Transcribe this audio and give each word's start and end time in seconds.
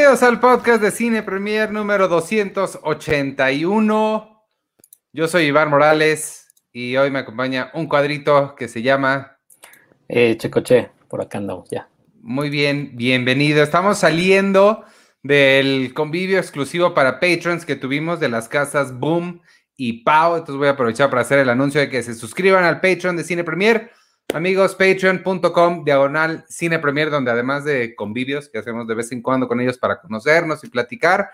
Bienvenidos 0.00 0.22
al 0.22 0.40
podcast 0.40 0.80
de 0.80 0.92
Cine 0.92 1.22
Premier 1.22 1.70
número 1.70 2.08
281. 2.08 4.46
Yo 5.12 5.28
soy 5.28 5.44
Iván 5.44 5.68
Morales 5.68 6.46
y 6.72 6.96
hoy 6.96 7.10
me 7.10 7.18
acompaña 7.18 7.70
un 7.74 7.86
cuadrito 7.86 8.54
que 8.56 8.68
se 8.68 8.80
llama... 8.80 9.36
Eh, 10.08 10.38
Checoche, 10.38 10.90
por 11.06 11.20
acá 11.20 11.36
andamos 11.36 11.68
ya. 11.68 11.90
Muy 12.22 12.48
bien, 12.48 12.92
bienvenido. 12.94 13.62
Estamos 13.62 13.98
saliendo 13.98 14.86
del 15.22 15.92
convivio 15.92 16.38
exclusivo 16.38 16.94
para 16.94 17.20
patrons 17.20 17.66
que 17.66 17.76
tuvimos 17.76 18.20
de 18.20 18.30
las 18.30 18.48
casas 18.48 18.98
Boom 18.98 19.42
y 19.76 20.02
Pau. 20.02 20.38
Entonces 20.38 20.56
voy 20.56 20.68
a 20.68 20.70
aprovechar 20.70 21.10
para 21.10 21.20
hacer 21.20 21.40
el 21.40 21.50
anuncio 21.50 21.78
de 21.78 21.90
que 21.90 22.02
se 22.02 22.14
suscriban 22.14 22.64
al 22.64 22.80
Patreon 22.80 23.18
de 23.18 23.24
Cine 23.24 23.44
Premier 23.44 23.90
Amigos, 24.32 24.76
patreon.com, 24.76 25.84
diagonal 25.84 26.44
Cine 26.48 26.78
Premier, 26.78 27.10
donde 27.10 27.32
además 27.32 27.64
de 27.64 27.96
convivios 27.96 28.48
que 28.48 28.58
hacemos 28.58 28.86
de 28.86 28.94
vez 28.94 29.10
en 29.10 29.22
cuando 29.22 29.48
con 29.48 29.60
ellos 29.60 29.76
para 29.76 30.00
conocernos 30.00 30.62
y 30.62 30.68
platicar, 30.68 31.30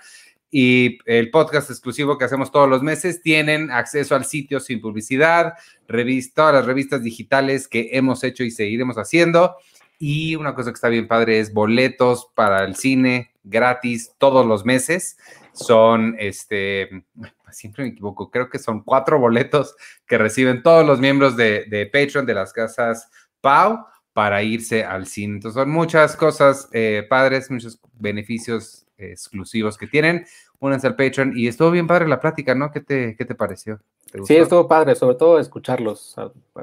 y 0.51 0.99
el 1.05 1.31
podcast 1.31 1.71
exclusivo 1.71 2.17
que 2.17 2.25
hacemos 2.25 2.51
todos 2.51 2.69
los 2.69 2.83
meses, 2.83 3.21
tienen 3.21 3.71
acceso 3.71 4.15
al 4.15 4.25
sitio 4.25 4.61
sin 4.61 4.81
publicidad, 4.81 5.55
revista, 5.87 6.43
todas 6.43 6.55
las 6.55 6.67
revistas 6.67 7.03
digitales 7.03 7.69
que 7.69 7.91
hemos 7.93 8.25
hecho 8.25 8.45
y 8.45 8.51
seguiremos 8.51 8.97
haciendo. 8.97 9.57
Y 9.99 10.35
una 10.37 10.55
cosa 10.55 10.71
que 10.71 10.77
está 10.77 10.89
bien 10.89 11.09
padre 11.09 11.41
es 11.41 11.53
boletos 11.53 12.31
para 12.35 12.65
el 12.65 12.77
cine 12.77 13.33
gratis 13.45 14.13
todos 14.16 14.47
los 14.47 14.65
meses. 14.65 15.19
Son 15.57 16.15
este 16.18 17.04
siempre 17.51 17.85
me 17.85 17.90
equivoco, 17.90 18.30
creo 18.30 18.51
que 18.51 18.59
son 18.59 18.82
cuatro 18.82 19.18
boletos 19.18 19.74
que 20.07 20.18
reciben 20.18 20.63
todos 20.63 20.87
los 20.87 21.01
miembros 21.01 21.37
de, 21.37 21.65
de 21.66 21.87
Patreon 21.87 22.26
de 22.26 22.35
las 22.35 22.52
casas 22.52 23.10
Pau 23.40 23.87
para 24.13 24.43
irse 24.43 24.85
al 24.85 25.07
cine. 25.07 25.35
Entonces 25.35 25.60
son 25.60 25.71
muchas 25.71 26.16
cosas 26.16 26.68
eh, 26.73 27.07
padres, 27.09 27.51
muchos 27.51 27.79
beneficios 27.95 28.87
exclusivos 28.98 29.76
que 29.76 29.87
tienen. 29.87 30.26
Únanse 30.59 30.87
al 30.87 30.96
Patreon 30.96 31.37
y 31.37 31.48
estuvo 31.48 31.70
bien 31.70 31.87
padre 31.87 32.09
la 32.09 32.18
plática, 32.18 32.54
¿no? 32.54 32.70
¿Qué 32.70 32.80
te, 32.80 33.15
qué 33.16 33.24
te 33.24 33.35
pareció? 33.35 33.79
sí, 34.24 34.37
estuvo 34.37 34.66
padre, 34.66 34.95
sobre 34.95 35.16
todo 35.16 35.38
escucharlos, 35.38 36.16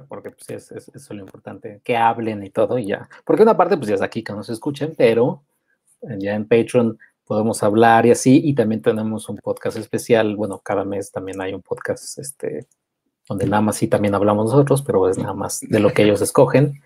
porque 0.08 0.32
pues, 0.32 0.50
es, 0.50 0.72
es, 0.72 0.88
es, 0.96 1.10
lo 1.12 1.20
importante, 1.20 1.82
que 1.84 1.96
hablen 1.96 2.44
y 2.44 2.50
todo 2.50 2.80
y 2.80 2.88
ya. 2.88 3.08
Porque 3.24 3.44
una 3.44 3.56
parte, 3.56 3.78
pues 3.78 3.90
ya 3.90 3.96
es 3.96 4.02
aquí 4.02 4.24
que 4.24 4.34
nos 4.34 4.50
escuchen, 4.50 4.96
pero 4.98 5.44
ya 6.02 6.34
en 6.34 6.48
Patreon 6.48 6.98
podemos 7.34 7.64
hablar 7.64 8.06
y 8.06 8.12
así, 8.12 8.42
y 8.44 8.54
también 8.54 8.84
tenemos 8.84 9.28
un 9.28 9.38
podcast 9.38 9.76
especial, 9.76 10.36
bueno, 10.36 10.60
cada 10.60 10.86
mes 10.86 11.12
también 11.12 11.42
hay 11.42 11.52
un 11.52 11.64
podcast, 11.64 12.20
este, 12.20 12.68
donde 13.28 13.48
nada 13.48 13.60
más 13.60 13.78
sí 13.78 13.88
también 13.88 14.14
hablamos 14.14 14.52
nosotros, 14.52 14.84
pero 14.84 15.10
es 15.10 15.18
nada 15.18 15.34
más 15.34 15.62
de 15.62 15.80
lo 15.80 15.92
que 15.92 16.04
ellos 16.04 16.22
escogen, 16.28 16.80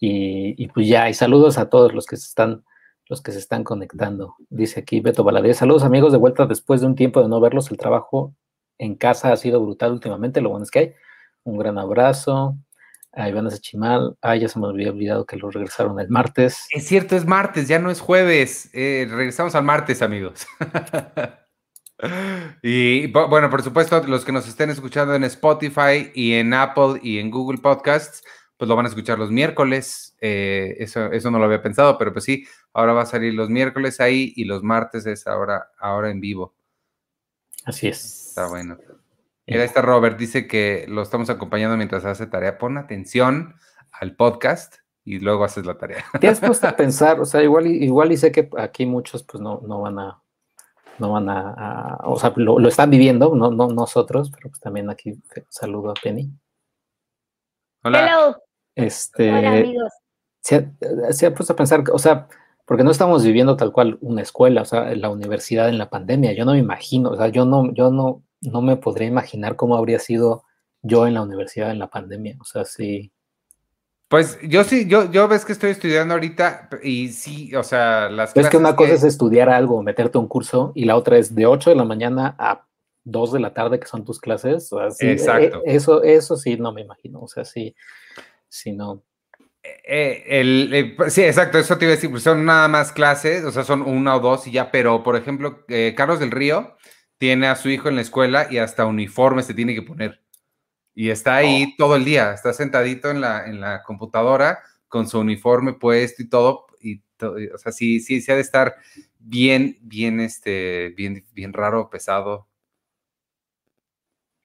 y, 0.00 0.66
pues 0.66 0.88
ya, 0.88 1.08
y 1.08 1.14
saludos 1.14 1.58
a 1.58 1.70
todos 1.70 1.94
los 1.94 2.06
que 2.06 2.16
se 2.16 2.26
están, 2.26 2.64
los 3.08 3.22
que 3.22 3.30
se 3.30 3.38
están 3.38 3.62
conectando, 3.62 4.34
dice 4.50 4.80
aquí 4.80 4.98
Beto 4.98 5.22
Valadez, 5.22 5.58
saludos 5.58 5.84
amigos 5.84 6.10
de 6.10 6.18
vuelta 6.18 6.44
después 6.46 6.80
de 6.80 6.88
un 6.88 6.96
tiempo 6.96 7.22
de 7.22 7.28
no 7.28 7.38
verlos, 7.38 7.70
el 7.70 7.76
trabajo 7.76 8.34
en 8.78 8.96
casa 8.96 9.30
ha 9.30 9.36
sido 9.36 9.60
brutal 9.60 9.92
últimamente, 9.92 10.40
lo 10.40 10.50
bueno 10.50 10.64
es 10.64 10.72
que 10.72 10.78
hay, 10.80 10.92
un 11.44 11.56
gran 11.56 11.78
abrazo, 11.78 12.56
a 13.16 13.28
Iván 13.28 13.48
Chimal. 13.60 14.16
Ah, 14.20 14.36
ya 14.36 14.48
se 14.48 14.58
me 14.58 14.68
había 14.68 14.90
olvidado 14.90 15.26
que 15.26 15.36
lo 15.36 15.50
regresaron 15.50 15.98
el 16.00 16.08
martes. 16.08 16.66
Es 16.70 16.86
cierto, 16.86 17.16
es 17.16 17.26
martes, 17.26 17.68
ya 17.68 17.78
no 17.78 17.90
es 17.90 18.00
jueves. 18.00 18.70
Eh, 18.72 19.06
regresamos 19.10 19.54
al 19.54 19.64
martes, 19.64 20.02
amigos. 20.02 20.46
y 22.62 23.06
bueno, 23.08 23.50
por 23.50 23.62
supuesto, 23.62 24.02
los 24.06 24.24
que 24.24 24.32
nos 24.32 24.48
estén 24.48 24.70
escuchando 24.70 25.14
en 25.14 25.24
Spotify 25.24 26.10
y 26.14 26.34
en 26.34 26.54
Apple 26.54 27.00
y 27.02 27.18
en 27.18 27.30
Google 27.30 27.58
Podcasts, 27.58 28.22
pues 28.56 28.68
lo 28.68 28.76
van 28.76 28.86
a 28.86 28.88
escuchar 28.88 29.18
los 29.18 29.30
miércoles. 29.30 30.16
Eh, 30.20 30.76
eso, 30.78 31.12
eso 31.12 31.30
no 31.30 31.38
lo 31.38 31.44
había 31.44 31.62
pensado, 31.62 31.98
pero 31.98 32.12
pues 32.12 32.24
sí, 32.24 32.46
ahora 32.72 32.92
va 32.92 33.02
a 33.02 33.06
salir 33.06 33.34
los 33.34 33.50
miércoles 33.50 34.00
ahí 34.00 34.32
y 34.36 34.44
los 34.44 34.62
martes 34.62 35.06
es 35.06 35.26
ahora, 35.26 35.70
ahora 35.78 36.10
en 36.10 36.20
vivo. 36.20 36.54
Así 37.64 37.88
es. 37.88 38.28
Está 38.28 38.48
bueno. 38.48 38.76
Mira, 39.46 39.64
está 39.64 39.82
Robert, 39.82 40.18
dice 40.18 40.46
que 40.46 40.86
lo 40.88 41.02
estamos 41.02 41.28
acompañando 41.28 41.76
mientras 41.76 42.04
hace 42.06 42.26
tarea. 42.26 42.56
Pon 42.56 42.78
atención 42.78 43.56
al 43.92 44.16
podcast 44.16 44.76
y 45.04 45.18
luego 45.18 45.44
haces 45.44 45.66
la 45.66 45.76
tarea. 45.76 46.04
¿Te 46.20 46.28
has 46.28 46.40
puesto 46.40 46.66
a 46.66 46.74
pensar? 46.74 47.20
O 47.20 47.26
sea, 47.26 47.42
igual, 47.42 47.66
igual 47.66 48.10
y 48.12 48.16
sé 48.16 48.32
que 48.32 48.48
aquí 48.56 48.86
muchos 48.86 49.22
pues 49.22 49.42
no, 49.42 49.60
no 49.66 49.82
van 49.82 49.98
a, 49.98 50.22
no 50.98 51.12
van 51.12 51.28
a, 51.28 51.98
o 52.04 52.18
sea, 52.18 52.32
lo, 52.36 52.66
están 52.66 52.88
viviendo, 52.88 53.34
no, 53.34 53.50
no 53.50 53.68
nosotros, 53.68 54.30
pero 54.30 54.48
pues 54.48 54.60
también 54.60 54.88
aquí 54.88 55.14
saludo 55.50 55.90
a 55.90 55.94
Penny. 55.94 56.30
Hola. 57.82 58.38
Este, 58.74 59.30
Hola, 59.30 59.58
amigos. 59.58 59.92
Se 60.40 60.56
ha, 60.56 61.12
se 61.12 61.26
ha 61.26 61.34
puesto 61.34 61.52
a 61.52 61.56
pensar, 61.56 61.84
o 61.92 61.98
sea, 61.98 62.28
porque 62.64 62.82
no 62.82 62.90
estamos 62.90 63.22
viviendo 63.24 63.56
tal 63.56 63.72
cual 63.72 63.98
una 64.00 64.22
escuela, 64.22 64.62
o 64.62 64.64
sea, 64.64 64.94
la 64.94 65.10
universidad 65.10 65.68
en 65.68 65.76
la 65.76 65.90
pandemia. 65.90 66.32
Yo 66.32 66.46
no 66.46 66.52
me 66.52 66.58
imagino, 66.58 67.10
o 67.10 67.16
sea, 67.16 67.28
yo 67.28 67.44
no, 67.44 67.72
yo 67.74 67.90
no, 67.90 68.22
no 68.44 68.62
me 68.62 68.76
podría 68.76 69.08
imaginar 69.08 69.56
cómo 69.56 69.76
habría 69.76 69.98
sido 69.98 70.44
yo 70.82 71.06
en 71.06 71.14
la 71.14 71.22
universidad 71.22 71.70
en 71.70 71.78
la 71.78 71.90
pandemia. 71.90 72.36
O 72.40 72.44
sea, 72.44 72.64
sí. 72.64 73.12
Pues 74.08 74.38
yo 74.42 74.62
sí, 74.64 74.86
yo, 74.86 75.10
yo 75.10 75.26
ves 75.26 75.44
que 75.44 75.52
estoy 75.52 75.70
estudiando 75.70 76.14
ahorita 76.14 76.68
y 76.82 77.08
sí, 77.08 77.54
o 77.56 77.62
sea, 77.62 78.08
las 78.10 78.36
Es 78.36 78.48
que 78.48 78.58
una 78.58 78.76
cosa 78.76 78.92
es 78.92 79.02
estudiar 79.02 79.48
algo, 79.48 79.82
meterte 79.82 80.18
a 80.18 80.20
un 80.20 80.28
curso, 80.28 80.72
y 80.74 80.84
la 80.84 80.96
otra 80.96 81.18
es 81.18 81.34
de 81.34 81.46
8 81.46 81.70
de 81.70 81.76
la 81.76 81.84
mañana 81.84 82.36
a 82.38 82.66
2 83.04 83.32
de 83.32 83.40
la 83.40 83.54
tarde, 83.54 83.80
que 83.80 83.86
son 83.86 84.04
tus 84.04 84.20
clases. 84.20 84.72
O 84.72 84.90
sea, 84.90 85.10
Exacto. 85.10 85.58
Eh, 85.58 85.74
eso, 85.74 86.02
eso 86.02 86.36
sí, 86.36 86.56
no 86.56 86.72
me 86.72 86.82
imagino. 86.82 87.20
O 87.20 87.28
sea, 87.28 87.44
sí, 87.44 87.74
sí, 88.48 88.72
no. 88.72 89.02
Eh, 89.62 90.24
el, 90.28 90.70
eh, 90.72 90.94
pues, 90.96 91.14
sí, 91.14 91.22
exacto, 91.22 91.58
eso 91.58 91.78
te 91.78 91.86
iba 91.86 91.92
a 91.92 91.96
decir, 91.96 92.10
pues 92.10 92.22
son 92.22 92.44
nada 92.44 92.68
más 92.68 92.92
clases, 92.92 93.44
o 93.44 93.50
sea, 93.50 93.64
son 93.64 93.80
una 93.80 94.14
o 94.14 94.20
dos 94.20 94.46
y 94.46 94.52
ya, 94.52 94.70
pero 94.70 95.02
por 95.02 95.16
ejemplo, 95.16 95.64
Carlos 95.96 96.20
del 96.20 96.30
Río, 96.30 96.76
tiene 97.18 97.46
a 97.46 97.56
su 97.56 97.68
hijo 97.68 97.88
en 97.88 97.96
la 97.96 98.02
escuela 98.02 98.46
y 98.50 98.58
hasta 98.58 98.86
uniforme 98.86 99.42
se 99.42 99.54
tiene 99.54 99.74
que 99.74 99.82
poner. 99.82 100.22
Y 100.94 101.10
está 101.10 101.36
ahí 101.36 101.72
oh. 101.72 101.74
todo 101.76 101.96
el 101.96 102.04
día, 102.04 102.32
está 102.32 102.52
sentadito 102.52 103.10
en 103.10 103.20
la, 103.20 103.46
en 103.46 103.60
la 103.60 103.82
computadora 103.82 104.60
con 104.88 105.08
su 105.08 105.18
uniforme 105.18 105.72
puesto 105.72 106.22
y 106.22 106.28
todo. 106.28 106.66
Y 106.80 107.02
o 107.22 107.58
sea, 107.58 107.72
sí, 107.72 108.00
sí, 108.00 108.20
sí 108.20 108.30
ha 108.30 108.36
de 108.36 108.40
estar 108.40 108.76
bien, 109.18 109.78
bien, 109.80 110.20
este, 110.20 110.90
bien, 110.96 111.24
bien 111.32 111.52
raro, 111.52 111.90
pesado. 111.90 112.48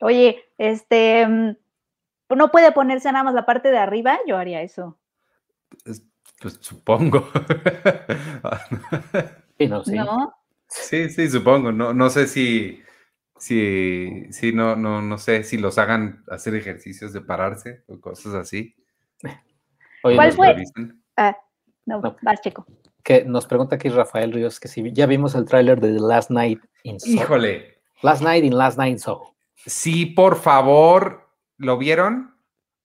Oye, 0.02 0.46
este, 0.58 1.28
mm, 1.28 1.56
¿no 2.36 2.52
puede 2.52 2.72
ponerse 2.72 3.12
nada 3.12 3.24
más 3.24 3.34
la 3.34 3.46
parte 3.46 3.70
de 3.70 3.78
arriba? 3.78 4.20
Yo 4.28 4.38
haría 4.38 4.62
eso. 4.62 4.98
Pues, 5.84 6.04
pues 6.40 6.58
supongo. 6.62 7.30
sí, 9.58 9.68
no, 9.68 9.84
sí. 9.84 9.96
¿No? 9.96 10.34
Sí, 10.70 11.10
sí, 11.10 11.30
supongo. 11.30 11.72
No, 11.72 11.94
no 11.94 12.10
sé 12.10 12.28
si, 12.28 12.82
si, 13.38 14.32
si 14.32 14.54
no, 14.54 14.76
no, 14.76 15.02
no 15.02 15.18
sé 15.18 15.44
si 15.44 15.58
los 15.58 15.78
hagan 15.78 16.24
hacer 16.30 16.56
ejercicios 16.56 17.12
de 17.12 17.22
pararse 17.22 17.84
o 17.88 18.00
cosas 18.00 18.36
así. 18.36 18.76
¿Cuál 20.02 20.32
fue? 20.32 20.64
Ah, 21.18 21.36
no, 21.86 22.00
no, 22.02 22.16
vas, 22.22 22.42
Checo. 22.42 22.66
Que 23.04 23.26
nos 23.26 23.48
pregunta 23.48 23.76
aquí 23.76 23.90
Rafael 23.90 24.32
Ríos 24.32 24.60
que 24.60 24.68
si 24.68 24.94
ya 24.94 25.06
vimos 25.06 25.36
el 25.36 25.46
tráiler 25.46 25.80
de 25.82 25.94
The 25.94 26.00
Last 26.00 26.30
Night 26.30 26.62
in 26.84 27.00
Soho. 27.00 27.14
Híjole. 27.14 27.80
Last 28.02 28.22
Night 28.22 28.44
in 28.44 28.58
Last 28.58 28.78
Night 28.78 28.92
in 28.92 29.00
Soho. 29.00 29.36
Sí, 29.66 30.06
por 30.06 30.38
favor. 30.38 31.28
¿Lo 31.58 31.78
vieron? 31.78 32.36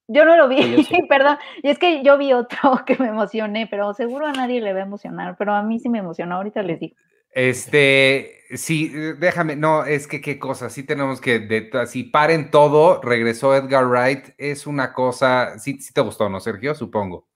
Yo 0.09 0.25
no 0.25 0.37
lo 0.37 0.49
vi, 0.49 0.57
perdón. 1.09 1.39
Y 1.63 1.71
es 1.71 1.79
que 1.79 2.03
yo 2.03 2.19
vi 2.19 2.33
otro 2.33 2.83
que 2.87 2.97
me 2.97 3.09
emocioné, 3.09 3.67
pero 3.71 3.95
seguro 3.95 4.27
a 4.27 4.33
nadie 4.33 4.61
le 4.61 4.73
va 4.73 4.81
a 4.81 4.85
emocionar, 4.85 5.37
pero 5.39 5.55
a 5.55 5.63
mí 5.63 5.79
sí 5.79 5.89
me 5.89 5.99
emocionó. 5.99 6.37
Ahorita 6.37 6.63
les 6.63 6.81
digo. 6.81 6.97
Este, 7.35 8.45
sí, 8.55 8.89
déjame, 9.19 9.57
no, 9.57 9.85
es 9.85 10.07
que 10.07 10.21
qué 10.21 10.39
cosa, 10.39 10.71
sí 10.71 10.85
tenemos 10.85 11.21
que, 11.21 11.41
de, 11.41 11.69
si 11.89 12.05
paren 12.05 12.53
todo, 12.53 13.01
regresó 13.03 13.55
Edgar 13.57 13.89
Wright, 13.89 14.29
es 14.39 14.69
una 14.69 14.93
cosa, 14.93 15.59
sí, 15.59 15.81
sí 15.81 15.93
te 15.93 16.01
gustó, 16.01 16.29
¿no, 16.29 16.39
Sergio? 16.39 16.77
Supongo. 16.77 17.27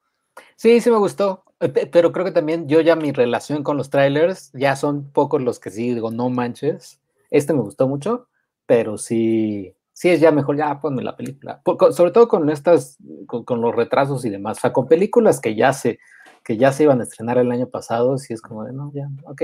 Sí, 0.55 0.81
sí 0.81 0.91
me 0.91 0.99
gustó, 0.99 1.43
eh, 1.59 1.69
pero 1.91 2.13
creo 2.13 2.25
que 2.25 2.31
también 2.31 2.69
yo 2.69 2.81
ya 2.81 2.95
mi 2.95 3.11
relación 3.11 3.65
con 3.65 3.77
los 3.77 3.91
trailers, 3.91 4.53
ya 4.53 4.77
son 4.77 5.11
pocos 5.11 5.43
los 5.43 5.59
que 5.59 5.71
sí 5.71 5.95
digo, 5.95 6.13
no 6.13 6.31
manches, 6.31 7.01
este 7.31 7.53
me 7.53 7.61
gustó 7.61 7.89
mucho, 7.89 8.29
pero 8.67 8.99
sí, 8.99 9.75
sí 9.93 10.11
es 10.11 10.21
ya 10.21 10.31
mejor, 10.31 10.57
ya 10.57 10.81
ponme 10.81 11.03
la 11.03 11.17
película, 11.17 11.61
sobre 11.91 12.13
todo 12.13 12.29
con 12.29 12.49
estas, 12.51 12.99
con, 13.27 13.45
con, 13.45 13.61
los 13.61 13.75
retrasos 13.75 14.25
y 14.25 14.31
demás, 14.31 14.59
o 14.59 14.61
sea, 14.61 14.73
con 14.73 14.87
películas 14.87 15.41
que 15.41 15.57
ya 15.57 15.73
se, 15.73 15.99
que 16.45 16.57
ya 16.57 16.71
se 16.71 16.85
iban 16.85 17.01
a 17.01 17.03
estrenar 17.03 17.39
el 17.39 17.51
año 17.51 17.69
pasado, 17.69 18.17
sí 18.17 18.33
es 18.33 18.41
como 18.41 18.63
de, 18.63 18.73
no, 18.73 18.93
ya, 18.95 19.09
ok, 19.25 19.43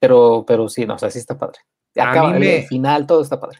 pero, 0.00 0.44
pero 0.46 0.68
sí, 0.68 0.86
no, 0.86 0.94
o 0.94 0.98
sea, 0.98 1.10
sí 1.10 1.18
está 1.18 1.38
padre. 1.38 1.60
Acaba, 1.96 2.30
a 2.30 2.38
mí 2.38 2.46
el 2.46 2.64
final, 2.64 3.06
todo 3.06 3.22
está 3.22 3.38
padre. 3.38 3.58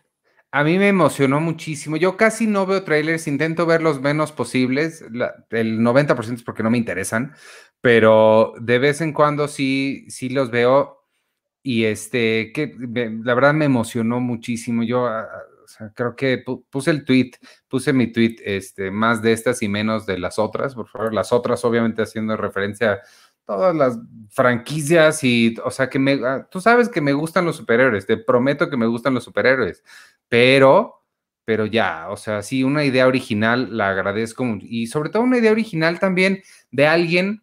A 0.53 0.65
mí 0.65 0.79
me 0.79 0.89
emocionó 0.89 1.41
muchísimo. 1.41 1.97
Yo 1.97 2.17
casi 2.17 2.49
no 2.49 2.67
veo 2.67 2.83
trailers, 2.83 3.29
intento 3.29 3.67
ver 3.67 3.83
los 3.83 4.01
menos 4.01 4.33
posibles. 4.33 5.03
el 5.03 5.79
90% 5.79 6.35
es 6.35 6.43
porque 6.43 6.65
no 6.65 6.71
me 6.71 6.79
interesan, 6.79 7.35
pero 7.81 8.55
de 8.61 8.81
vez 8.81 9.01
en 9.01 9.13
cuando 9.13 9.47
sí, 9.47 10.07
sí 10.09 10.29
los 10.29 10.51
veo. 10.51 10.97
Y 11.63 11.85
este, 11.85 12.53
que 12.53 12.75
la 13.23 13.35
verdad 13.35 13.53
me 13.53 13.67
emocionó 13.67 14.19
muchísimo. 14.19 14.83
Yo 14.83 15.07
ah, 15.07 15.29
o 15.63 15.69
sea, 15.69 15.93
creo 15.95 16.17
que 16.17 16.43
puse 16.71 16.91
el 16.91 17.05
tweet, 17.05 17.33
puse 17.69 17.93
mi 17.93 18.11
tweet, 18.11 18.37
este, 18.45 18.91
más 18.91 19.23
de 19.23 19.33
estas 19.33 19.63
y 19.63 19.69
menos 19.69 20.05
de 20.05 20.19
las 20.19 20.39
otras, 20.39 20.75
por 20.75 20.89
favor. 20.89 21.15
Las 21.15 21.33
otras, 21.33 21.65
obviamente, 21.65 22.03
haciendo 22.03 22.37
referencia 22.37 23.01
todas 23.51 23.75
las 23.75 23.99
franquicias 24.29 25.25
y, 25.25 25.57
o 25.65 25.73
sea, 25.73 25.91
que 25.91 25.99
me, 25.99 26.21
ah, 26.25 26.47
tú 26.49 26.61
sabes 26.61 26.89
que 26.89 27.01
me 27.01 27.13
gustan 27.13 27.45
los 27.45 27.57
superhéroes, 27.57 28.07
te 28.07 28.17
prometo 28.17 28.71
que 28.71 28.77
me 28.77 28.87
gustan 28.87 29.13
los 29.13 29.25
superhéroes, 29.25 29.83
pero, 30.29 31.03
pero 31.45 31.67
ya, 31.67 32.11
o 32.11 32.17
sea, 32.17 32.43
sí, 32.43 32.63
una 32.63 32.85
idea 32.85 33.09
original 33.09 33.77
la 33.77 33.89
agradezco 33.89 34.47
y 34.61 34.87
sobre 34.87 35.11
todo 35.11 35.25
una 35.25 35.39
idea 35.39 35.51
original 35.51 35.99
también 35.99 36.45
de 36.71 36.87
alguien 36.87 37.43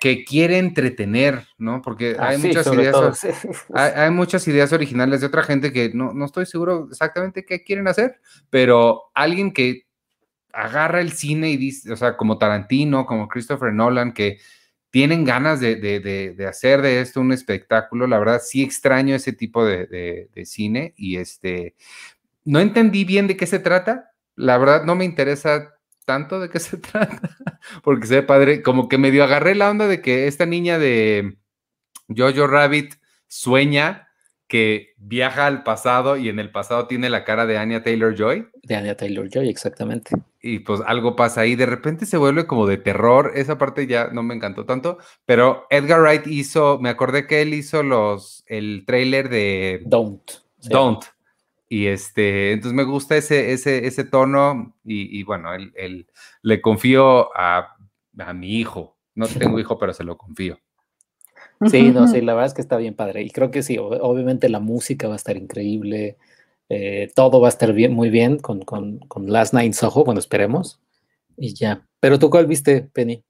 que 0.00 0.24
quiere 0.24 0.56
entretener, 0.56 1.46
¿no? 1.58 1.82
Porque 1.82 2.16
ah, 2.18 2.28
hay, 2.28 2.38
muchas 2.38 2.66
ideas, 2.72 3.26
hay, 3.74 4.10
muchas 4.10 4.48
ideas 4.48 4.72
originales 4.72 5.20
de 5.20 5.26
otra 5.26 5.42
gente 5.42 5.70
que 5.70 5.90
no, 5.92 6.14
no 6.14 6.24
estoy 6.24 6.46
seguro 6.46 6.88
exactamente 6.90 7.44
qué 7.44 7.62
quieren 7.62 7.88
hacer, 7.88 8.22
pero 8.48 9.02
alguien 9.12 9.52
que 9.52 9.82
agarra 10.50 11.02
el 11.02 11.12
cine 11.12 11.50
y 11.50 11.58
dice, 11.58 11.92
o 11.92 11.96
sea, 11.96 12.16
como 12.16 12.38
Tarantino, 12.38 13.04
como 13.04 13.28
Christopher 13.28 13.74
Nolan, 13.74 14.14
que 14.14 14.38
tienen 14.92 15.24
ganas 15.24 15.58
de, 15.58 16.46
hacer 16.46 16.82
de 16.82 17.00
esto 17.00 17.22
un 17.22 17.32
espectáculo. 17.32 18.06
La 18.06 18.18
verdad, 18.18 18.42
sí 18.44 18.62
extraño 18.62 19.16
ese 19.16 19.32
tipo 19.32 19.64
de, 19.64 20.28
cine 20.44 20.92
y 20.96 21.16
este, 21.16 21.74
no 22.44 22.60
entendí 22.60 23.04
bien 23.04 23.26
de 23.26 23.36
qué 23.36 23.46
se 23.46 23.58
trata. 23.58 24.12
La 24.36 24.58
verdad, 24.58 24.84
no 24.84 24.94
me 24.94 25.06
interesa 25.06 25.74
tanto 26.04 26.40
de 26.40 26.50
qué 26.50 26.60
se 26.60 26.76
trata, 26.92 27.36
porque 27.82 28.06
se 28.06 28.16
ve 28.16 28.22
padre, 28.22 28.62
como 28.62 28.88
que 28.88 28.98
medio 28.98 29.24
agarré 29.24 29.54
la 29.54 29.70
onda 29.70 29.88
de 29.88 30.02
que 30.02 30.26
esta 30.26 30.44
niña 30.44 30.78
de 30.78 31.38
Jojo 32.14 32.46
Rabbit 32.46 32.94
sueña 33.28 34.08
que 34.46 34.92
viaja 34.98 35.46
al 35.46 35.62
pasado 35.62 36.18
y 36.18 36.28
en 36.28 36.38
el 36.38 36.50
pasado 36.50 36.86
tiene 36.86 37.08
la 37.08 37.24
cara 37.24 37.46
de 37.46 37.56
Anya 37.56 37.82
Taylor 37.82 38.14
Joy. 38.14 38.46
De 38.62 38.74
Anya 38.74 38.94
Taylor 38.94 39.26
Joy, 39.26 39.48
exactamente. 39.48 40.14
Y 40.44 40.58
pues 40.58 40.80
algo 40.84 41.14
pasa 41.14 41.42
ahí, 41.42 41.54
de 41.54 41.66
repente 41.66 42.04
se 42.04 42.16
vuelve 42.16 42.46
como 42.48 42.66
de 42.66 42.76
terror, 42.76 43.30
esa 43.36 43.58
parte 43.58 43.86
ya 43.86 44.08
no 44.08 44.24
me 44.24 44.34
encantó 44.34 44.66
tanto, 44.66 44.98
pero 45.24 45.66
Edgar 45.70 46.00
Wright 46.00 46.26
hizo, 46.26 46.80
me 46.80 46.88
acordé 46.88 47.28
que 47.28 47.42
él 47.42 47.54
hizo 47.54 47.84
los, 47.84 48.42
el 48.48 48.82
trailer 48.84 49.28
de 49.28 49.82
Don't. 49.86 50.32
Don't. 50.64 51.04
Y 51.68 51.86
este, 51.86 52.52
entonces 52.52 52.74
me 52.74 52.82
gusta 52.82 53.16
ese, 53.16 53.52
ese, 53.52 53.86
ese 53.86 54.04
tono 54.04 54.74
y, 54.84 55.22
bueno, 55.22 55.54
él, 55.54 56.06
le 56.42 56.60
confío 56.60 57.34
a, 57.34 57.76
a 58.18 58.32
mi 58.34 58.58
hijo. 58.58 58.98
No 59.14 59.26
tengo 59.26 59.58
hijo, 59.58 59.78
pero 59.78 59.94
se 59.94 60.04
lo 60.04 60.18
confío. 60.18 60.58
Sí, 61.70 61.90
no, 61.90 62.08
sí, 62.08 62.20
la 62.20 62.34
verdad 62.34 62.48
es 62.48 62.54
que 62.54 62.60
está 62.60 62.76
bien 62.76 62.94
padre. 62.94 63.22
Y 63.22 63.30
creo 63.30 63.50
que 63.50 63.62
sí, 63.62 63.78
obviamente 63.78 64.48
la 64.48 64.60
música 64.60 65.06
va 65.08 65.14
a 65.14 65.16
estar 65.16 65.36
increíble, 65.36 66.18
eh, 66.74 67.12
todo 67.14 67.38
va 67.38 67.48
a 67.48 67.50
estar 67.50 67.74
bien, 67.74 67.92
muy 67.92 68.08
bien 68.08 68.38
con, 68.38 68.62
con, 68.62 69.00
con 69.00 69.30
Last 69.30 69.52
Night 69.52 69.66
in 69.66 69.74
Soho, 69.74 70.04
bueno, 70.04 70.18
esperemos. 70.18 70.80
Y 71.36 71.52
ya. 71.52 71.86
Pero 72.00 72.18
tú, 72.18 72.30
¿cuál 72.30 72.46
viste, 72.46 72.80
Penny? 72.94 73.22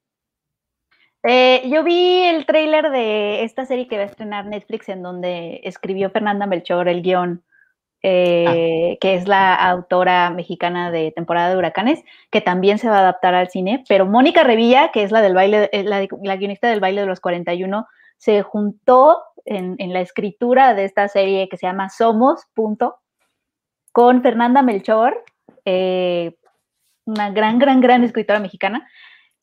Eh, 1.24 1.68
yo 1.68 1.82
vi 1.82 2.22
el 2.22 2.46
tráiler 2.46 2.92
de 2.92 3.42
esta 3.42 3.66
serie 3.66 3.88
que 3.88 3.96
va 3.96 4.04
a 4.04 4.06
estrenar 4.06 4.46
Netflix, 4.46 4.88
en 4.88 5.02
donde 5.02 5.60
escribió 5.64 6.10
Fernanda 6.10 6.46
Melchor 6.46 6.86
el 6.86 7.02
guion, 7.02 7.42
eh, 8.04 8.44
ah. 8.94 8.98
que 9.00 9.16
es 9.16 9.26
la 9.26 9.56
autora 9.56 10.30
mexicana 10.30 10.92
de 10.92 11.10
Temporada 11.10 11.50
de 11.50 11.56
Huracanes, 11.56 12.04
que 12.30 12.42
también 12.42 12.78
se 12.78 12.88
va 12.88 12.98
a 12.98 13.00
adaptar 13.00 13.34
al 13.34 13.50
cine. 13.50 13.82
Pero 13.88 14.06
Mónica 14.06 14.44
Revilla, 14.44 14.92
que 14.92 15.02
es 15.02 15.10
la 15.10 15.20
del 15.20 15.34
baile, 15.34 15.68
la, 15.72 16.06
la 16.22 16.36
guionista 16.36 16.68
del 16.68 16.78
baile 16.78 17.00
de 17.00 17.08
los 17.08 17.18
41, 17.18 17.88
se 18.18 18.42
juntó 18.42 19.18
en, 19.44 19.92
la 19.92 20.00
escritura 20.00 20.74
de 20.74 20.84
esta 20.84 21.08
serie 21.08 21.48
que 21.48 21.56
se 21.56 21.66
llama 21.66 21.88
Somos, 21.88 22.46
punto, 22.54 22.96
con 23.92 24.22
Fernanda 24.22 24.62
Melchor, 24.62 25.22
eh, 25.64 26.36
una 27.04 27.30
gran, 27.30 27.58
gran, 27.58 27.80
gran 27.80 28.04
escritora 28.04 28.40
mexicana, 28.40 28.88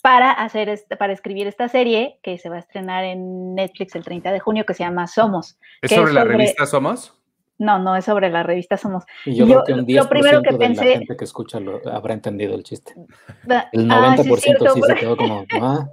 para, 0.02 0.32
hacer 0.32 0.70
este, 0.70 0.96
para 0.98 1.14
escribir 1.14 1.48
esta 1.48 1.68
serie 1.68 2.20
que 2.24 2.38
se 2.38 2.50
va 2.50 2.58
a 2.58 2.60
estrenar 2.60 3.04
en 3.04 3.56
Netflix 3.56 3.96
el 3.96 4.04
30 4.04 4.32
de 4.32 4.40
junio, 4.40 4.66
que 4.66 4.74
se 4.74 4.84
llama 4.84 5.08
Somos. 5.08 5.58
¿Es 5.82 5.92
sobre, 5.92 6.14
la 6.14 6.24
revista 6.24 6.66
Somos? 6.66 7.14
No, 7.58 7.78
no 7.80 7.96
es 7.96 8.06
sobre 8.06 8.30
la 8.30 8.44
revista 8.44 8.78
Somos. 8.78 9.04
Y 9.26 9.36
yo, 9.36 9.46
creo 9.46 9.64
que 9.66 9.74
un 9.74 9.86
10% 9.86 9.96
lo 9.96 10.10
primero 10.10 10.42
que 10.42 10.52
de 10.52 10.58
pensé, 10.58 10.86
la 10.86 10.98
gente 11.00 11.18
que 11.18 11.26
escucha 11.26 11.60
lo, 11.60 11.82
habrá 11.92 12.14
entendido 12.14 12.56
el 12.56 12.64
chiste. 12.64 12.94
El 13.74 13.90
90% 13.90 13.92
ah, 13.92 14.18
sí, 14.18 14.54
sí, 14.74 14.82
se 14.84 14.96
quedó 14.96 15.18
como, 15.18 15.46
ah, 15.62 15.90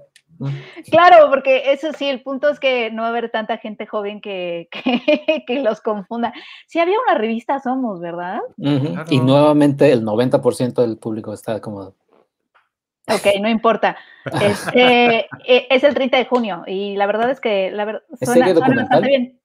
Claro, 0.91 1.29
porque 1.31 1.73
eso 1.73 1.93
sí, 1.93 2.09
el 2.09 2.23
punto 2.23 2.49
es 2.49 2.61
que 2.61 2.91
no 2.91 3.03
va 3.03 3.09
a 3.09 3.11
haber 3.11 3.31
tanta 3.31 3.59
gente 3.59 3.87
joven 3.87 4.21
que, 4.21 4.69
que, 5.47 5.61
los 5.61 5.81
confunda. 5.81 6.33
Sí, 6.67 6.79
había 6.79 6.97
una 7.07 7.19
revista 7.19 7.61
Somos, 7.61 8.01
¿verdad? 8.01 8.41
Y 8.59 9.21
nuevamente 9.21 9.93
el 9.93 10.05
90% 10.05 10.75
del 10.75 10.99
público 10.99 11.33
está 11.33 11.61
como... 11.61 11.95
Ok, 13.09 13.41
no 13.41 13.49
importa. 13.49 13.97
Este, 14.43 15.29
e, 15.47 15.67
es 15.71 15.85
el 15.85 15.95
30 15.95 16.17
de 16.17 16.27
junio 16.27 16.65
y 16.67 16.97
la 16.97 17.07
verdad 17.07 17.31
es 17.31 17.41
que 17.41 17.71
la 17.71 17.85
verdad 17.85 18.03
suena, 18.21 18.53
suena 18.53 18.83
bastante 18.83 19.09
bien. 19.09 19.41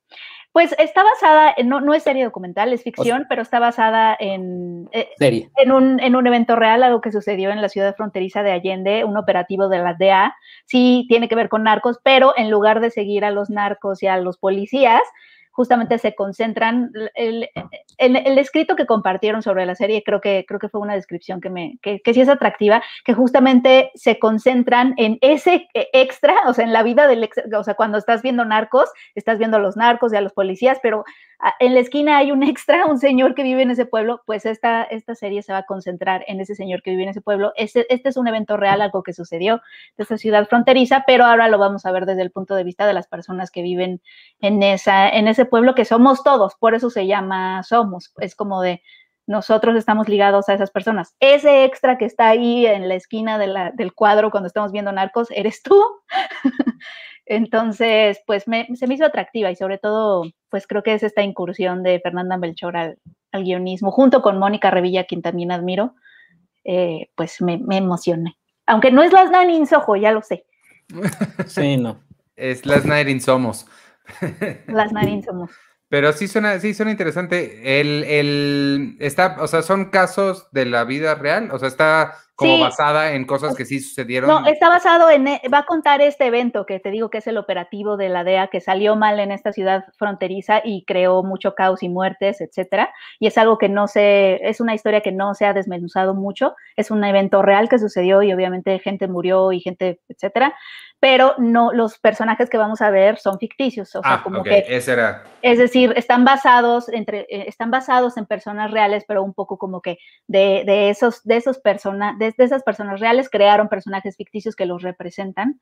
Pues 0.52 0.76
está 0.78 1.02
basada, 1.04 1.56
no, 1.64 1.80
no 1.80 1.94
es 1.94 2.04
serie 2.04 2.26
documental, 2.26 2.74
es 2.74 2.84
ficción, 2.84 3.26
pero 3.30 3.42
está 3.42 3.60
basada 3.60 4.18
en, 4.20 4.90
eh, 4.92 5.08
serie. 5.18 5.50
En, 5.56 5.72
un, 5.72 6.00
en 6.02 6.16
un 6.18 6.28
evento 6.28 6.58
real, 6.58 6.84
algo 6.84 7.00
que 7.00 7.12
sucedió 7.12 7.52
en 7.52 7.62
la 7.62 7.70
ciudad 7.70 7.96
fronteriza 7.96 8.44
de 8.44 8.52
Allende, 8.52 9.06
un 9.06 9.16
operativo 9.16 9.70
de 9.70 9.78
la 9.80 9.94
DEA. 9.94 10.36
Sí, 10.66 11.06
tiene 11.08 11.30
que 11.30 11.36
ver 11.36 11.48
con 11.48 11.64
narcos, 11.64 12.00
pero 12.04 12.34
en 12.36 12.50
lugar 12.50 12.82
de 12.82 12.92
seguir 12.92 13.24
a 13.24 13.32
los 13.32 13.50
narcos 13.50 14.04
y 14.04 14.08
a 14.08 14.18
los 14.18 14.38
policías, 14.38 15.02
justamente 15.52 15.98
se 15.98 16.16
concentran, 16.16 16.92
el, 17.16 17.50
el, 17.98 18.38
escrito 18.38 18.76
que 18.76 18.86
compartieron 18.86 19.44
sobre 19.44 19.66
la 19.66 19.76
serie, 19.76 20.04
creo 20.04 20.22
que, 20.22 20.46
creo 20.48 20.60
que 20.60 20.70
fue 20.70 20.82
una 20.82 20.96
descripción 20.96 21.42
que, 21.42 21.50
me, 21.50 21.78
que, 21.82 22.02
que 22.02 22.14
sí 22.14 22.22
es 22.22 22.30
atractiva, 22.30 22.82
que 23.06 23.14
justamente 23.14 23.92
se 23.96 24.18
concentran 24.18 24.94
en 24.98 25.18
ese 25.22 25.68
extra, 25.74 26.36
o 26.48 26.54
sea, 26.54 26.66
en 26.66 26.74
la 26.74 26.84
vida 26.84 27.08
del 27.08 27.24
extra, 27.24 27.44
o 27.60 27.64
sea, 27.64 27.76
cuando 27.76 27.98
estás 27.98 28.22
viendo 28.22 28.46
narcos, 28.46 28.90
estás 29.16 29.38
viendo 29.38 29.58
a 29.58 29.60
los 29.60 29.78
narcos 29.78 30.14
y 30.14 30.16
a 30.16 30.22
los 30.22 30.34
policías, 30.34 30.80
pero 30.82 31.04
en 31.60 31.74
la 31.74 31.80
esquina 31.80 32.18
hay 32.18 32.32
un 32.32 32.44
extra, 32.44 32.86
un 32.86 33.00
señor 33.00 33.36
que 33.36 33.44
vive 33.44 33.62
en 33.62 33.72
ese 33.72 33.86
pueblo, 33.86 34.22
pues 34.26 34.46
esta, 34.46 34.84
esta 34.84 35.16
serie 35.16 35.42
se 35.42 35.52
va 35.52 35.60
a 35.60 35.66
concentrar 35.66 36.24
en 36.28 36.40
ese 36.40 36.56
señor 36.56 36.82
que 36.82 36.92
vive 36.92 37.04
en 37.04 37.10
ese 37.10 37.22
pueblo. 37.22 37.54
Este, 37.56 37.92
este 37.94 38.10
es 38.10 38.18
un 38.18 38.28
evento 38.28 38.58
real, 38.58 38.82
algo 38.82 39.04
que 39.04 39.14
sucedió 39.14 39.62
de 39.98 40.04
esta 40.04 40.18
ciudad 40.18 40.48
fronteriza, 40.48 41.04
pero 41.08 41.26
ahora 41.26 41.48
lo 41.48 41.58
vamos 41.58 41.86
a 41.86 41.92
ver 41.92 42.06
desde 42.06 42.22
el 42.22 42.32
punto 42.32 42.56
de 42.56 42.64
vista 42.64 42.86
de 42.86 42.94
las 42.94 43.08
personas 43.08 43.52
que 43.52 43.62
viven 43.62 44.02
en, 44.40 44.64
esa, 44.64 45.10
en 45.10 45.28
ese 45.28 45.41
pueblo, 45.46 45.76
que 45.76 45.86
somos 45.86 46.24
todos, 46.24 46.56
por 46.60 46.74
eso 46.74 46.90
se 46.90 47.08
llama 47.08 47.64
Somos, 47.64 48.14
es 48.20 48.36
como 48.36 48.62
de 48.62 48.82
nosotros 49.28 49.76
estamos 49.76 50.10
ligados 50.10 50.50
a 50.50 50.54
esas 50.54 50.72
personas. 50.72 51.16
Ese 51.20 51.64
extra 51.64 51.98
que 51.98 52.06
está 52.06 52.28
ahí 52.30 52.66
en 52.66 52.90
la 52.90 52.96
esquina 52.96 53.38
del 53.38 53.94
cuadro 53.94 54.32
cuando 54.32 54.48
estamos 54.48 54.72
viendo 54.72 54.92
narcos, 54.92 55.30
eres 55.32 55.64
tú. 55.64 55.82
Entonces, 57.26 58.22
pues 58.26 58.44
se 58.44 58.88
me 58.88 58.94
hizo 58.94 59.06
atractiva 59.06 59.50
y 59.52 59.56
sobre 59.56 59.78
todo, 59.78 60.24
pues 60.50 60.68
creo 60.68 60.84
que 60.84 60.94
es 60.94 61.04
esta 61.04 61.22
incursión 61.22 61.82
de 61.82 62.00
Fernanda 62.02 62.36
Melchor 62.38 62.76
al, 62.76 62.98
guionismo, 63.32 63.92
junto 63.92 64.22
con 64.22 64.38
Mónica 64.38 64.70
Revilla, 64.70 65.06
quien 65.06 65.22
también 65.22 65.54
admiro, 65.54 65.96
eh, 66.66 67.10
pues 67.16 67.42
me, 67.42 67.54
emocioné. 67.70 68.38
Aunque 68.66 68.92
no 68.92 69.02
es 69.02 69.14
Las 69.14 69.32
Night 69.32 69.50
in 69.50 69.66
Soho, 69.66 69.96
ya 69.96 70.12
lo 70.12 70.22
sé. 70.22 70.46
Sí, 71.48 71.78
no. 71.78 72.02
Es 72.36 72.66
Las 72.66 72.84
Night 72.84 73.08
in 73.08 73.22
Somos. 73.22 73.66
Las 74.68 74.92
in 75.08 75.24
Somos. 75.24 75.52
Pero 75.90 76.14
sí 76.14 76.30
suena, 76.30 76.58
sí 76.60 76.74
suena 76.74 76.92
interesante. 76.92 77.82
El, 77.82 78.06
el, 78.06 78.98
está, 79.00 79.36
o 79.40 79.48
sea, 79.48 79.62
son 79.62 79.90
casos 79.90 80.48
de 80.52 80.66
la 80.66 80.86
vida 80.86 81.16
real, 81.16 81.50
o 81.52 81.60
sea, 81.60 81.68
está 81.68 82.16
como 82.42 82.60
basada 82.60 83.14
en 83.14 83.26
cosas 83.26 83.56
que 83.56 83.66
sí 83.66 83.80
sucedieron. 83.80 84.30
No, 84.30 84.48
está 84.48 84.70
basado 84.70 85.10
en, 85.10 85.28
eh, 85.28 85.42
va 85.54 85.60
a 85.60 85.66
contar 85.66 86.02
este 86.02 86.26
evento 86.26 86.66
que 86.66 86.80
te 86.80 86.92
digo 86.92 87.10
que 87.10 87.20
es 87.20 87.28
el 87.28 87.38
operativo 87.38 87.98
de 87.98 88.10
la 88.10 88.24
DEA 88.24 88.48
que 88.48 88.62
salió 88.62 88.96
mal 88.96 89.20
en 89.20 89.32
esta 89.32 89.54
ciudad 89.54 89.86
fronteriza 89.98 90.62
y 90.64 90.84
creó 90.86 91.24
mucho 91.24 91.56
caos 91.56 91.84
y 91.84 91.90
muertes, 91.90 92.42
etcétera. 92.42 92.94
Y 93.20 93.28
es 93.28 93.38
algo 93.38 93.58
que 93.58 93.70
no 93.70 93.88
se, 93.88 94.40
es 94.48 94.60
una 94.60 94.74
historia 94.74 95.02
que 95.02 95.12
no 95.12 95.34
se 95.34 95.46
ha 95.46 95.54
desmenuzado 95.54 96.14
mucho. 96.14 96.56
Es 96.76 96.92
un 96.92 97.04
evento 97.04 97.42
real 97.42 97.70
que 97.70 97.80
sucedió 97.80 98.22
y 98.24 98.34
obviamente 98.34 98.80
gente 98.80 99.08
murió 99.08 99.52
y 99.52 99.60
gente, 99.60 100.00
etcétera. 100.10 100.54
Pero 101.02 101.34
no, 101.40 101.74
los 101.74 101.98
personajes 101.98 102.48
que 102.48 102.60
vamos 102.60 102.80
a 102.80 102.92
ver 102.92 103.18
son 103.18 103.40
ficticios, 103.40 103.96
o 103.96 104.04
sea, 104.04 104.14
ah, 104.14 104.24
como 104.24 104.44
que, 104.44 104.64
Ese 104.68 104.94
era. 104.94 105.24
es 105.42 105.58
decir, 105.58 105.92
están 105.96 106.24
basados 106.24 106.90
entre, 106.90 107.22
eh, 107.22 107.46
están 107.48 107.72
basados 107.72 108.18
en 108.18 108.28
personas 108.28 108.70
reales, 108.70 109.04
pero 109.08 109.24
un 109.24 109.34
poco 109.34 109.58
como 109.58 109.82
que 109.82 109.98
de, 110.28 110.62
de 110.64 110.92
esos, 110.92 111.24
de 111.24 111.38
esos 111.38 111.58
personas, 111.58 112.20
de 112.36 112.44
de 112.44 112.46
esas 112.46 112.64
personas 112.64 113.00
reales 113.00 113.30
crearon 113.30 113.70
personajes 113.70 114.18
ficticios 114.18 114.56
que 114.56 114.66
los 114.66 114.82
representan 114.82 115.60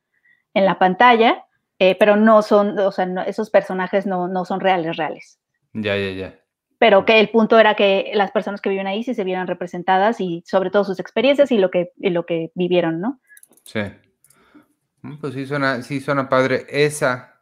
en 0.54 0.66
la 0.66 0.80
pantalla, 0.80 1.46
eh, 1.80 1.96
pero 2.00 2.16
no 2.16 2.42
son, 2.42 2.78
o 2.80 2.92
sea, 2.92 3.06
esos 3.28 3.50
personajes 3.50 4.06
no, 4.06 4.46
son 4.46 4.60
reales, 4.60 4.98
reales. 4.98 5.40
Ya, 5.74 5.96
ya, 5.96 6.12
ya. 6.12 6.40
Pero 6.78 7.06
que 7.06 7.20
el 7.20 7.30
punto 7.30 7.60
era 7.60 7.76
que 7.76 8.12
las 8.14 8.32
personas 8.32 8.62
que 8.62 8.70
viven 8.70 8.88
ahí 8.88 9.04
sí 9.04 9.14
se 9.14 9.24
vieran 9.24 9.48
representadas 9.48 10.22
y 10.22 10.44
sobre 10.46 10.72
todo 10.72 10.84
sus 10.86 11.00
experiencias 11.00 11.52
y 11.52 11.58
lo 11.58 11.72
que, 11.72 11.92
lo 11.98 12.26
que 12.26 12.52
vivieron, 12.56 13.02
¿no? 13.02 13.20
Sí. 13.64 13.82
Mm, 15.02 15.18
pues 15.18 15.34
sí 15.34 15.46
suena, 15.46 15.82
sí 15.82 16.00
suena 16.00 16.30
padre. 16.30 16.66
Esa. 16.70 17.42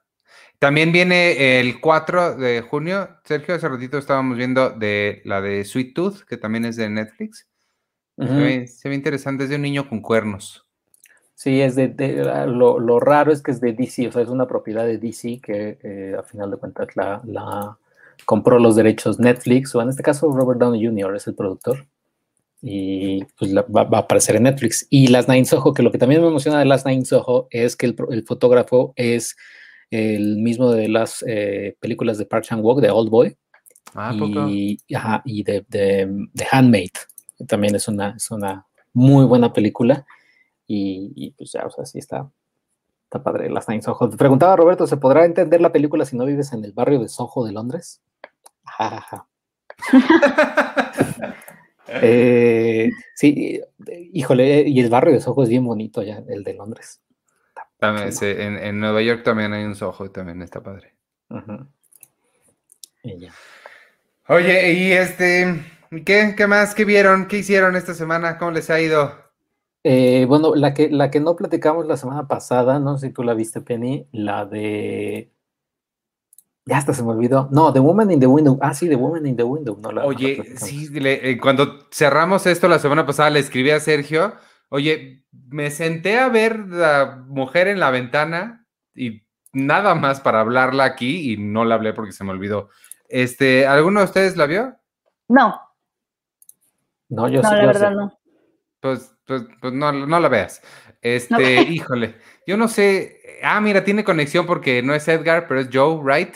También 0.59 0.91
viene 0.91 1.59
el 1.59 1.79
4 1.79 2.35
de 2.35 2.61
junio. 2.61 3.19
Sergio, 3.23 3.53
hace 3.53 3.69
ratito 3.69 3.99
estábamos 3.99 4.37
viendo 4.37 4.71
de 4.71 5.21
la 5.23 5.39
de 5.39 5.63
Sweet 5.63 5.93
Tooth, 5.93 6.23
que 6.27 6.37
también 6.37 6.65
es 6.65 6.75
de 6.75 6.89
Netflix 6.89 7.46
se, 8.17 8.89
ve, 8.89 8.95
interesante, 8.95 9.43
es 9.43 9.49
de 9.49 9.55
un 9.55 9.61
niño 9.61 9.87
con 9.87 10.01
cuernos. 10.01 10.65
Sí, 11.35 11.61
es 11.61 11.75
de, 11.75 11.93
lo, 12.47 12.79
lo, 12.79 12.99
raro 12.99 13.31
es 13.31 13.43
que 13.43 13.51
es 13.51 13.61
de 13.61 13.73
DC, 13.73 14.07
o 14.07 14.11
sea, 14.11 14.23
es 14.23 14.29
una 14.29 14.47
propiedad 14.47 14.85
de 14.85 14.97
DC 14.97 15.39
que 15.41 15.77
eh, 15.83 16.15
a 16.17 16.23
final 16.23 16.49
de 16.49 16.57
cuentas 16.57 16.87
la, 16.95 17.21
la, 17.25 17.77
compró 18.25 18.57
los 18.57 18.75
derechos 18.75 19.19
Netflix, 19.19 19.75
o 19.75 19.81
en 19.81 19.89
este 19.89 20.01
caso 20.01 20.31
Robert 20.31 20.59
Downey 20.59 20.83
Jr. 20.83 21.15
es 21.15 21.27
el 21.27 21.35
productor, 21.35 21.85
y 22.59 23.23
pues 23.37 23.55
va, 23.55 23.83
va, 23.83 23.97
a 23.99 24.01
aparecer 24.01 24.35
en 24.35 24.43
Netflix. 24.43 24.87
Y 24.89 25.07
Last 25.07 25.29
Nine 25.29 25.45
Soho, 25.45 25.75
que 25.75 25.83
lo 25.83 25.91
que 25.91 25.99
también 25.99 26.21
me 26.21 26.27
emociona 26.27 26.57
de 26.57 26.65
Last 26.65 26.87
Nine 26.87 27.05
Soho 27.05 27.47
es 27.51 27.75
que 27.75 27.85
el, 27.85 27.95
el 28.09 28.23
fotógrafo 28.23 28.93
es 28.95 29.35
el 29.91 30.37
mismo 30.37 30.71
de 30.71 30.89
las 30.89 31.23
eh, 31.27 31.75
películas 31.79 32.17
de 32.17 32.25
Park 32.25 32.45
Chan-wook, 32.45 32.81
de 32.81 32.89
Old 32.89 33.11
Boy, 33.11 33.37
Ah, 33.95 34.13
y, 34.49 34.77
ajá, 34.93 35.21
y 35.25 35.43
de, 35.43 35.65
de, 35.67 36.07
de, 36.33 36.47
Handmaid, 36.51 36.91
también 37.45 37.75
es 37.75 37.87
una, 37.87 38.15
es 38.15 38.31
una 38.31 38.65
muy 38.93 39.25
buena 39.25 39.53
película. 39.53 40.05
Y, 40.65 41.13
y, 41.15 41.31
pues 41.31 41.51
ya, 41.51 41.65
o 41.65 41.69
sea, 41.69 41.85
sí 41.85 41.99
está, 41.99 42.29
está 43.03 43.23
padre. 43.23 43.49
Las 43.49 43.69
Nine 43.69 43.81
Soho. 43.81 44.09
Te 44.09 44.17
preguntaba 44.17 44.55
Roberto, 44.55 44.87
¿se 44.87 44.97
podrá 44.97 45.25
entender 45.25 45.61
la 45.61 45.71
película 45.71 46.05
si 46.05 46.17
no 46.17 46.25
vives 46.25 46.51
en 46.53 46.65
el 46.65 46.73
barrio 46.73 46.99
de 46.99 47.07
Soho 47.07 47.45
de 47.45 47.53
Londres? 47.53 48.01
Jajaja. 48.65 49.27
eh, 51.87 52.91
sí, 53.15 53.61
híjole, 54.13 54.61
y 54.67 54.79
el 54.79 54.89
barrio 54.89 55.13
de 55.13 55.21
Soho 55.21 55.43
es 55.43 55.49
bien 55.49 55.65
bonito 55.65 56.01
ya, 56.03 56.21
el 56.27 56.43
de 56.43 56.53
Londres. 56.53 57.01
También, 57.77 58.11
sí, 58.11 58.25
en, 58.25 58.57
en, 58.57 58.79
Nueva 58.79 59.01
York 59.03 59.23
también 59.23 59.53
hay 59.53 59.63
un 59.63 59.75
Soho 59.75 60.05
y 60.05 60.09
también 60.09 60.41
está 60.41 60.61
padre. 60.61 60.95
-huh. 61.29 61.67
y 63.03 63.19
ya. 63.19 63.33
Oye, 64.29 64.73
y 64.73 64.91
este, 64.91 65.63
¿qué, 66.05 66.33
¿qué 66.37 66.47
más? 66.47 66.75
¿Qué 66.75 66.85
vieron? 66.85 67.27
¿Qué 67.27 67.37
hicieron 67.37 67.75
esta 67.75 67.93
semana? 67.93 68.37
¿Cómo 68.37 68.51
les 68.51 68.69
ha 68.69 68.79
ido? 68.79 69.13
Eh, 69.83 70.25
bueno, 70.27 70.55
la 70.55 70.73
que, 70.73 70.89
la 70.89 71.09
que 71.09 71.19
no 71.19 71.35
platicamos 71.35 71.87
la 71.87 71.97
semana 71.97 72.27
pasada, 72.27 72.79
no 72.79 72.97
sé 72.97 73.07
si 73.07 73.13
tú 73.13 73.23
la 73.23 73.33
viste, 73.33 73.61
Penny, 73.61 74.07
la 74.11 74.45
de... 74.45 75.31
Ya 76.65 76.77
hasta 76.77 76.93
se 76.93 77.01
me 77.03 77.11
olvidó. 77.11 77.47
No, 77.51 77.71
The 77.71 77.79
Woman 77.79 78.11
in 78.11 78.19
the 78.19 78.27
Window. 78.27 78.59
Ah, 78.61 78.73
sí, 78.73 78.89
The 78.89 78.97
Woman 78.97 79.25
in 79.25 79.37
the 79.37 79.43
Window. 79.43 79.79
No, 79.81 79.93
la, 79.93 80.05
Oye, 80.05 80.37
no 80.37 80.57
sí, 80.57 80.89
le, 80.89 81.29
eh, 81.29 81.37
cuando 81.39 81.87
cerramos 81.91 82.45
esto 82.45 82.67
la 82.67 82.79
semana 82.79 83.05
pasada, 83.05 83.29
le 83.29 83.39
escribí 83.39 83.69
a 83.69 83.79
Sergio, 83.79 84.33
oye, 84.67 85.23
me 85.47 85.71
senté 85.71 86.19
a 86.19 86.27
ver 86.27 86.59
la 86.67 87.23
mujer 87.25 87.69
en 87.69 87.79
la 87.79 87.89
ventana 87.89 88.67
y 88.93 89.23
nada 89.53 89.95
más 89.95 90.19
para 90.19 90.41
hablarla 90.41 90.83
aquí 90.83 91.31
y 91.31 91.37
no 91.37 91.63
la 91.63 91.75
hablé 91.75 91.93
porque 91.93 92.11
se 92.11 92.25
me 92.25 92.31
olvidó. 92.31 92.67
Este, 93.07 93.65
¿Alguno 93.65 94.01
de 94.01 94.05
ustedes 94.05 94.35
la 94.35 94.45
vio? 94.45 94.75
No. 95.29 95.66
No, 97.09 97.27
yo 97.27 97.41
no, 97.41 97.49
sí, 97.49 97.55
la 97.55 97.61
yo 97.61 97.67
verdad 97.67 97.89
sé. 97.89 97.95
no. 97.95 98.19
Pues, 98.79 99.15
pues, 99.25 99.43
pues 99.61 99.73
no, 99.73 99.91
no, 99.91 100.19
la 100.19 100.29
veas. 100.29 100.61
Este, 101.01 101.33
no. 101.55 101.61
híjole, 101.71 102.15
yo 102.45 102.57
no 102.57 102.67
sé. 102.67 103.21
Ah, 103.43 103.61
mira, 103.61 103.83
tiene 103.83 104.03
conexión 104.03 104.45
porque 104.45 104.81
no 104.81 104.93
es 104.93 105.07
Edgar, 105.07 105.47
pero 105.47 105.59
es 105.59 105.69
Joe 105.71 105.97
Wright. 106.01 106.35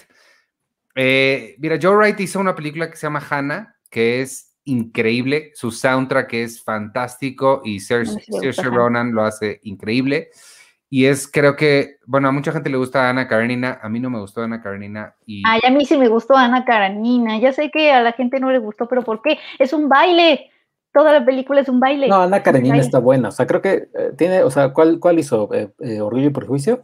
Eh, 0.95 1.55
mira, 1.59 1.77
Joe 1.81 1.95
Wright 1.95 2.19
hizo 2.19 2.39
una 2.39 2.55
película 2.55 2.89
que 2.89 2.97
se 2.97 3.07
llama 3.07 3.25
Hannah, 3.27 3.75
que 3.89 4.21
es 4.21 4.51
increíble. 4.65 5.51
Su 5.55 5.71
soundtrack 5.71 6.33
es 6.33 6.63
fantástico 6.63 7.61
y 7.63 7.79
Saoirse 7.79 8.63
Ronan 8.63 9.13
lo 9.13 9.23
hace 9.23 9.59
increíble. 9.63 10.29
Y 10.93 11.05
es, 11.05 11.25
creo 11.25 11.55
que, 11.55 11.99
bueno, 12.05 12.27
a 12.27 12.33
mucha 12.33 12.51
gente 12.51 12.69
le 12.69 12.75
gusta 12.75 13.09
Ana 13.09 13.25
Karenina, 13.25 13.79
a 13.81 13.87
mí 13.87 14.01
no 14.01 14.09
me 14.09 14.19
gustó 14.19 14.41
Ana 14.41 14.61
Karenina. 14.61 15.15
Y... 15.25 15.41
Ay, 15.47 15.61
a 15.65 15.71
mí 15.71 15.85
sí 15.85 15.97
me 15.97 16.09
gustó 16.09 16.35
Ana 16.35 16.65
Karenina, 16.65 17.39
ya 17.39 17.53
sé 17.53 17.71
que 17.71 17.93
a 17.93 18.01
la 18.01 18.11
gente 18.11 18.41
no 18.41 18.51
le 18.51 18.57
gustó, 18.57 18.89
pero 18.89 19.01
¿por 19.01 19.21
qué? 19.21 19.39
Es 19.57 19.71
un 19.71 19.87
baile, 19.87 20.50
toda 20.93 21.13
la 21.13 21.25
película 21.25 21.61
es 21.61 21.69
un 21.69 21.79
baile. 21.79 22.07
No, 22.07 22.21
Ana 22.21 22.43
Karenina 22.43 22.77
está 22.77 22.99
buena, 22.99 23.29
o 23.29 23.31
sea, 23.31 23.47
creo 23.47 23.61
que 23.61 23.89
eh, 23.93 24.11
tiene, 24.17 24.43
o 24.43 24.51
sea, 24.51 24.73
¿cuál, 24.73 24.99
cuál 24.99 25.19
hizo? 25.19 25.53
Eh, 25.53 25.69
eh, 25.79 26.01
¿Orgullo 26.01 26.27
y 26.27 26.31
Prejuicio? 26.31 26.83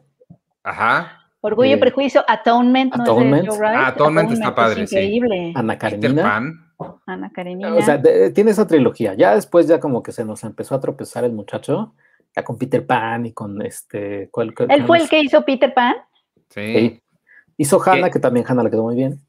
Ajá. 0.64 1.20
Orgullo 1.42 1.76
y 1.76 1.80
Prejuicio, 1.80 2.24
Atonement, 2.28 2.94
Atonement. 2.94 3.30
¿no 3.30 3.36
es 3.38 3.44
de 3.44 3.50
Joe 3.50 3.58
Wright? 3.60 3.78
Ah, 3.78 3.88
Atonement, 3.88 4.32
está 4.32 4.56
padre, 4.56 4.84
es 4.84 4.92
increíble. 4.92 5.36
Sí. 5.48 5.54
Ana 5.56 5.78
Karenina. 5.78 6.42
Ana 7.06 7.32
Karenina. 7.32 7.74
O 7.74 7.82
sea, 7.82 7.98
de, 7.98 8.32
tiene 8.32 8.52
esa 8.52 8.68
trilogía, 8.68 9.14
ya 9.14 9.36
después 9.36 9.68
ya 9.68 9.80
como 9.80 10.04
que 10.04 10.12
se 10.12 10.26
nos 10.26 10.44
empezó 10.44 10.76
a 10.76 10.80
tropezar 10.80 11.24
el 11.24 11.34
muchacho, 11.34 11.94
ya 12.36 12.44
con 12.44 12.58
Peter 12.58 12.86
Pan 12.86 13.26
y 13.26 13.34
con 13.34 13.62
este. 13.62 14.30
¿cuál, 14.32 14.54
cuál, 14.54 14.72
¿Él 14.72 14.86
fue 14.86 14.98
el 15.00 15.10
que 15.10 15.20
hizo 15.20 15.44
Peter 15.44 15.74
Pan? 15.74 15.96
Sí. 16.50 16.74
sí. 16.74 17.04
Hizo 17.58 17.82
Hannah, 17.84 18.12
que 18.12 18.20
también 18.20 18.46
Hannah 18.48 18.64
le 18.64 18.70
quedó 18.70 18.84
muy 18.84 18.96
bien. 18.96 19.20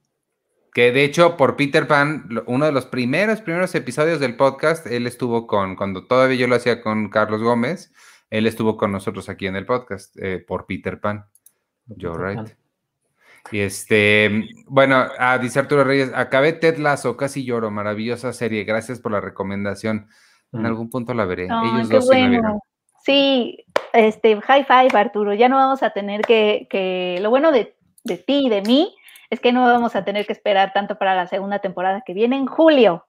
Que 0.72 0.92
de 0.92 1.04
hecho, 1.04 1.36
por 1.36 1.56
Peter 1.56 1.86
Pan, 1.86 2.28
uno 2.46 2.66
de 2.66 2.72
los 2.72 2.86
primeros, 2.86 3.40
primeros 3.40 3.74
episodios 3.74 4.20
del 4.20 4.36
podcast, 4.36 4.86
él 4.86 5.06
estuvo 5.06 5.46
con, 5.46 5.76
cuando 5.76 6.06
todavía 6.06 6.36
yo 6.36 6.46
lo 6.46 6.56
hacía 6.56 6.82
con 6.82 7.08
Carlos 7.08 7.42
Gómez, 7.42 7.92
él 8.30 8.46
estuvo 8.46 8.76
con 8.76 8.92
nosotros 8.92 9.28
aquí 9.28 9.46
en 9.46 9.56
el 9.56 9.66
podcast, 9.66 10.16
eh, 10.20 10.38
por 10.46 10.66
Peter 10.66 11.00
Pan. 11.00 11.26
Joe 11.98 12.16
Wright. 12.16 12.50
Y 13.50 13.60
este, 13.60 14.46
bueno, 14.66 15.06
a 15.18 15.38
dice 15.38 15.58
Arturo 15.58 15.84
Reyes, 15.84 16.12
acabé 16.14 16.52
Ted 16.52 16.76
Lasso, 16.76 17.16
casi 17.16 17.44
lloro, 17.44 17.70
maravillosa 17.70 18.32
serie, 18.32 18.64
gracias 18.64 19.00
por 19.00 19.12
la 19.12 19.20
recomendación. 19.20 20.08
En 20.52 20.62
mm. 20.62 20.66
algún 20.66 20.90
punto 20.90 21.14
la 21.14 21.24
veré. 21.24 21.48
Oh, 21.50 21.76
Ellos 21.76 21.88
qué 21.88 21.94
dos 21.96 22.06
bueno. 22.06 22.40
sí. 22.42 22.68
Sí, 23.04 23.64
este, 23.94 24.38
high 24.38 24.66
five, 24.66 24.90
Arturo. 24.92 25.32
Ya 25.32 25.48
no 25.48 25.56
vamos 25.56 25.82
a 25.82 25.90
tener 25.90 26.20
que, 26.20 26.66
que 26.68 27.18
lo 27.22 27.30
bueno 27.30 27.52
de, 27.52 27.74
de, 28.04 28.18
ti 28.18 28.46
y 28.46 28.48
de 28.50 28.60
mí 28.60 28.94
es 29.30 29.40
que 29.40 29.52
no 29.52 29.62
vamos 29.62 29.96
a 29.96 30.04
tener 30.04 30.26
que 30.26 30.32
esperar 30.32 30.72
tanto 30.72 30.98
para 30.98 31.14
la 31.14 31.26
segunda 31.26 31.58
temporada 31.58 32.02
que 32.04 32.14
viene 32.14 32.36
en 32.36 32.46
julio. 32.46 33.06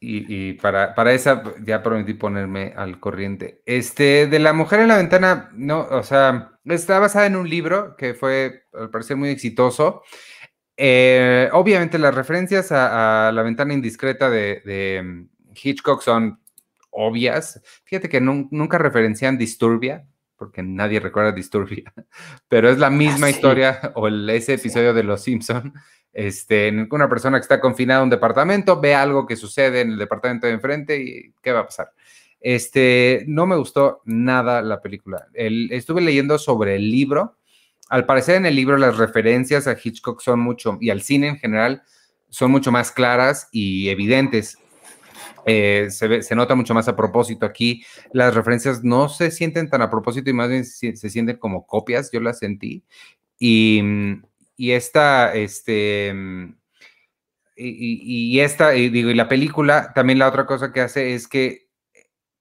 Y, 0.00 0.52
para, 0.54 0.94
para, 0.94 1.12
esa 1.12 1.42
ya 1.64 1.82
prometí 1.82 2.14
ponerme 2.14 2.72
al 2.76 3.00
corriente. 3.00 3.62
Este, 3.66 4.28
de 4.28 4.38
la 4.38 4.52
mujer 4.52 4.80
en 4.80 4.88
la 4.88 4.96
ventana, 4.96 5.50
no, 5.54 5.80
o 5.90 6.02
sea, 6.04 6.52
está 6.64 7.00
basada 7.00 7.26
en 7.26 7.36
un 7.36 7.48
libro 7.48 7.96
que 7.96 8.14
fue, 8.14 8.64
al 8.72 8.90
parecer, 8.90 9.16
muy 9.16 9.30
exitoso. 9.30 10.02
Eh, 10.76 11.48
obviamente 11.52 11.98
las 11.98 12.14
referencias 12.14 12.70
a, 12.70 13.32
la 13.32 13.42
ventana 13.42 13.74
indiscreta 13.74 14.30
de, 14.30 14.62
de 14.64 15.26
Hitchcock 15.60 16.00
son 16.02 16.40
obvias. 16.90 17.60
Fíjate 17.84 18.08
que 18.08 18.20
nunca 18.20 18.78
referencian 18.78 19.38
Disturbia, 19.38 20.06
porque 20.38 20.62
nadie 20.62 21.00
recuerda 21.00 21.32
Disturbia, 21.32 21.92
pero 22.48 22.70
es 22.70 22.78
la 22.78 22.90
misma 22.90 23.26
Ah, 23.26 23.30
sí. 23.30 23.36
historia 23.36 23.92
o 23.94 24.08
el, 24.08 24.30
ese 24.30 24.54
episodio 24.54 24.94
de 24.94 25.02
Los 25.02 25.22
Simpson. 25.22 25.74
Este, 26.10 26.72
una 26.90 27.08
persona 27.08 27.38
que 27.38 27.42
está 27.42 27.60
confinada 27.60 28.00
a 28.00 28.02
un 28.02 28.10
departamento 28.10 28.80
ve 28.80 28.94
algo 28.94 29.26
que 29.26 29.36
sucede 29.36 29.82
en 29.82 29.92
el 29.92 29.98
departamento 29.98 30.46
de 30.46 30.54
enfrente 30.54 31.00
y 31.00 31.34
¿qué 31.42 31.52
va 31.52 31.60
a 31.60 31.66
pasar? 31.66 31.92
Este, 32.40 33.24
no 33.28 33.46
me 33.46 33.56
gustó 33.56 34.00
nada 34.04 34.62
la 34.62 34.80
película. 34.80 35.26
El, 35.34 35.70
estuve 35.70 36.00
leyendo 36.00 36.38
sobre 36.38 36.76
el 36.76 36.90
libro. 36.90 37.36
Al 37.88 38.06
parecer 38.06 38.36
en 38.36 38.46
el 38.46 38.56
libro 38.56 38.76
las 38.78 38.96
referencias 38.96 39.68
a 39.68 39.76
Hitchcock 39.80 40.20
son 40.20 40.40
mucho, 40.40 40.78
y 40.80 40.90
al 40.90 41.02
cine 41.02 41.28
en 41.28 41.38
general, 41.38 41.82
son 42.30 42.50
mucho 42.50 42.72
más 42.72 42.90
claras 42.90 43.48
y 43.52 43.88
evidentes. 43.88 44.58
Eh, 45.50 45.90
se, 45.90 46.08
ve, 46.08 46.22
se, 46.22 46.34
nota 46.34 46.54
mucho 46.54 46.74
más 46.74 46.88
a 46.88 46.96
propósito 46.96 47.46
aquí. 47.46 47.82
Las 48.12 48.34
referencias 48.34 48.84
no 48.84 49.08
se 49.08 49.30
sienten 49.30 49.70
tan 49.70 49.80
a 49.80 49.90
propósito 49.90 50.28
y 50.28 50.34
más 50.34 50.50
bien 50.50 50.66
se, 50.66 50.94
se 50.94 51.08
sienten 51.08 51.38
como 51.38 51.66
copias, 51.66 52.10
yo 52.12 52.20
las 52.20 52.38
sentí. 52.38 52.84
Y, 53.38 53.82
y 54.56 54.72
esta, 54.72 55.34
este, 55.34 56.14
y, 57.56 58.34
y, 58.36 58.40
esta, 58.40 58.76
y 58.76 58.90
digo, 58.90 59.08
y 59.08 59.14
la 59.14 59.28
película, 59.28 59.92
también 59.94 60.18
la 60.18 60.28
otra 60.28 60.44
cosa 60.44 60.70
que 60.70 60.82
hace 60.82 61.14
es 61.14 61.26
que 61.26 61.68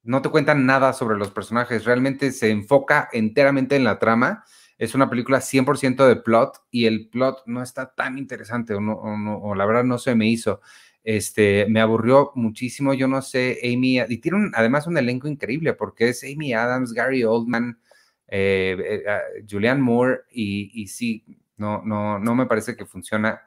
no 0.03 0.21
te 0.21 0.29
cuentan 0.29 0.65
nada 0.65 0.91
sobre 0.91 1.17
los 1.17 1.31
personajes, 1.31 1.85
realmente 1.85 2.31
se 2.31 2.49
enfoca 2.49 3.09
enteramente 3.13 3.75
en 3.75 3.83
la 3.83 3.99
trama. 3.99 4.43
Es 4.77 4.95
una 4.95 5.09
película 5.09 5.39
100% 5.39 6.05
de 6.07 6.17
plot 6.17 6.61
y 6.71 6.85
el 6.85 7.09
plot 7.09 7.43
no 7.45 7.63
está 7.63 7.93
tan 7.95 8.17
interesante 8.17 8.73
o, 8.73 8.81
no, 8.81 8.93
o, 8.93 9.17
no, 9.17 9.37
o 9.37 9.55
la 9.55 9.65
verdad 9.65 9.83
no 9.83 9.97
se 9.97 10.13
me 10.13 10.27
hizo 10.27 10.61
este, 11.07 11.65
me 11.69 11.79
aburrió 11.79 12.33
muchísimo, 12.35 12.93
yo 12.93 13.07
no 13.07 13.21
sé, 13.21 13.59
Amy, 13.63 14.01
y 14.09 14.17
tiene 14.17 14.39
un, 14.39 14.51
además 14.53 14.87
un 14.87 14.97
elenco 14.97 15.29
increíble, 15.29 15.71
porque 15.71 16.09
es 16.09 16.21
Amy 16.25 16.51
Adams, 16.51 16.91
Gary 16.91 17.23
Oldman, 17.23 17.79
eh, 18.27 18.75
eh, 18.77 19.45
Julianne 19.49 19.81
Moore, 19.81 20.23
y, 20.29 20.69
y, 20.73 20.87
sí, 20.87 21.23
no, 21.55 21.81
no, 21.81 22.19
no 22.19 22.35
me 22.35 22.45
parece 22.45 22.75
que 22.75 22.85
funciona 22.85 23.41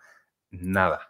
nada. 0.51 1.01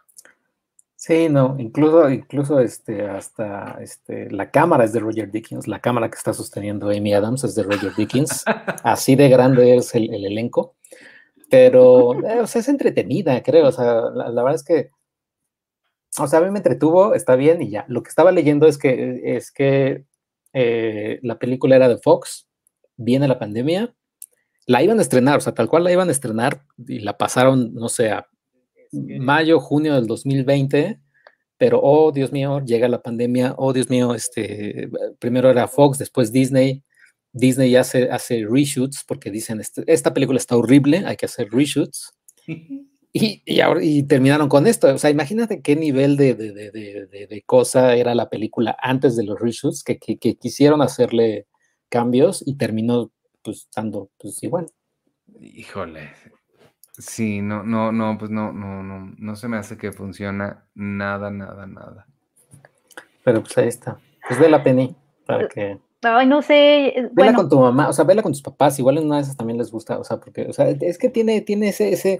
Sí, 0.97 1.29
no, 1.29 1.55
incluso, 1.57 2.09
incluso 2.09 2.59
este, 2.59 3.07
hasta 3.07 3.77
este, 3.79 4.29
la 4.29 4.51
cámara 4.51 4.83
es 4.83 4.91
de 4.91 4.99
Roger 4.99 5.31
Dickens, 5.31 5.69
la 5.69 5.79
cámara 5.79 6.09
que 6.09 6.17
está 6.17 6.33
sosteniendo 6.33 6.89
Amy 6.89 7.13
Adams 7.13 7.45
es 7.45 7.55
de 7.55 7.63
Roger 7.63 7.95
Dickens, 7.95 8.43
así 8.83 9.15
de 9.15 9.29
grande 9.29 9.77
es 9.77 9.95
el, 9.95 10.13
el 10.13 10.25
elenco, 10.25 10.75
pero 11.49 12.13
eh, 12.27 12.41
o 12.41 12.47
sea, 12.47 12.59
es 12.59 12.67
entretenida, 12.67 13.41
creo, 13.41 13.69
o 13.69 13.71
sea, 13.71 14.01
la, 14.13 14.27
la 14.27 14.43
verdad 14.43 14.55
es 14.55 14.63
que 14.65 14.91
o 16.17 16.27
sea, 16.27 16.39
a 16.39 16.41
mí 16.41 16.51
me 16.51 16.59
entretuvo, 16.59 17.13
está 17.13 17.35
bien 17.35 17.61
y 17.61 17.69
ya. 17.69 17.85
Lo 17.87 18.03
que 18.03 18.09
estaba 18.09 18.31
leyendo 18.31 18.67
es 18.67 18.77
que, 18.77 19.21
es 19.23 19.51
que 19.51 20.05
eh, 20.53 21.19
la 21.23 21.39
película 21.39 21.75
era 21.75 21.87
de 21.87 21.97
Fox, 21.97 22.47
viene 22.97 23.27
la 23.27 23.39
pandemia, 23.39 23.95
la 24.67 24.83
iban 24.83 24.99
a 24.99 25.01
estrenar, 25.01 25.37
o 25.37 25.41
sea, 25.41 25.53
tal 25.53 25.69
cual 25.69 25.83
la 25.83 25.91
iban 25.91 26.09
a 26.09 26.11
estrenar 26.11 26.63
y 26.87 26.99
la 26.99 27.17
pasaron, 27.17 27.73
no 27.73 27.89
sé, 27.89 28.11
a 28.11 28.27
mayo, 28.91 29.59
junio 29.59 29.95
del 29.95 30.07
2020, 30.07 30.99
pero, 31.57 31.79
oh, 31.81 32.11
Dios 32.11 32.31
mío, 32.31 32.59
llega 32.65 32.87
la 32.87 33.01
pandemia, 33.01 33.55
oh, 33.57 33.71
Dios 33.73 33.89
mío, 33.89 34.13
este, 34.13 34.89
primero 35.19 35.49
era 35.49 35.67
Fox, 35.67 35.97
después 35.97 36.31
Disney, 36.31 36.83
Disney 37.31 37.75
hace, 37.75 38.09
hace 38.11 38.45
reshoots 38.49 39.03
porque 39.07 39.31
dicen, 39.31 39.61
"Este- 39.61 39.83
esta 39.87 40.13
película 40.13 40.37
está 40.37 40.57
horrible, 40.57 41.03
hay 41.05 41.15
que 41.15 41.25
hacer 41.27 41.49
reshoots. 41.51 42.13
Y, 43.13 43.41
y, 43.45 43.59
ahora- 43.59 43.83
y 43.83 44.03
terminaron 44.03 44.47
con 44.47 44.67
esto. 44.67 44.93
O 44.93 44.97
sea, 44.97 45.09
imagínate 45.09 45.61
qué 45.61 45.75
nivel 45.75 46.15
de, 46.17 46.33
de, 46.33 46.51
de, 46.53 46.71
de- 46.71 47.05
de- 47.07 47.27
de 47.27 47.41
cosa 47.43 47.95
era 47.95 48.15
la 48.15 48.29
película 48.29 48.77
antes 48.81 49.15
de 49.17 49.23
los 49.25 49.39
reshoots, 49.39 49.83
que, 49.83 49.97
que- 49.99 50.17
que 50.17 50.35
quisieron 50.35 50.81
hacerle 50.81 51.47
cambios 51.89 52.41
y 52.45 52.55
terminó 52.55 53.11
pues 53.43 53.67
dando 53.75 54.09
pues 54.17 54.41
igual. 54.43 54.67
Híjole. 55.41 56.11
Sí, 56.97 57.41
no, 57.41 57.63
no, 57.63 57.91
no, 57.91 58.17
pues 58.17 58.29
no, 58.31 58.51
no, 58.53 58.83
no, 58.83 59.13
no 59.17 59.35
se 59.35 59.47
me 59.47 59.57
hace 59.57 59.77
que 59.77 59.91
funciona 59.91 60.65
nada, 60.75 61.31
nada, 61.31 61.65
nada. 61.65 62.05
Pero 63.23 63.41
pues 63.41 63.57
ahí 63.57 63.67
está. 63.67 63.99
Pues 64.27 64.39
vela, 64.39 64.63
Penny, 64.63 64.95
para 65.25 65.47
que... 65.47 65.79
Ay, 66.03 66.27
no 66.27 66.41
sé. 66.41 66.87
eh, 66.87 66.93
Vela 66.95 67.09
Bueno, 67.13 67.37
con 67.39 67.49
tu 67.49 67.59
mamá, 67.59 67.89
o 67.89 67.93
sea, 67.93 68.05
vela 68.05 68.23
con 68.23 68.31
tus 68.31 68.41
papás, 68.41 68.77
igual 68.79 68.97
en 68.97 69.05
una 69.05 69.17
de 69.17 69.21
esas 69.23 69.37
también 69.37 69.57
les 69.57 69.71
gusta, 69.71 69.99
o 69.99 70.03
sea, 70.03 70.17
porque, 70.19 70.47
o 70.47 70.53
sea, 70.53 70.67
es 70.69 70.97
que 70.97 71.09
tiene, 71.09 71.41
tiene 71.41 71.69
ese, 71.69 71.91
ese, 71.93 72.19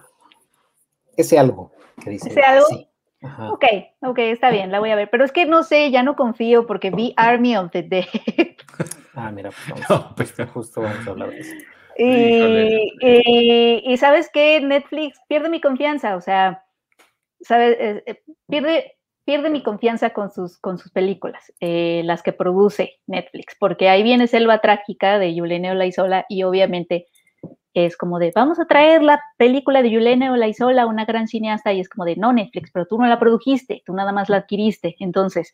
ese 1.21 1.39
algo 1.39 1.71
que 2.03 2.09
dice. 2.11 2.29
¿Ese 2.29 2.41
algo? 2.41 2.65
sí. 2.65 2.87
Ajá. 3.23 3.51
ok, 3.51 3.65
ok, 4.01 4.17
está 4.19 4.49
bien, 4.49 4.71
la 4.71 4.79
voy 4.79 4.89
a 4.89 4.95
ver. 4.95 5.09
Pero 5.11 5.23
es 5.23 5.31
que 5.31 5.45
no 5.45 5.61
sé, 5.63 5.91
ya 5.91 6.01
no 6.01 6.15
confío 6.15 6.65
porque 6.65 6.89
vi 6.89 7.13
Army 7.17 7.55
of 7.55 7.71
the 7.71 7.83
Dead. 7.83 8.05
Ah, 9.13 9.29
mira, 9.29 9.49
pues 9.51 9.67
vamos, 9.69 9.89
No, 9.89 9.97
justo, 10.15 10.33
pero- 10.37 10.51
justo 10.53 10.81
vamos 10.81 11.05
a 11.05 11.09
hablar 11.11 11.29
de 11.31 11.39
eso. 11.39 11.53
Y, 11.97 12.05
Híjole. 12.05 12.83
y- 13.01 13.83
y 13.85 13.97
sabes 13.97 14.29
que 14.31 14.61
Netflix 14.61 15.19
pierde 15.27 15.49
mi 15.49 15.59
confianza, 15.59 16.15
o 16.15 16.21
sea, 16.21 16.63
¿sabes? 17.41 17.75
Eh, 17.77 18.03
eh, 18.05 18.23
pierde, 18.47 18.93
pierde 19.25 19.49
mi 19.49 19.63
confianza 19.63 20.11
con 20.11 20.31
sus, 20.31 20.57
con 20.57 20.77
sus 20.77 20.91
películas, 20.93 21.51
eh, 21.59 22.01
las 22.05 22.23
que 22.23 22.31
produce 22.31 23.01
Netflix, 23.05 23.55
porque 23.59 23.89
ahí 23.89 24.01
viene 24.01 24.27
Selva 24.27 24.59
Trágica 24.61 25.19
de 25.19 25.35
Yulene 25.35 25.71
Olaizola 25.71 26.25
y 26.29 26.43
obviamente 26.43 27.07
es 27.73 27.95
como 27.97 28.19
de, 28.19 28.31
vamos 28.35 28.59
a 28.59 28.65
traer 28.65 29.01
la 29.01 29.21
película 29.37 29.81
de 29.81 29.91
Yulene 29.91 30.29
Olaizola, 30.29 30.85
una 30.85 31.05
gran 31.05 31.27
cineasta, 31.27 31.71
y 31.73 31.79
es 31.79 31.89
como 31.89 32.05
de, 32.05 32.15
no 32.15 32.33
Netflix, 32.33 32.69
pero 32.71 32.85
tú 32.85 32.97
no 32.97 33.07
la 33.07 33.19
produjiste, 33.19 33.81
tú 33.85 33.93
nada 33.93 34.11
más 34.11 34.29
la 34.29 34.37
adquiriste. 34.37 34.95
Entonces, 34.99 35.53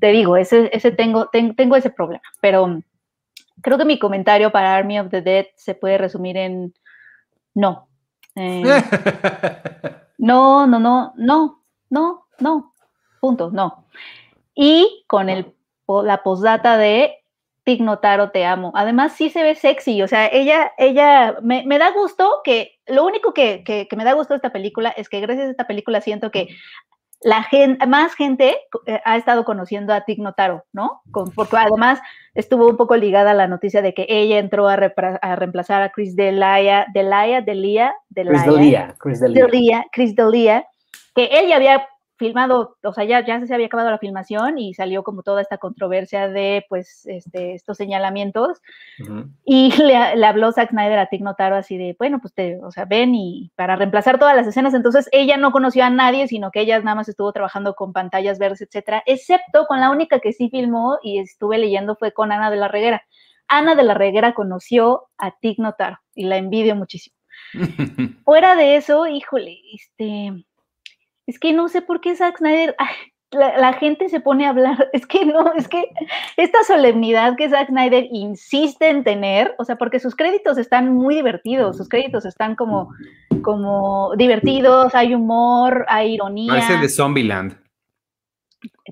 te 0.00 0.08
digo, 0.08 0.36
ese, 0.36 0.70
ese 0.72 0.90
tengo, 0.90 1.26
ten- 1.28 1.54
tengo 1.54 1.76
ese 1.76 1.90
problema, 1.90 2.22
pero 2.40 2.80
creo 3.60 3.78
que 3.78 3.84
mi 3.84 3.98
comentario 3.98 4.50
para 4.50 4.74
Army 4.74 4.98
of 5.00 5.10
the 5.10 5.22
Dead 5.22 5.46
se 5.56 5.74
puede 5.74 5.98
resumir 5.98 6.36
en 6.36 6.74
no. 7.54 7.88
Eh, 8.34 8.62
no, 10.18 10.66
no, 10.66 10.78
no, 10.80 11.12
no, 11.16 11.62
no, 11.90 12.26
no. 12.38 12.74
Punto, 13.20 13.50
no. 13.52 13.84
Y 14.54 15.04
con 15.06 15.28
el, 15.28 15.54
la 15.86 16.22
postdata 16.22 16.76
de 16.76 17.21
Tig 17.64 17.80
Notaro, 17.80 18.30
te 18.30 18.44
amo. 18.44 18.72
Además, 18.74 19.12
sí 19.12 19.30
se 19.30 19.42
ve 19.42 19.54
sexy. 19.54 20.02
O 20.02 20.08
sea, 20.08 20.26
ella, 20.26 20.72
ella, 20.78 21.36
me, 21.42 21.64
me 21.66 21.78
da 21.78 21.90
gusto 21.92 22.40
que, 22.44 22.78
lo 22.86 23.04
único 23.04 23.32
que, 23.32 23.62
que, 23.64 23.86
que 23.88 23.96
me 23.96 24.04
da 24.04 24.14
gusto 24.14 24.34
de 24.34 24.38
esta 24.38 24.52
película 24.52 24.90
es 24.90 25.08
que 25.08 25.20
gracias 25.20 25.46
a 25.46 25.50
esta 25.50 25.66
película 25.66 26.00
siento 26.00 26.30
que 26.30 26.48
la 27.24 27.44
gente, 27.44 27.86
más 27.86 28.14
gente 28.14 28.56
eh, 28.86 29.00
ha 29.04 29.16
estado 29.16 29.44
conociendo 29.44 29.94
a 29.94 30.00
Tig 30.00 30.18
Notaro, 30.18 30.64
¿no? 30.72 31.02
Con, 31.12 31.30
porque 31.30 31.56
además 31.56 32.00
estuvo 32.34 32.66
un 32.66 32.76
poco 32.76 32.96
ligada 32.96 33.30
a 33.30 33.34
la 33.34 33.46
noticia 33.46 33.80
de 33.80 33.94
que 33.94 34.06
ella 34.08 34.38
entró 34.38 34.66
a, 34.66 34.76
repra- 34.76 35.20
a 35.22 35.36
reemplazar 35.36 35.82
a 35.82 35.90
Chris 35.90 36.16
Delia, 36.16 36.86
Delia, 36.92 37.40
Delia, 37.40 37.94
Chris 38.10 38.44
Delia, 38.44 38.54
Delia, 38.56 38.94
Chris 38.98 39.20
Delia. 39.20 39.46
Delia, 39.46 39.86
Chris 39.92 40.16
Delia, 40.16 40.66
que 41.14 41.26
él 41.26 41.48
ya 41.48 41.56
había 41.56 41.86
filmado, 42.22 42.76
o 42.82 42.92
sea, 42.92 43.04
ya, 43.04 43.24
ya 43.24 43.44
se 43.44 43.52
había 43.52 43.66
acabado 43.66 43.90
la 43.90 43.98
filmación 43.98 44.58
y 44.58 44.74
salió 44.74 45.02
como 45.02 45.22
toda 45.22 45.42
esta 45.42 45.58
controversia 45.58 46.28
de, 46.28 46.64
pues, 46.68 47.04
este, 47.06 47.54
estos 47.54 47.76
señalamientos. 47.76 48.60
Y 49.44 49.70
le, 49.82 50.16
le 50.16 50.26
habló 50.26 50.52
Zack 50.52 50.70
Snyder 50.70 50.98
a 50.98 51.06
Tig 51.06 51.22
Notaro 51.22 51.56
así 51.56 51.76
de, 51.76 51.96
bueno, 51.98 52.20
pues 52.20 52.32
te, 52.34 52.58
o 52.62 52.70
sea, 52.70 52.84
ven 52.84 53.14
y 53.14 53.50
para 53.56 53.76
reemplazar 53.76 54.18
todas 54.18 54.36
las 54.36 54.46
escenas, 54.46 54.74
entonces 54.74 55.08
ella 55.12 55.36
no 55.36 55.52
conoció 55.52 55.84
a 55.84 55.90
nadie, 55.90 56.28
sino 56.28 56.50
que 56.50 56.60
ella 56.60 56.78
nada 56.80 56.94
más 56.94 57.08
estuvo 57.08 57.32
trabajando 57.32 57.74
con 57.74 57.92
pantallas 57.92 58.38
verdes, 58.38 58.62
etcétera, 58.62 59.02
excepto 59.06 59.66
con 59.66 59.80
la 59.80 59.90
única 59.90 60.20
que 60.20 60.32
sí 60.32 60.48
filmó 60.48 60.98
y 61.02 61.18
estuve 61.18 61.58
leyendo 61.58 61.96
fue 61.96 62.12
con 62.12 62.32
Ana 62.32 62.50
de 62.50 62.56
la 62.56 62.68
Reguera. 62.68 63.02
Ana 63.48 63.74
de 63.74 63.82
la 63.82 63.94
Reguera 63.94 64.32
conoció 64.34 65.08
a 65.18 65.32
Tig 65.38 65.58
Notaro 65.58 65.98
y 66.14 66.24
la 66.24 66.36
envidio 66.36 66.76
muchísimo. 66.76 67.16
Fuera 68.24 68.56
de 68.56 68.76
eso, 68.76 69.06
híjole, 69.06 69.58
este, 69.74 70.44
es 71.26 71.38
que 71.38 71.52
no 71.52 71.68
sé 71.68 71.82
por 71.82 72.00
qué 72.00 72.14
Zack 72.16 72.38
Snyder, 72.38 72.74
ay, 72.78 72.88
la, 73.32 73.56
la 73.58 73.72
gente 73.74 74.08
se 74.08 74.20
pone 74.20 74.46
a 74.46 74.50
hablar, 74.50 74.90
es 74.92 75.06
que 75.06 75.24
no, 75.24 75.52
es 75.54 75.68
que 75.68 75.84
esta 76.36 76.62
solemnidad 76.64 77.36
que 77.36 77.48
Zack 77.48 77.68
Snyder 77.68 78.06
insiste 78.10 78.88
en 78.88 79.04
tener, 79.04 79.54
o 79.58 79.64
sea, 79.64 79.76
porque 79.76 80.00
sus 80.00 80.14
créditos 80.14 80.58
están 80.58 80.92
muy 80.92 81.14
divertidos, 81.14 81.76
sus 81.76 81.88
créditos 81.88 82.24
están 82.24 82.54
como, 82.56 82.90
como 83.42 84.14
divertidos, 84.16 84.94
hay 84.94 85.14
humor, 85.14 85.84
hay 85.88 86.14
ironía. 86.14 86.52
Parece 86.52 86.76
de 86.78 86.88
Zombieland. 86.88 87.62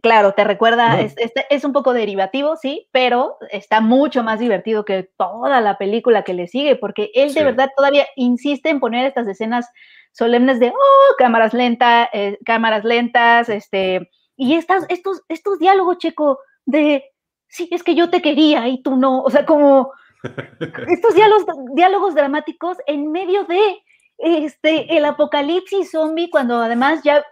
Claro, 0.02 0.32
te 0.32 0.44
recuerda, 0.44 0.96
No. 0.96 1.02
es, 1.02 1.14
este 1.16 1.46
es 1.50 1.64
un 1.64 1.72
poco 1.72 1.92
derivativo, 1.92 2.56
sí, 2.56 2.88
pero 2.90 3.36
está 3.50 3.80
mucho 3.80 4.22
más 4.22 4.40
divertido 4.40 4.84
que 4.84 5.10
toda 5.16 5.60
la 5.60 5.78
película 5.78 6.22
que 6.22 6.34
le 6.34 6.48
sigue, 6.48 6.76
porque 6.76 7.10
él 7.14 7.34
de 7.34 7.44
verdad 7.44 7.70
todavía 7.76 8.06
insiste 8.16 8.70
en 8.70 8.80
poner 8.80 9.06
estas 9.06 9.28
escenas 9.28 9.68
solemnes 10.12 10.60
de, 10.60 10.68
oh, 10.68 11.14
cámaras 11.18 11.54
lentas, 11.54 12.08
cámaras 12.44 12.84
lentas, 12.84 13.48
este, 13.48 14.10
y 14.36 14.54
estas, 14.54 14.86
estos, 14.88 15.22
estos 15.28 15.58
diálogos, 15.58 15.98
Checo, 15.98 16.38
de, 16.64 17.04
sí, 17.48 17.68
es 17.70 17.82
que 17.82 17.94
yo 17.94 18.10
te 18.10 18.22
quería 18.22 18.68
y 18.68 18.82
tú 18.82 18.96
no, 18.96 19.22
o 19.22 19.30
sea, 19.30 19.44
como 19.44 19.92
estos 20.88 21.14
diálogos, 21.14 21.44
diálogos 21.74 22.14
dramáticos 22.14 22.78
en 22.86 23.10
medio 23.12 23.44
de 23.44 23.82
este, 24.22 24.96
el 24.96 25.04
apocalipsis 25.06 25.90
zombie, 25.92 26.28
cuando 26.28 26.58
además 26.60 27.00
ya, 27.02 27.24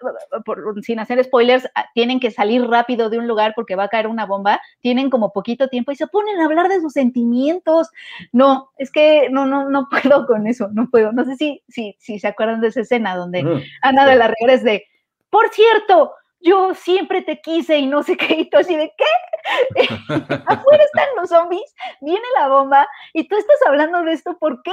por- 0.44 0.82
sin 0.82 0.98
hacer 0.98 1.22
spoilers, 1.22 1.68
ah, 1.74 1.86
tienen 1.94 2.18
que 2.18 2.30
salir 2.30 2.66
rápido 2.66 3.10
de 3.10 3.18
un 3.18 3.28
lugar 3.28 3.52
porque 3.54 3.76
va 3.76 3.84
a 3.84 3.88
caer 3.88 4.06
una 4.06 4.24
bomba, 4.24 4.60
tienen 4.80 5.10
como 5.10 5.32
poquito 5.32 5.68
tiempo 5.68 5.92
y 5.92 5.96
se 5.96 6.06
ponen 6.06 6.40
a 6.40 6.46
hablar 6.46 6.68
de 6.68 6.80
sus 6.80 6.94
sentimientos. 6.94 7.90
No, 8.32 8.70
es 8.78 8.90
que 8.90 9.28
no, 9.30 9.44
no, 9.46 9.68
no 9.68 9.88
puedo 9.90 10.26
con 10.26 10.46
eso, 10.46 10.68
no 10.72 10.88
puedo. 10.90 11.12
No 11.12 11.24
sé 11.24 11.36
si, 11.36 11.62
si, 11.68 11.94
si 11.98 12.18
se 12.18 12.28
acuerdan 12.28 12.60
de 12.60 12.68
esa 12.68 12.80
escena 12.80 13.16
donde 13.16 13.44
Ujú. 13.44 13.60
Ana 13.82 14.06
de 14.06 14.16
la 14.16 14.28
Reguera 14.28 14.54
es 14.54 14.64
de, 14.64 14.86
por 15.30 15.48
cierto, 15.50 16.14
yo 16.40 16.74
siempre 16.74 17.22
te 17.22 17.40
quise 17.40 17.78
y 17.78 17.86
no 17.86 18.02
sé 18.02 18.16
qué, 18.16 18.34
y 18.40 18.48
tú 18.48 18.58
así 18.58 18.76
de, 18.76 18.92
¿qué? 18.96 19.84
Afuera 20.46 20.84
están 20.84 21.08
los 21.16 21.28
zombies, 21.28 21.74
viene 22.00 22.24
la 22.38 22.48
bomba 22.48 22.88
y 23.12 23.26
tú 23.28 23.36
estás 23.36 23.58
hablando 23.66 24.02
de 24.02 24.12
esto, 24.12 24.38
¿por 24.38 24.62
qué? 24.62 24.72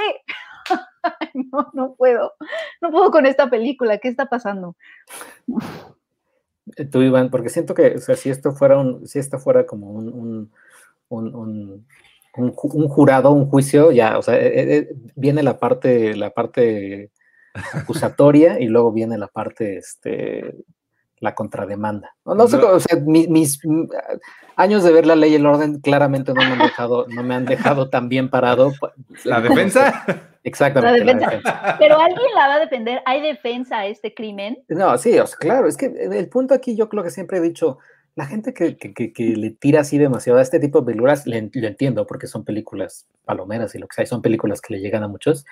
No, 1.33 1.69
no 1.73 1.95
puedo, 1.95 2.33
no 2.81 2.91
puedo 2.91 3.11
con 3.11 3.25
esta 3.25 3.49
película, 3.49 3.97
¿qué 3.97 4.07
está 4.07 4.25
pasando? 4.27 4.75
Eh, 6.77 6.85
Tú, 6.85 7.01
Iván, 7.01 7.29
porque 7.29 7.49
siento 7.49 7.73
que, 7.73 7.95
o 7.95 7.99
sea, 7.99 8.15
si 8.15 8.29
esto 8.29 8.53
fuera 8.53 8.77
un, 8.77 9.05
si 9.07 9.19
esto 9.19 9.37
fuera 9.37 9.65
como 9.65 9.91
un, 9.91 10.51
un, 11.09 11.85
un 12.37 12.87
jurado, 12.87 13.31
un 13.31 13.49
juicio, 13.49 13.91
ya, 13.91 14.17
o 14.17 14.21
sea, 14.21 14.35
eh, 14.35 14.77
eh, 14.77 14.95
viene 15.15 15.43
la 15.43 15.59
parte, 15.59 16.15
la 16.15 16.31
parte 16.31 17.11
acusatoria 17.73 18.59
y 18.59 18.67
luego 18.67 18.91
viene 18.91 19.17
la 19.17 19.27
parte, 19.27 19.77
este, 19.77 20.55
la 21.25 21.35
contrademanda. 21.35 22.15
No, 22.25 22.35
no 22.35 22.47
sé, 22.47 22.55
o 22.57 22.79
sea, 22.79 22.97
mi- 23.05 23.27
mis, 23.27 23.59
mm, 23.65 23.89
años 24.55 24.83
de 24.83 24.93
ver 24.93 25.05
la 25.05 25.15
ley 25.17 25.33
y 25.33 25.35
el 25.35 25.45
orden 25.45 25.81
claramente 25.81 26.33
no 26.33 26.41
me 26.41 26.53
han 26.53 26.59
dejado, 26.59 27.05
no 27.09 27.23
me 27.23 27.35
han 27.35 27.43
dejado 27.45 27.89
tan 27.89 28.07
bien 28.07 28.29
parado. 28.29 28.71
pa- 28.79 28.93
¿La 29.25 29.41
defensa? 29.41 30.05
Exactamente. 30.43 30.99
La 30.99 31.05
la 31.05 31.13
defensa. 31.19 31.29
defensa. 31.35 31.75
Pero 31.79 31.99
alguien 31.99 32.27
la 32.35 32.47
va 32.47 32.53
a 32.55 32.59
defender, 32.59 33.01
¿hay 33.05 33.21
defensa 33.21 33.79
a 33.79 33.85
este 33.87 34.13
crimen? 34.13 34.63
No, 34.69 34.97
sí, 34.97 35.17
o 35.19 35.27
sea, 35.27 35.37
claro, 35.39 35.67
es 35.67 35.75
que 35.75 35.87
el 35.87 36.29
punto 36.29 36.53
aquí 36.53 36.75
yo 36.77 36.87
creo 36.87 37.03
que 37.03 37.09
siempre 37.09 37.39
he 37.39 37.41
dicho, 37.41 37.79
la 38.15 38.25
gente 38.27 38.53
que, 38.53 38.77
que- 38.77 38.93
que- 38.93 39.11
que 39.11 39.23
le 39.35 39.49
tira 39.49 39.81
así 39.81 39.97
demasiado 39.97 40.39
a 40.39 40.41
este 40.41 40.59
tipo 40.59 40.79
de 40.79 40.85
películas, 40.85 41.27
le, 41.27 41.49
lo 41.53 41.67
entiendo 41.67 42.07
porque 42.07 42.27
son 42.27 42.45
películas 42.45 43.07
palomeras 43.25 43.75
y 43.75 43.79
lo 43.79 43.87
que 43.87 43.95
sea, 43.95 44.03
y 44.03 44.07
son 44.07 44.21
películas 44.21 44.61
que 44.61 44.73
le 44.75 44.79
llegan 44.79 45.03
a 45.03 45.07
muchos, 45.09 45.45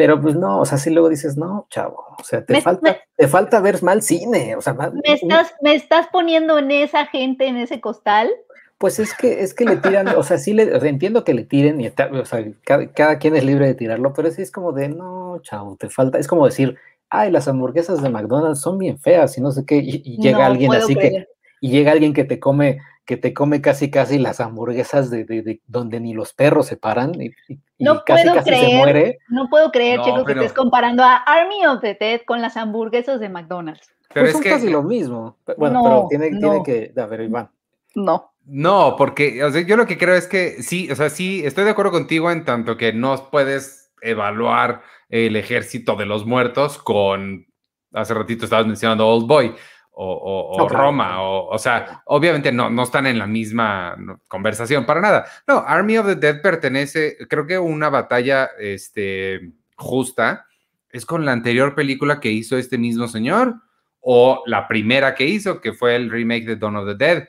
pero 0.00 0.18
pues 0.18 0.34
no, 0.34 0.60
o 0.60 0.64
sea, 0.64 0.78
si 0.78 0.88
luego 0.88 1.10
dices, 1.10 1.36
no, 1.36 1.66
chavo, 1.68 2.06
o 2.18 2.24
sea, 2.24 2.42
te, 2.42 2.54
Me- 2.54 2.62
falta, 2.62 2.90
me- 2.90 3.00
te 3.16 3.28
falta 3.28 3.60
ver 3.60 3.82
mal 3.82 4.00
cine, 4.00 4.56
o 4.56 4.62
sea, 4.62 4.72
ma- 4.72 4.90
¿Me 4.90 5.12
estás, 5.12 5.52
¿Me 5.60 5.74
estás 5.74 6.06
poniendo 6.10 6.58
en 6.58 6.70
esa 6.70 7.04
gente, 7.04 7.46
en 7.46 7.58
ese 7.58 7.82
costal? 7.82 8.30
pues 8.78 8.98
es 8.98 9.12
que, 9.12 9.42
es 9.42 9.52
que 9.52 9.66
le 9.66 9.76
tiran, 9.76 10.08
o 10.08 10.22
sea, 10.22 10.38
sí, 10.38 10.54
le, 10.54 10.74
o 10.74 10.80
sea, 10.80 10.88
entiendo 10.88 11.22
que 11.22 11.34
le 11.34 11.44
tiren, 11.44 11.82
y 11.82 11.86
está- 11.86 12.08
o 12.10 12.24
sea, 12.24 12.42
cada, 12.64 12.90
cada 12.92 13.18
quien 13.18 13.36
es 13.36 13.44
libre 13.44 13.66
de 13.66 13.74
tirarlo, 13.74 14.14
pero 14.14 14.30
sí 14.30 14.40
es 14.40 14.50
como 14.50 14.72
de, 14.72 14.88
no, 14.88 15.38
chavo, 15.42 15.76
te 15.76 15.90
falta, 15.90 16.16
es 16.18 16.26
como 16.26 16.46
decir, 16.46 16.78
ay, 17.10 17.30
las 17.30 17.46
hamburguesas 17.46 18.00
de 18.02 18.08
McDonald's 18.08 18.62
son 18.62 18.78
bien 18.78 18.98
feas 18.98 19.36
y 19.36 19.42
no 19.42 19.50
sé 19.52 19.66
qué, 19.66 19.76
y, 19.76 20.00
y 20.02 20.16
llega 20.16 20.38
No 20.38 20.44
alguien 20.46 20.72
así 20.72 20.96
que, 20.96 21.26
y 21.60 21.70
llega 21.70 21.92
alguien 21.92 22.14
que 22.14 22.24
te 22.24 22.40
come, 22.40 22.78
que 23.10 23.16
te 23.16 23.34
come 23.34 23.60
casi 23.60 23.90
casi 23.90 24.20
las 24.20 24.38
hamburguesas 24.40 25.10
de, 25.10 25.24
de- 25.24 25.42
de 25.42 25.60
donde 25.66 25.98
ni 25.98 26.14
los 26.14 26.32
perros 26.32 26.66
se 26.68 26.76
paran 26.76 27.12
y, 27.20 27.30
y- 27.48 27.58
No 27.80 28.04
casi 28.04 28.22
puedo 28.22 28.36
casi 28.36 28.50
se 28.50 28.56
creer. 28.56 28.76
muere. 28.78 29.18
No 29.28 29.48
puedo 29.50 29.72
creer, 29.72 29.98
No, 29.98 30.04
Checo, 30.04 30.24
pero- 30.24 30.40
que 30.40 30.46
estés 30.46 30.52
comparando 30.56 31.02
a 31.02 31.16
Army 31.16 31.66
of 31.66 31.80
the 31.80 31.96
Dead 31.98 32.20
con 32.24 32.40
las 32.40 32.56
hamburguesas 32.56 33.18
de 33.18 33.28
McDonald's. 33.28 33.88
Pero 34.14 34.24
Pues 34.24 34.28
es 34.28 34.32
son 34.34 34.42
que 34.42 34.50
casi 34.50 34.70
lo 34.70 34.84
mismo. 34.84 35.36
Bueno, 35.58 35.74
No, 35.74 35.82
pero 35.82 36.06
tiene, 36.08 36.28
tiene 36.38 36.56
no. 36.58 36.62
que, 36.62 36.92
a 36.96 37.06
ver, 37.06 37.22
Iván. 37.22 37.50
No. 37.96 38.32
No, 38.46 38.94
porque 38.96 39.42
o 39.42 39.50
sea, 39.50 39.60
yo 39.62 39.76
lo 39.76 39.86
que 39.86 39.98
creo 39.98 40.14
es 40.14 40.26
que 40.28 40.62
sí, 40.62 40.88
o 40.90 40.94
sea, 40.94 41.10
sí, 41.10 41.42
estoy 41.44 41.64
de 41.64 41.70
acuerdo 41.70 41.90
contigo 41.90 42.30
en 42.30 42.44
tanto 42.44 42.76
que 42.76 42.92
no 42.92 43.28
puedes 43.30 43.92
evaluar 44.02 44.82
el 45.08 45.34
ejército 45.34 45.96
de 45.96 46.06
los 46.06 46.24
muertos 46.26 46.78
con, 46.78 47.46
hace 47.92 48.14
ratito 48.14 48.44
estabas 48.44 48.66
mencionando 48.66 49.08
Old 49.08 49.26
Boy 49.26 49.54
o, 49.92 50.68
Roma, 50.68 51.22
o, 51.22 51.48
o 51.48 51.58
sea, 51.58 52.02
obviamente 52.06 52.52
no, 52.52 52.70
no 52.70 52.84
están 52.84 53.06
en 53.06 53.18
la 53.18 53.26
misma 53.26 53.96
conversación 54.28 54.86
para 54.86 55.00
nada. 55.00 55.26
No, 55.46 55.58
Army 55.66 55.98
of 55.98 56.06
the 56.06 56.16
Dead 56.16 56.40
pertenece, 56.40 57.18
creo 57.28 57.46
que 57.46 57.58
una 57.58 57.90
batalla 57.90 58.50
este, 58.58 59.52
justa 59.76 60.46
es 60.90 61.04
con 61.04 61.24
la 61.24 61.32
anterior 61.32 61.74
película 61.74 62.20
que 62.20 62.30
hizo 62.30 62.56
este 62.56 62.78
mismo 62.78 63.08
señor 63.08 63.56
o 64.00 64.42
la 64.46 64.66
primera 64.68 65.14
que 65.14 65.26
hizo, 65.26 65.60
que 65.60 65.72
fue 65.72 65.96
el 65.96 66.10
remake 66.10 66.46
de 66.46 66.56
Dawn 66.56 66.76
of 66.76 66.86
the 66.86 66.94
Dead, 66.94 67.28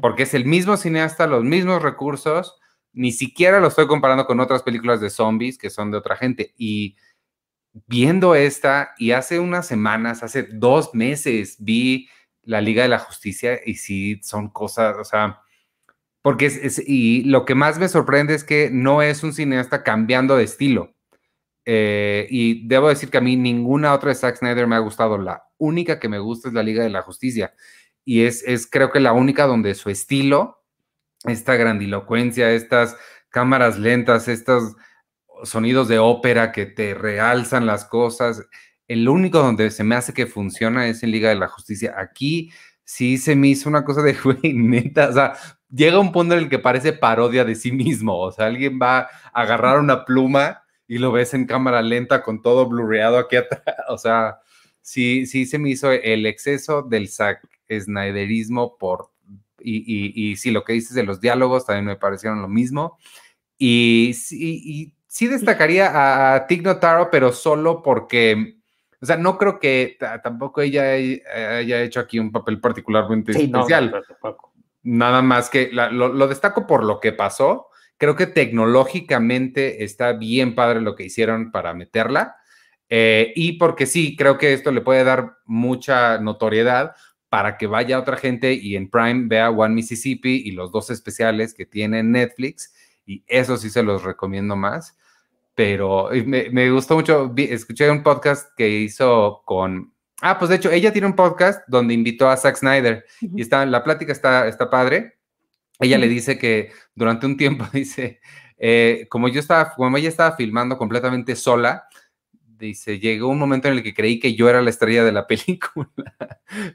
porque 0.00 0.22
es 0.22 0.32
el 0.32 0.46
mismo 0.46 0.76
cineasta, 0.76 1.26
los 1.26 1.44
mismos 1.44 1.82
recursos, 1.82 2.58
ni 2.94 3.12
siquiera 3.12 3.60
lo 3.60 3.68
estoy 3.68 3.86
comparando 3.86 4.26
con 4.26 4.40
otras 4.40 4.62
películas 4.62 5.00
de 5.00 5.10
zombies 5.10 5.58
que 5.58 5.68
son 5.68 5.90
de 5.90 5.98
otra 5.98 6.16
gente. 6.16 6.54
Y 6.56 6.96
viendo 7.72 8.34
esta, 8.34 8.94
y 8.98 9.12
hace 9.12 9.38
unas 9.38 9.66
semanas, 9.66 10.22
hace 10.22 10.44
dos 10.44 10.94
meses, 10.94 11.56
vi 11.58 12.08
la 12.42 12.60
Liga 12.60 12.82
de 12.82 12.88
la 12.88 12.98
Justicia 12.98 13.60
y 13.64 13.74
sí, 13.74 14.20
son 14.22 14.48
cosas, 14.48 14.96
o 14.98 15.04
sea, 15.04 15.40
porque 16.22 16.46
es, 16.46 16.82
y 16.86 17.24
lo 17.24 17.44
que 17.44 17.54
más 17.54 17.78
me 17.78 17.88
sorprende 17.88 18.34
es 18.34 18.44
que 18.44 18.70
no 18.72 19.02
es 19.02 19.22
un 19.22 19.32
cineasta 19.32 19.82
cambiando 19.82 20.36
de 20.36 20.44
estilo. 20.44 20.94
Eh, 21.64 22.26
y 22.30 22.66
debo 22.66 22.88
decir 22.88 23.10
que 23.10 23.18
a 23.18 23.20
mí 23.20 23.36
ninguna 23.36 23.92
otra 23.92 24.08
de 24.08 24.14
Zack 24.14 24.36
Snyder 24.36 24.66
me 24.66 24.76
ha 24.76 24.80
gustado. 24.80 25.18
La 25.18 25.44
única 25.58 26.00
que 26.00 26.08
me 26.08 26.18
gusta 26.18 26.48
es 26.48 26.54
la 26.54 26.62
Liga 26.62 26.82
de 26.82 26.90
la 26.90 27.02
Justicia. 27.02 27.52
Y 28.04 28.22
es, 28.22 28.42
es 28.46 28.66
creo 28.66 28.90
que 28.90 29.00
la 29.00 29.12
única 29.12 29.46
donde 29.46 29.74
su 29.74 29.90
estilo, 29.90 30.64
esta 31.24 31.56
grandilocuencia, 31.56 32.50
estas 32.52 32.96
cámaras 33.28 33.78
lentas, 33.78 34.28
estos 34.28 34.76
sonidos 35.44 35.88
de 35.88 35.98
ópera 35.98 36.52
que 36.52 36.66
te 36.66 36.94
realzan 36.94 37.66
las 37.66 37.84
cosas. 37.84 38.42
El 38.86 39.08
único 39.08 39.38
donde 39.38 39.70
se 39.70 39.84
me 39.84 39.94
hace 39.94 40.14
que 40.14 40.26
funciona 40.26 40.88
es 40.88 41.02
en 41.02 41.10
Liga 41.10 41.28
de 41.28 41.36
la 41.36 41.48
Justicia. 41.48 41.94
Aquí 41.98 42.50
sí 42.84 43.18
se 43.18 43.36
me 43.36 43.48
hizo 43.48 43.68
una 43.68 43.84
cosa 43.84 44.02
de, 44.02 44.14
güey, 44.24 44.54
neta, 44.54 45.08
o 45.10 45.12
sea, 45.12 45.34
llega 45.70 45.98
un 45.98 46.12
punto 46.12 46.34
en 46.34 46.40
el 46.40 46.48
que 46.48 46.58
parece 46.58 46.92
parodia 46.92 47.44
de 47.44 47.54
sí 47.54 47.72
mismo. 47.72 48.18
O 48.18 48.32
sea, 48.32 48.46
alguien 48.46 48.78
va 48.80 49.00
a 49.00 49.08
agarrar 49.32 49.78
una 49.78 50.04
pluma 50.04 50.62
y 50.86 50.98
lo 50.98 51.12
ves 51.12 51.34
en 51.34 51.46
cámara 51.46 51.82
lenta 51.82 52.22
con 52.22 52.42
todo 52.42 52.66
blurreado 52.66 53.18
aquí 53.18 53.36
atrás. 53.36 53.62
O 53.88 53.98
sea, 53.98 54.38
sí, 54.80 55.26
sí 55.26 55.46
se 55.46 55.58
me 55.58 55.70
hizo 55.70 55.92
el 55.92 56.26
exceso 56.26 56.82
del 56.82 57.08
Zack 57.08 57.46
Snyderismo 57.70 58.76
por... 58.78 59.10
Y, 59.60 59.78
y, 59.78 60.30
y 60.30 60.36
sí, 60.36 60.50
lo 60.52 60.64
que 60.64 60.72
dices 60.72 60.94
de 60.94 61.02
los 61.02 61.20
diálogos 61.20 61.66
también 61.66 61.84
me 61.84 61.96
parecieron 61.96 62.40
lo 62.40 62.48
mismo. 62.48 62.96
Y, 63.58 64.14
y, 64.30 64.94
sí 65.08 65.26
destacaría 65.26 66.34
a 66.34 66.46
Tig 66.46 66.62
Notaro, 66.62 67.10
pero 67.10 67.32
solo 67.32 67.82
porque, 67.82 68.58
o 69.00 69.06
sea, 69.06 69.16
no 69.16 69.36
creo 69.38 69.58
que 69.58 69.96
tampoco 70.22 70.60
ella 70.60 70.92
haya 70.92 71.82
hecho 71.82 71.98
aquí 71.98 72.20
un 72.20 72.30
papel 72.30 72.60
particularmente 72.60 73.32
especial. 73.32 74.04
Nada 74.82 75.22
más 75.22 75.50
que 75.50 75.70
lo, 75.72 76.28
destaco 76.28 76.66
por 76.66 76.84
lo 76.84 77.00
que 77.00 77.12
pasó. 77.12 77.68
Creo 77.96 78.14
que 78.14 78.26
tecnológicamente 78.26 79.82
está 79.82 80.12
bien 80.12 80.54
padre 80.54 80.80
lo 80.80 80.94
que 80.94 81.04
hicieron 81.04 81.50
para 81.50 81.74
meterla. 81.74 82.36
Eh, 82.88 83.32
y 83.34 83.54
porque 83.54 83.86
sí, 83.86 84.14
creo 84.16 84.38
que 84.38 84.52
esto 84.52 84.70
le 84.70 84.82
puede 84.82 85.04
dar 85.04 85.38
mucha 85.44 86.18
notoriedad 86.18 86.94
para 87.28 87.58
que 87.58 87.66
vaya 87.66 87.98
otra 87.98 88.16
gente 88.16 88.54
y 88.54 88.76
en 88.76 88.88
Prime 88.88 89.24
vea 89.26 89.50
One 89.50 89.74
Mississippi 89.74 90.42
y 90.46 90.52
los 90.52 90.72
dos 90.72 90.88
especiales 90.90 91.52
que 91.52 91.66
tiene 91.66 92.02
Netflix 92.02 92.72
y 93.08 93.24
eso 93.26 93.56
sí 93.56 93.70
se 93.70 93.82
los 93.82 94.04
recomiendo 94.04 94.54
más. 94.54 94.96
Pero 95.54 96.10
me, 96.24 96.70
gustó 96.70 96.94
mucho, 96.94 97.34
escuché 97.36 97.90
un 97.90 98.02
podcast 98.02 98.50
que 98.56 98.68
hizo 98.68 99.42
con... 99.44 99.92
Ah, 100.20 100.38
pues 100.38 100.50
de 100.50 100.56
hecho, 100.56 100.70
ella 100.70 100.92
tiene 100.92 101.08
un 101.08 101.16
podcast 101.16 101.62
donde 101.68 101.94
invitó 101.94 102.28
a 102.28 102.36
Zack 102.36 102.56
Snyder 102.56 103.04
y 103.20 103.40
está, 103.40 103.64
la 103.66 103.82
plática 103.82 104.12
está, 104.12 104.46
está 104.46 104.70
padre. 104.70 105.18
Ella 105.80 105.96
le 105.98 106.06
dice 106.06 106.38
que 106.38 106.70
durante 106.94 107.26
un 107.26 107.36
tiempo, 107.36 107.66
dice, 107.72 108.20
eh, 108.58 109.06
como 109.08 109.28
yo 109.28 109.40
estaba, 109.40 109.72
como 109.74 109.96
ella 109.96 110.10
estaba 110.10 110.36
filmando 110.36 110.76
completamente 110.76 111.34
sola, 111.34 111.87
dice, 112.58 112.98
llegó 112.98 113.28
un 113.28 113.38
momento 113.38 113.68
en 113.68 113.74
el 113.74 113.82
que 113.82 113.94
creí 113.94 114.18
que 114.18 114.34
yo 114.34 114.48
era 114.48 114.62
la 114.62 114.70
estrella 114.70 115.04
de 115.04 115.12
la 115.12 115.26
película. 115.28 115.88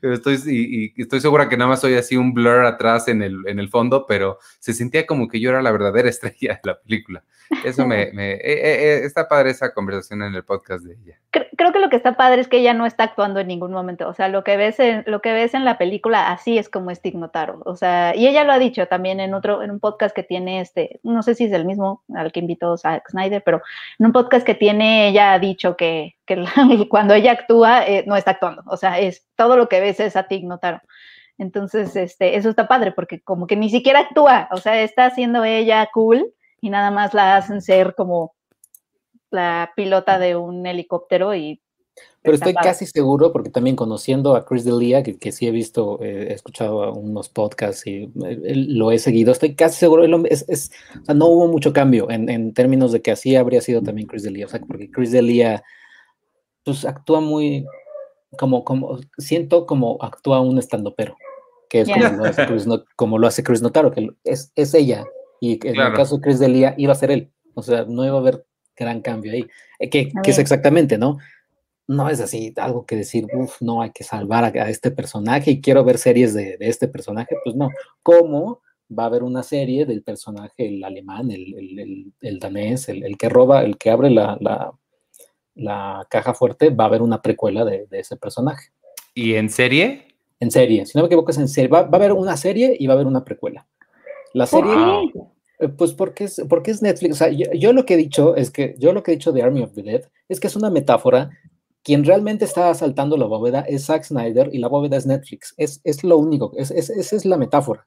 pero 0.02 0.13
estoy, 0.13 0.39
y, 0.46 1.02
estoy 1.02 1.22
segura 1.22 1.50
que 1.50 1.58
nada 1.58 1.69
más 1.69 1.82
soy 1.82 1.96
así 1.96 2.15
un 2.15 2.34
blur 2.34 2.65
atrás 2.65 3.08
en 3.08 3.22
el, 3.22 3.48
en 3.48 3.60
el 3.60 3.69
fondo, 3.69 4.06
pero 4.08 4.39
se 4.60 4.74
sentía 4.74 5.06
como 5.06 5.28
que 5.28 5.39
yo 5.39 5.50
era 5.50 5.62
la 5.62 5.72
verdadera 5.72 6.10
estrella 6.10 6.60
de 6.63 6.72
la 6.72 6.80
película. 6.80 7.24
Eso 7.63 7.86
me, 7.86 8.12
me 8.13 8.34
eh, 8.34 8.41
eh, 8.43 9.02
está 9.04 9.28
padre 9.28 9.52
esa 9.52 9.74
conversación 9.74 10.24
en 10.24 10.34
el 10.34 10.43
podcast 10.43 10.84
de 10.84 10.93
ella. 10.93 11.19
Creo 11.56 11.72
que 11.72 11.80
lo 11.80 11.89
que 11.89 11.96
está 11.96 12.15
padre 12.15 12.41
es 12.41 12.48
que 12.48 12.58
ella 12.58 12.74
no 12.74 12.86
está 12.86 13.04
actuando 13.04 13.39
en 13.39 13.48
ningún 13.48 13.72
momento. 13.72 14.08
O 14.08 14.13
sea, 14.13 14.28
lo 14.28 14.43
que 14.43 14.58
ves 14.58 14.80
en, 14.80 15.04
lo 15.08 15.22
que 15.22 15.34
ves 15.34 15.54
en 15.54 15.65
la 15.65 15.78
película, 15.78 16.32
así 16.32 16.58
es 16.58 16.69
como 16.69 16.91
es 16.91 17.02
Tignotaro. 17.02 17.62
O 17.65 17.76
sea, 17.76 18.15
y 18.15 18.28
ella 18.28 18.43
lo 18.43 18.54
ha 18.54 18.60
dicho 18.60 18.88
también 18.88 19.19
en 19.19 19.34
otro, 19.34 19.62
en 19.62 19.72
un 19.72 19.80
podcast 19.80 20.15
que 20.15 20.24
tiene 20.24 20.62
este, 20.62 21.00
no 21.04 21.22
sé 21.22 21.36
si 21.36 21.46
es 21.46 21.52
el 21.52 21.65
mismo 21.65 22.04
al 22.15 22.32
que 22.32 22.39
invitó 22.39 22.78
Zack 22.78 23.10
Snyder, 23.10 23.43
pero 23.43 23.62
en 24.00 24.08
un 24.08 24.12
podcast 24.12 24.46
que 24.46 24.56
tiene, 24.56 25.10
ella 25.10 25.34
ha 25.34 25.39
dicho 25.39 25.73
que, 25.78 26.16
cuando 26.90 27.14
ella 27.14 27.32
actúa, 27.32 27.86
eh, 27.86 28.04
no 28.08 28.16
está 28.16 28.32
actuando. 28.32 28.64
O 28.68 28.78
sea, 28.78 29.00
es 29.00 29.28
todo 29.36 29.58
lo 29.58 29.70
que 29.70 29.80
ves 29.80 30.00
es 30.00 30.16
a 30.16 30.28
Tignotaro. 30.28 30.82
Entonces, 31.38 31.96
este, 31.96 32.36
eso 32.38 32.50
está 32.50 32.68
padre, 32.68 32.92
porque 32.92 33.22
como 33.22 33.48
que 33.48 33.56
ni 33.56 33.70
siquiera 33.70 34.02
actúa, 34.02 34.48
o 34.52 34.58
sea, 34.58 34.82
está 34.82 35.06
haciendo 35.06 35.44
ella 35.44 35.90
cool 35.94 36.34
y 36.62 36.70
nada 36.70 36.92
más 36.92 37.14
la 37.14 37.36
hacen 37.38 37.62
ser 37.62 37.96
como 37.96 38.36
la 39.32 39.74
pilota 39.76 40.20
de 40.20 40.36
un 40.36 40.66
helicóptero 40.66 41.34
y 41.34 41.62
pero 42.22 42.36
estoy 42.36 42.54
casi 42.54 42.86
seguro, 42.86 43.32
porque 43.32 43.50
también 43.50 43.76
conociendo 43.76 44.36
a 44.36 44.46
Chris 44.46 44.64
D'Elia, 44.64 45.04
que, 45.04 45.18
que 45.18 45.32
sí 45.32 45.46
he 45.46 45.52
visto, 45.52 46.00
eh, 46.02 46.28
he 46.30 46.34
escuchado 46.34 46.94
unos 46.94 47.28
podcasts 47.30 47.86
y 47.86 48.10
eh, 48.26 48.54
lo 48.56 48.92
he 48.92 49.00
seguido, 49.00 49.32
estoy 49.32 49.56
casi 49.56 49.78
seguro, 49.78 50.06
es, 50.26 50.46
es, 50.48 50.72
o 51.02 51.06
sea, 51.06 51.16
no 51.16 51.28
hubo 51.28 51.48
mucho 51.48 51.74
cambio 51.74 52.10
en, 52.10 52.30
en, 52.30 52.54
términos 52.54 52.94
de 52.94 53.02
que 53.02 53.12
así 53.12 53.36
habría 53.36 53.62
sido 53.62 53.82
también 53.82 54.08
Chris 54.08 54.24
D'Elia, 54.24 54.46
o 54.46 54.50
sea, 54.50 54.62
porque 54.62 54.90
Chris 54.90 55.12
D'Elia, 55.12 55.64
pues 56.64 56.86
actúa 56.86 57.20
muy, 57.20 57.66
como, 58.38 58.64
como, 58.64 59.00
siento 59.18 59.66
como 59.66 59.98
actúa 60.02 60.40
un 60.40 60.58
estandopero, 60.58 61.18
que 61.70 61.82
es 61.82 61.90
como, 61.90 62.18
lo 62.18 62.26
hace 62.26 62.46
Chris, 62.46 62.68
como 62.96 63.18
lo 63.18 63.28
hace 63.28 63.44
Chris 63.44 63.62
Notaro, 63.62 63.92
que 63.92 64.10
es, 64.24 64.52
es 64.56 64.74
ella, 64.74 65.06
y 65.44 65.60
en 65.68 65.78
el 65.78 65.94
caso 65.94 66.16
de 66.16 66.22
Chris 66.22 66.40
Delia 66.40 66.74
iba 66.78 66.94
a 66.94 66.96
ser 66.96 67.12
él. 67.12 67.30
O 67.54 67.62
sea, 67.62 67.84
no 67.84 68.06
iba 68.06 68.16
a 68.16 68.20
haber 68.20 68.46
gran 68.78 69.02
cambio 69.02 69.34
ahí. 69.34 69.46
Eh, 69.80 69.90
que, 69.90 70.12
es 70.24 70.40
exactamente, 70.40 70.98
¿no? 70.98 71.18
No 71.88 72.10
es 72.10 72.22
así 72.22 72.54
algo 72.58 72.86
que 72.86 72.96
decir, 72.96 73.28
uff, 73.34 73.62
no, 73.62 73.82
hay 73.82 73.91
que 73.91 74.04
salvar 74.04 74.46
a, 74.46 74.69
este 74.69 74.91
personaje 74.91 75.52
y 75.52 75.62
quiero 75.62 75.84
ver 75.84 75.98
series 75.98 76.34
de, 76.34 76.58
este 76.60 76.88
personaje. 76.88 77.36
Pues 77.43 77.56
no. 77.56 77.69
¿Cómo 78.02 78.62
va 78.98 79.04
a 79.04 79.06
haber 79.08 79.24
una 79.24 79.43
serie 79.43 79.86
del 79.86 80.04
personaje, 80.04 80.67
el 80.67 80.84
alemán, 80.84 81.32
el, 81.32 82.13
el, 82.22 82.39
danés, 82.39 82.89
el, 82.89 83.17
que 83.17 83.30
roba, 83.30 83.63
el 83.63 83.78
que 83.78 83.89
abre 83.89 84.10
la, 84.10 84.38
la, 85.56 86.08
caja 86.10 86.34
fuerte? 86.34 86.69
Va 86.69 86.86
a 86.86 86.88
haber 86.88 87.02
una 87.02 87.22
precuela 87.22 87.65
de, 87.65 87.88
ese 87.91 88.15
personaje. 88.17 88.69
¿Y 89.13 89.36
en 89.36 89.50
serie? 89.50 90.08
En 90.39 90.52
serie, 90.52 90.86
si 90.86 90.98
no 90.98 91.04
me 91.04 91.08
equivoco, 91.08 91.32
es 91.32 91.38
en 91.38 91.48
serie. 91.48 91.69
Va, 91.69 91.84
va, 91.84 91.98
a 91.98 92.02
haber 92.02 92.13
una 92.13 92.38
serie 92.38 92.76
y 92.80 92.88
va 92.88 92.93
a 92.93 92.96
haber 92.96 93.08
una 93.08 93.24
precuela. 93.24 93.67
La 94.34 94.46
serie, 94.48 94.74
eh, 95.63 95.69
pues 95.69 95.93
porque 95.93 96.26
es, 96.26 96.41
porque 96.50 96.72
es 96.72 96.82
Netflix. 96.82 97.13
O 97.13 97.17
sea, 97.17 97.30
yo, 97.30 97.74
lo 97.74 97.86
que 97.86 97.93
he 97.93 97.98
dicho 97.98 98.36
es 98.36 98.52
que, 98.52 98.76
yo 98.80 98.93
lo 98.93 99.04
que 99.04 99.12
he 99.12 99.15
dicho 99.15 99.32
de 99.32 99.43
Army 99.43 99.62
of 99.62 99.74
the 99.74 99.84
Dead 99.84 100.02
es 100.28 100.39
que 100.39 100.48
es 100.48 100.56
una 100.56 100.69
metáfora. 100.69 101.30
Quien 101.84 102.06
realmente 102.06 102.46
está 102.46 102.69
asaltando 102.69 103.17
la 103.17 103.26
bóveda 103.26 103.62
es 103.62 103.86
Zack 103.86 104.04
Snyder 104.06 104.50
y 104.54 104.60
la 104.60 104.69
bóveda 104.69 104.98
es 104.98 105.06
Netflix. 105.06 105.54
Es, 105.58 105.82
es 105.84 106.04
lo 106.04 106.17
único, 106.17 106.54
es, 106.56 106.72
es, 106.72 106.89
esa 106.89 107.15
es 107.15 107.26
la 107.26 107.38
metáfora. 107.38 107.86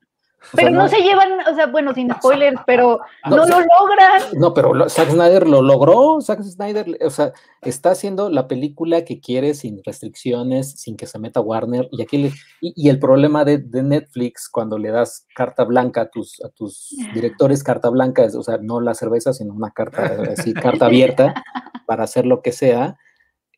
Pero 0.54 0.70
no, 0.70 0.88
se 0.88 0.98
llevan, 0.98 1.32
o 1.50 1.54
sea, 1.54 1.66
bueno, 1.66 1.92
sin 1.92 2.12
spoilers, 2.12 2.60
pero 2.66 3.00
no, 3.28 3.36
lo 3.36 3.44
logran. 3.44 4.22
No, 4.34 4.54
pero 4.54 4.88
Zack 4.88 5.10
Snyder 5.10 5.46
lo 5.48 5.60
logró. 5.60 6.20
Zack 6.20 6.42
Snyder, 6.42 6.98
o 7.04 7.10
sea, 7.10 7.32
está 7.62 7.90
haciendo 7.90 8.30
la 8.30 8.46
película 8.46 9.04
que 9.04 9.20
quiere 9.20 9.54
sin 9.54 9.82
restricciones, 9.84 10.72
sin 10.72 10.96
que 10.96 11.06
se 11.06 11.18
meta 11.18 11.40
Warner. 11.40 11.88
Y 11.90 12.02
aquí 12.02 12.32
y, 12.60 12.88
el 12.88 12.98
problema 12.98 13.44
de, 13.44 13.58
Netflix 13.58 14.48
cuando 14.48 14.78
le 14.78 14.90
das 14.90 15.26
carta 15.34 15.64
blanca 15.64 16.02
a 16.02 16.10
tus, 16.10 16.40
a 16.44 16.48
tus 16.50 16.94
directores, 17.12 17.64
carta 17.64 17.88
blanca, 17.90 18.24
es, 18.24 18.34
o 18.36 18.42
sea, 18.42 18.58
no 18.58 18.80
la 18.80 18.94
cerveza, 18.94 19.32
sino 19.32 19.52
una 19.52 19.70
carta 19.70 20.18
así, 20.32 20.54
carta 20.54 20.86
abierta 20.86 21.34
para 21.86 22.04
hacer 22.04 22.24
lo 22.24 22.40
que 22.40 22.52
sea, 22.52 22.96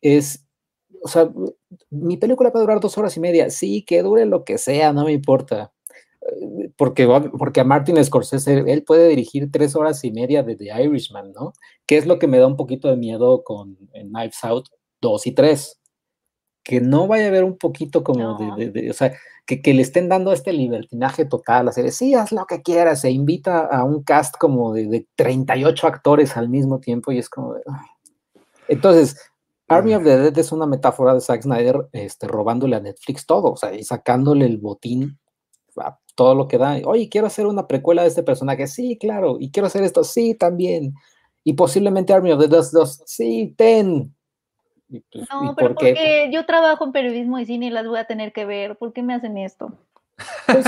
es 0.01 0.45
o 1.01 1.07
sea, 1.07 1.29
mi 1.89 2.17
película 2.17 2.51
puede 2.51 2.63
durar 2.63 2.81
dos 2.81 2.97
horas 2.97 3.15
y 3.15 3.21
media. 3.21 3.49
Sí, 3.49 3.83
que 3.83 4.03
dure 4.03 4.25
lo 4.25 4.43
que 4.43 4.57
sea, 4.57 4.91
no 4.91 5.05
me 5.05 5.13
importa 5.13 5.71
porque, 6.75 7.07
porque 7.37 7.59
a 7.59 7.63
Martin 7.63 8.03
Scorsese, 8.03 8.63
él 8.67 8.83
puede 8.83 9.09
dirigir 9.09 9.51
tres 9.51 9.75
horas 9.75 10.03
y 10.03 10.11
media 10.11 10.43
de 10.43 10.55
The 10.55 10.83
Irishman, 10.83 11.33
¿no? 11.33 11.53
Que 11.85 11.97
es 11.97 12.05
lo 12.05 12.19
que 12.19 12.27
me 12.27 12.39
da 12.39 12.47
un 12.47 12.57
poquito 12.57 12.87
de 12.87 12.97
miedo 12.97 13.43
con 13.43 13.77
Knives 13.93 14.43
Out 14.43 14.69
2 15.01 15.27
y 15.27 15.31
3, 15.31 15.79
que 16.63 16.81
no 16.81 17.07
vaya 17.07 17.25
a 17.25 17.27
haber 17.29 17.43
un 17.43 17.57
poquito 17.57 18.03
como 18.03 18.37
de, 18.55 18.89
o 18.89 18.93
sea, 18.93 19.13
que, 19.45 19.61
que, 19.61 19.73
le 19.73 19.81
estén 19.81 20.09
dando 20.09 20.31
este 20.31 20.53
libertinaje 20.53 21.25
total, 21.25 21.71
serie, 21.73 21.91
sí, 21.91 22.13
haz 22.13 22.31
lo 22.31 22.45
que 22.45 22.61
quieras, 22.61 23.01
se 23.01 23.11
invita 23.11 23.65
a 23.65 23.83
un 23.83 24.03
cast 24.03 24.35
como 24.37 24.73
de, 24.73 24.87
de 24.87 25.07
38 25.15 25.87
actores 25.87 26.37
al 26.37 26.49
mismo 26.49 26.79
tiempo 26.79 27.11
y 27.11 27.17
es 27.17 27.29
como... 27.29 27.55
Entonces, 28.67 29.17
Army 29.69 29.93
of 29.95 30.03
the 30.03 30.17
Dead 30.17 30.37
es 30.37 30.51
una 30.51 30.65
metáfora 30.65 31.13
de 31.13 31.21
Zack 31.21 31.43
Snyder 31.43 31.87
este, 31.91 32.27
robándole 32.27 32.75
a 32.75 32.79
Netflix 32.79 33.25
todo, 33.25 33.51
o 33.51 33.57
sea, 33.57 33.73
y 33.73 33.83
sacándole 33.83 34.45
el 34.45 34.57
botín 34.57 35.19
a 35.77 35.97
todo 36.15 36.35
lo 36.35 36.47
que 36.47 36.57
da. 36.57 36.79
Oye, 36.85 37.07
quiero 37.09 37.27
hacer 37.27 37.47
una 37.47 37.67
precuela 37.67 38.01
de 38.01 38.09
este 38.09 38.23
personaje, 38.23 38.67
sí, 38.67 38.97
claro, 38.97 39.37
y 39.39 39.51
quiero 39.51 39.67
hacer 39.67 39.83
esto, 39.83 40.03
sí, 40.03 40.35
también. 40.35 40.95
Y 41.43 41.53
posiblemente 41.53 42.13
Army 42.13 42.31
of 42.31 42.41
the 42.41 42.47
Dead 42.47 42.63
2, 42.71 43.03
sí, 43.05 43.53
ten. 43.57 44.13
Pues, 44.89 45.27
no, 45.31 45.55
pero 45.55 45.75
porque 45.75 46.29
yo 46.33 46.45
trabajo 46.45 46.83
en 46.83 46.91
periodismo 46.91 47.39
y 47.39 47.45
cine 47.45 47.67
y 47.67 47.69
las 47.69 47.87
voy 47.87 47.99
a 47.99 48.07
tener 48.07 48.33
que 48.33 48.45
ver, 48.45 48.77
¿por 48.77 48.91
qué 48.91 49.03
me 49.03 49.13
hacen 49.13 49.37
esto? 49.37 49.71
Pues, 50.47 50.65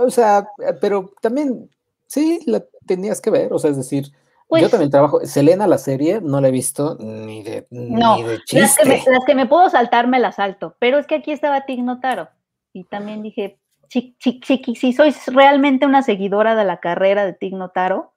o 0.00 0.10
sea, 0.10 0.48
pero 0.80 1.12
también, 1.20 1.68
sí, 2.06 2.40
la 2.46 2.64
tenías 2.86 3.20
que 3.20 3.30
ver, 3.30 3.52
o 3.52 3.58
sea, 3.58 3.70
es 3.70 3.76
decir, 3.76 4.12
yo 4.48 4.60
pues 4.60 4.70
también 4.70 4.90
trabajo. 4.90 5.20
Selena, 5.24 5.66
la 5.66 5.78
serie, 5.78 6.20
no 6.22 6.40
la 6.40 6.48
he 6.48 6.52
visto 6.52 6.96
ni 7.00 7.42
de, 7.42 7.66
no, 7.70 8.16
ni 8.16 8.22
de 8.22 8.38
chiste. 8.44 8.60
Las 8.60 8.76
que, 8.76 8.84
me, 8.86 9.02
las 9.06 9.24
que, 9.24 9.34
me, 9.34 9.46
puedo 9.46 9.68
saltar, 9.68 10.06
me 10.06 10.20
las 10.20 10.36
salto. 10.36 10.76
Pero 10.78 10.98
es 10.98 11.06
que 11.08 11.16
aquí 11.16 11.32
estaba 11.32 11.66
Tig 11.66 11.82
Notaro. 11.82 12.28
Y 12.72 12.84
también 12.84 13.22
dije, 13.22 13.58
si, 13.88 14.16
si, 14.20 14.40
si, 14.44 14.62
si, 14.76 14.92
sois 14.92 15.26
realmente 15.26 15.84
una 15.84 16.02
seguidora 16.02 16.54
de 16.54 16.64
la 16.64 16.78
carrera 16.78 17.26
de 17.26 17.32
Tig 17.32 17.54
Notaro, 17.54 18.14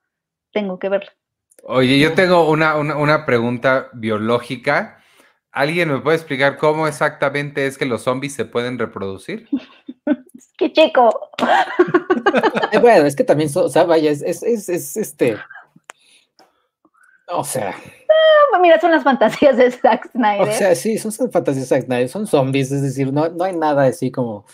tengo 0.52 0.78
que 0.78 0.90
verla. 0.90 1.12
Oye, 1.64 1.98
yo 1.98 2.14
tengo 2.14 2.48
una, 2.48 2.76
una, 2.76 2.96
una 2.96 3.26
pregunta 3.26 3.90
biológica. 3.94 5.00
¿Alguien 5.52 5.92
me 5.92 6.00
puede 6.00 6.18
explicar 6.18 6.58
cómo 6.58 6.88
exactamente 6.88 7.66
es 7.66 7.80
que 7.80 7.86
los 7.86 8.04
zombies 8.04 8.36
se 8.36 8.46
pueden 8.46 8.78
reproducir? 8.78 9.50
¡Qué 10.58 10.72
chico! 10.72 11.32
Eh, 12.72 12.78
bueno, 12.78 13.08
es 13.08 13.16
que 13.16 13.24
también, 13.24 13.50
o 13.56 13.70
sea, 13.70 13.86
vaya, 13.86 14.12
es, 14.12 14.22
es, 14.22 14.44
es, 14.44 14.70
es 14.70 14.96
este 14.96 15.38
o 17.32 17.44
sea. 17.44 17.76
Ah, 18.54 18.60
mira, 18.60 18.80
son 18.80 18.92
las 18.92 19.04
fantasías 19.04 19.58
de 19.58 19.72
Zack 19.72 20.12
Snyder. 20.12 20.50
O 20.50 20.52
sea, 20.52 20.76
sí, 20.76 20.98
son, 20.98 21.12
fantasías 21.32 21.70
de 21.70 21.76
Zack 21.76 21.86
Snyder, 21.86 22.10
son 22.10 22.28
zombies, 22.28 22.72
es 22.72 22.82
decir, 22.82 23.14
no, 23.14 23.30
no 23.30 23.44
hay 23.44 23.56
nada 23.56 23.86
así 23.86 24.12
como. 24.12 24.46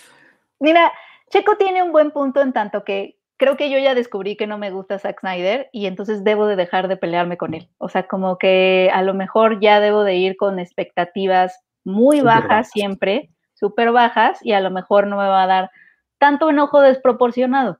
Mira, 0.60 0.92
Checo 1.30 1.58
tiene 1.58 1.84
un 1.84 1.92
buen 1.92 2.12
punto 2.12 2.42
en 2.42 2.54
tanto 2.54 2.84
que 2.84 3.18
creo 3.38 3.58
que 3.58 3.70
yo 3.70 3.78
ya 3.78 3.96
descubrí 3.96 4.36
que 4.38 4.48
no 4.48 4.58
me 4.58 4.72
gusta 4.72 5.00
Zack 5.00 5.20
Snyder 5.20 5.70
y 5.72 5.86
entonces 5.86 6.24
debo 6.24 6.48
de 6.48 6.56
dejar 6.56 6.88
de 6.88 6.98
pelearme 6.98 7.38
con 7.38 7.54
él. 7.54 7.70
O 7.78 7.90
sea, 7.90 8.08
como 8.08 8.38
que 8.38 8.90
a 8.94 9.02
lo 9.02 9.14
mejor 9.14 9.60
ya 9.60 9.80
debo 9.80 10.04
de 10.04 10.16
ir 10.16 10.38
con 10.38 10.60
expectativas 10.60 11.60
muy 11.84 12.22
bajas, 12.22 12.70
siempre, 12.72 13.30
súper 13.54 13.92
bajas, 13.92 14.40
y 14.42 14.54
a 14.54 14.60
lo 14.60 14.72
mejor 14.72 15.08
no 15.08 15.18
me 15.18 15.28
va 15.28 15.44
a 15.44 15.48
dar 15.48 15.72
tanto 16.18 16.50
enojo 16.50 16.82
desproporcionado. 16.82 17.80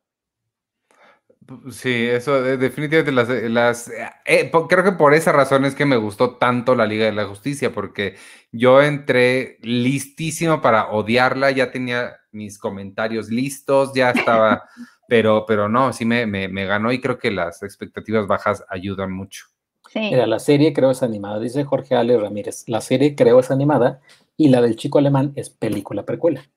Sí, 1.70 2.08
eso 2.08 2.42
definitivamente 2.42 3.12
las, 3.12 3.30
las 3.30 3.88
eh, 3.90 4.10
eh, 4.26 4.52
creo 4.68 4.84
que 4.84 4.94
por 4.94 5.14
esa 5.14 5.32
razón 5.32 5.64
es 5.66 5.76
que 5.76 5.86
me 5.86 5.98
gustó 5.98 6.38
tanto 6.38 6.74
la 6.76 6.88
Liga 6.88 7.06
de 7.06 7.12
la 7.12 7.26
Justicia, 7.26 7.72
porque 7.72 8.16
yo 8.52 8.82
entré 8.82 9.60
listísimo 9.62 10.62
para 10.62 10.90
odiarla, 10.90 11.52
ya 11.52 11.72
tenía 11.72 12.18
mis 12.32 12.58
comentarios 12.58 13.30
listos, 13.30 13.92
ya 13.94 14.10
estaba, 14.10 14.64
pero, 15.08 15.46
pero 15.48 15.70
no, 15.70 15.94
sí 15.94 16.04
me, 16.06 16.26
me, 16.26 16.66
ganó 16.66 16.92
y 16.92 17.00
creo 17.00 17.20
que 17.20 17.30
las 17.30 17.62
expectativas 17.62 18.26
bajas 18.26 18.64
ayudan 18.68 19.12
mucho. 19.12 19.46
Sí. 19.92 20.00
Mira, 20.00 20.26
la 20.26 20.40
serie 20.40 20.74
creo 20.74 20.90
es 20.90 21.04
animada, 21.04 21.40
dice 21.40 21.64
Jorge 21.64 21.96
Ale 21.96 22.18
Ramírez, 22.18 22.64
la 22.68 22.82
serie 22.82 23.16
creo 23.16 23.40
es 23.40 23.52
animada 23.52 24.02
y 24.36 24.50
la 24.50 24.62
del 24.62 24.76
chico 24.78 24.98
alemán 24.98 25.32
es 25.36 25.52
película 25.52 26.06
precuela. 26.06 26.50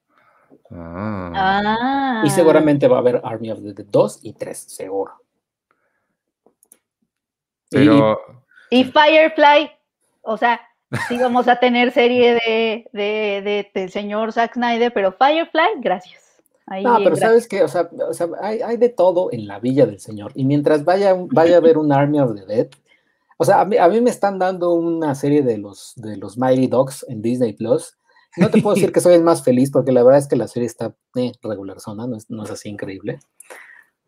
Ah. 0.70 2.22
Y 2.24 2.30
seguramente 2.30 2.88
va 2.88 2.96
a 2.96 3.00
haber 3.00 3.20
Army 3.24 3.50
of 3.50 3.62
the 3.62 3.72
Dead 3.72 3.86
2 3.90 4.20
y 4.22 4.32
3, 4.32 4.58
seguro. 4.58 5.12
Pero... 7.70 8.18
Y, 8.70 8.84
Firefly, 8.84 9.70
o 10.22 10.36
sea, 10.36 10.60
sí 11.08 11.18
vamos 11.18 11.48
a 11.48 11.56
tener 11.56 11.90
serie 11.92 12.34
de, 12.34 12.90
de, 12.92 13.70
del 13.74 13.90
señor 13.90 14.32
Zack 14.32 14.54
Snyder, 14.54 14.92
pero 14.92 15.12
Firefly, 15.12 15.80
gracias. 15.80 16.42
no, 16.82 16.98
pero 17.02 17.16
sabes 17.16 17.48
que, 17.48 17.62
o 17.62 17.68
sea, 17.68 17.88
o 18.08 18.12
sea 18.12 18.28
hay, 18.42 18.60
hay, 18.60 18.76
de 18.76 18.90
todo 18.90 19.30
en 19.32 19.46
la 19.46 19.58
villa 19.58 19.86
del 19.86 20.00
señor. 20.00 20.32
Y 20.34 20.44
mientras 20.44 20.84
vaya, 20.84 21.14
vaya 21.16 21.54
a 21.54 21.58
haber 21.58 21.78
un 21.78 21.92
Army 21.92 22.20
of 22.20 22.34
the 22.34 22.44
Dead, 22.44 22.68
o 23.38 23.44
sea, 23.44 23.60
a 23.60 23.64
mí, 23.64 23.76
a 23.76 23.88
mí, 23.88 24.00
me 24.00 24.10
están 24.10 24.38
dando 24.38 24.72
una 24.72 25.14
serie 25.14 25.42
de 25.42 25.58
los, 25.58 25.94
de 25.96 26.16
los 26.16 26.36
Mighty 26.36 26.66
Dogs 26.66 27.06
en 27.08 27.22
Disney 27.22 27.52
Plus 27.52 27.97
no 28.36 28.50
te 28.50 28.60
puedo 28.60 28.74
decir 28.74 28.92
que 28.92 29.00
soy 29.00 29.14
el 29.14 29.22
más 29.22 29.44
feliz 29.44 29.70
porque 29.70 29.92
la 29.92 30.02
verdad 30.02 30.20
es 30.20 30.28
que 30.28 30.36
la 30.36 30.48
serie 30.48 30.66
está 30.66 30.94
eh, 31.16 31.32
regular 31.42 31.80
zona, 31.80 32.06
no 32.06 32.16
es, 32.16 32.30
no 32.30 32.44
es, 32.44 32.50
así 32.50 32.68
increíble. 32.68 33.18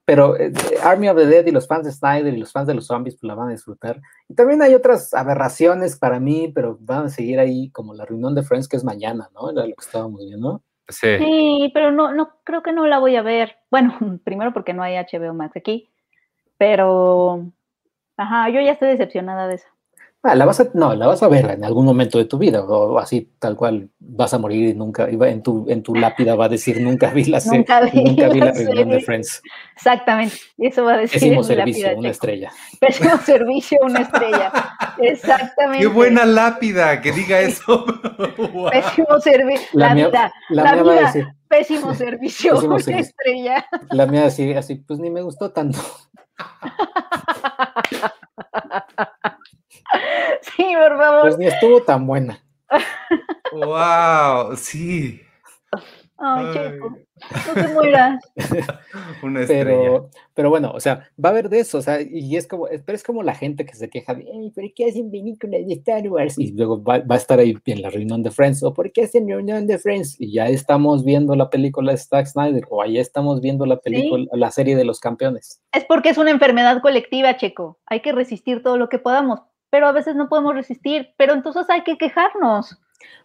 Pero 0.04 0.36
eh, 0.36 0.52
Army 0.82 1.08
of 1.08 1.16
the 1.16 1.26
Dead 1.26 1.46
y 1.46 1.52
los 1.52 1.68
fans 1.68 1.84
de 1.84 1.92
Snyder 1.92 2.34
y 2.34 2.38
los 2.38 2.52
fans 2.52 2.66
de 2.66 2.74
los 2.74 2.86
zombies 2.86 3.14
pues 3.14 3.28
la 3.28 3.34
van 3.34 3.48
a 3.48 3.52
disfrutar. 3.52 4.00
Y 4.28 4.34
también 4.34 4.60
hay 4.62 4.74
otras 4.74 5.14
aberraciones 5.14 5.96
para 5.96 6.18
mí, 6.18 6.50
pero 6.54 6.76
van 6.80 7.06
a 7.06 7.08
seguir 7.10 7.38
ahí 7.38 7.70
como 7.70 7.94
la 7.94 8.04
reunión 8.04 8.34
de 8.34 8.42
Friends 8.42 8.68
que 8.68 8.76
es 8.76 8.84
mañana, 8.84 9.30
¿no? 9.34 9.50
Era 9.50 9.66
lo 9.66 9.74
que 9.74 9.84
estábamos 9.84 10.20
viendo. 10.24 10.62
Sí. 10.88 11.18
sí, 11.18 11.70
pero 11.72 11.92
no, 11.92 12.12
no, 12.12 12.32
creo 12.42 12.64
que 12.64 12.72
no 12.72 12.86
la 12.86 12.98
voy 12.98 13.14
a 13.14 13.22
ver. 13.22 13.56
Bueno, 13.70 13.96
primero 14.24 14.52
porque 14.52 14.74
no 14.74 14.82
hay 14.82 14.96
HBO 14.96 15.32
Max 15.34 15.56
aquí, 15.56 15.88
pero, 16.58 17.46
ajá, 18.16 18.48
yo 18.50 18.60
ya 18.60 18.72
estoy 18.72 18.88
decepcionada 18.88 19.46
de 19.46 19.54
eso. 19.54 19.66
Ah, 20.22 20.34
la 20.34 20.44
vas 20.44 20.60
a, 20.60 20.68
no, 20.74 20.94
la 20.94 21.06
vas 21.06 21.22
a 21.22 21.28
ver 21.28 21.50
en 21.50 21.64
algún 21.64 21.86
momento 21.86 22.18
de 22.18 22.26
tu 22.26 22.36
vida, 22.36 22.62
o 22.62 22.98
así 22.98 23.32
tal 23.38 23.56
cual 23.56 23.88
vas 23.98 24.34
a 24.34 24.38
morir 24.38 24.68
y 24.68 24.74
nunca, 24.74 25.08
en 25.08 25.42
tu, 25.42 25.64
en 25.66 25.82
tu 25.82 25.94
lápida 25.94 26.34
va 26.34 26.44
a 26.44 26.48
decir 26.50 26.78
nunca 26.82 27.10
vi 27.10 27.24
la, 27.24 27.40
nunca 27.46 27.80
vi, 27.80 28.04
nunca 28.04 28.28
vi 28.28 28.38
la, 28.38 28.52
reunión 28.52 28.90
de 28.90 29.00
Friends. 29.00 29.42
Exactamente, 29.74 30.36
eso 30.58 30.84
va 30.84 30.92
a 30.92 30.96
decir. 30.98 31.18
Pésimo 31.18 31.42
servicio, 31.54 31.96
una 31.96 32.10
estrella. 32.10 32.52
Pésimo 32.78 33.16
servicio, 33.16 33.78
una 33.80 34.00
estrella. 34.00 34.52
Exactamente. 34.98 35.78
Qué 35.78 35.86
buena 35.86 36.26
lápida, 36.26 37.00
que 37.00 37.12
diga 37.12 37.40
eso. 37.40 37.86
Pésimo 38.70 39.20
servicio. 39.20 39.68
La, 39.72 39.94
vida, 39.94 40.30
la, 40.50 40.74
mía 40.74 40.82
va 40.82 40.92
a 40.92 41.06
decir. 41.06 41.28
Pésimo 41.48 41.94
servicio, 41.94 42.58
una 42.58 42.76
estrella. 42.76 43.64
La 43.90 44.04
mía 44.04 44.26
así, 44.26 44.52
así, 44.52 44.74
pues 44.74 45.00
ni 45.00 45.08
me 45.08 45.22
gustó 45.22 45.50
tanto. 45.50 45.78
Sí, 50.56 50.74
por 50.76 50.98
favor. 50.98 51.20
Pues 51.22 51.38
ni 51.38 51.46
estuvo 51.46 51.82
tan 51.82 52.06
buena. 52.06 52.42
Wow, 53.52 54.56
sí. 54.56 55.20
Ay, 56.22 56.46
chico, 56.52 56.98
no 57.46 57.54
te 57.54 57.68
mueras. 57.68 58.22
Una 59.22 59.46
pero, 59.46 60.10
pero 60.34 60.50
bueno, 60.50 60.70
o 60.74 60.78
sea, 60.78 61.08
va 61.22 61.30
a 61.30 61.32
haber 61.32 61.48
de 61.48 61.60
eso, 61.60 61.78
o 61.78 61.82
sea, 61.82 61.98
y 62.02 62.36
es 62.36 62.46
como, 62.46 62.66
pero 62.84 62.94
es 62.94 63.02
como 63.02 63.22
la 63.22 63.34
gente 63.34 63.64
que 63.64 63.74
se 63.74 63.88
queja 63.88 64.14
de, 64.14 64.26
Ay, 64.30 64.50
¿por 64.50 64.64
qué 64.74 64.90
hacen 64.90 65.10
películas 65.10 65.66
de 65.66 65.72
Star 65.74 66.06
Wars? 66.08 66.38
Y 66.38 66.52
luego 66.52 66.82
va, 66.82 66.98
va, 66.98 67.14
a 67.14 67.18
estar 67.18 67.38
ahí 67.38 67.56
en 67.64 67.80
la 67.80 67.88
reunión 67.88 68.22
de 68.22 68.30
Friends, 68.30 68.62
o 68.62 68.74
¿por 68.74 68.92
qué 68.92 69.04
hacen 69.04 69.26
reunión 69.28 69.66
de 69.66 69.78
Friends? 69.78 70.20
Y 70.20 70.32
ya 70.34 70.48
estamos 70.48 71.04
viendo 71.04 71.34
la 71.36 71.48
película 71.48 71.92
de 71.92 71.98
Zack 71.98 72.26
Snyder, 72.26 72.64
o 72.68 72.82
ahí 72.82 72.98
estamos 72.98 73.40
viendo 73.40 73.64
la 73.64 73.78
película, 73.78 74.26
la 74.32 74.50
serie 74.50 74.76
de 74.76 74.84
los 74.84 75.00
campeones. 75.00 75.62
Es 75.72 75.86
porque 75.86 76.10
es 76.10 76.18
una 76.18 76.30
enfermedad 76.30 76.82
colectiva, 76.82 77.34
Checo. 77.38 77.78
Hay 77.86 78.00
que 78.00 78.12
resistir 78.12 78.62
todo 78.62 78.76
lo 78.76 78.90
que 78.90 78.98
podamos 78.98 79.40
pero 79.70 79.86
a 79.86 79.92
veces 79.92 80.16
no 80.16 80.28
podemos 80.28 80.54
resistir, 80.54 81.14
pero 81.16 81.32
entonces 81.32 81.68
hay 81.70 81.82
que 81.82 81.96
quejarnos. 81.96 82.78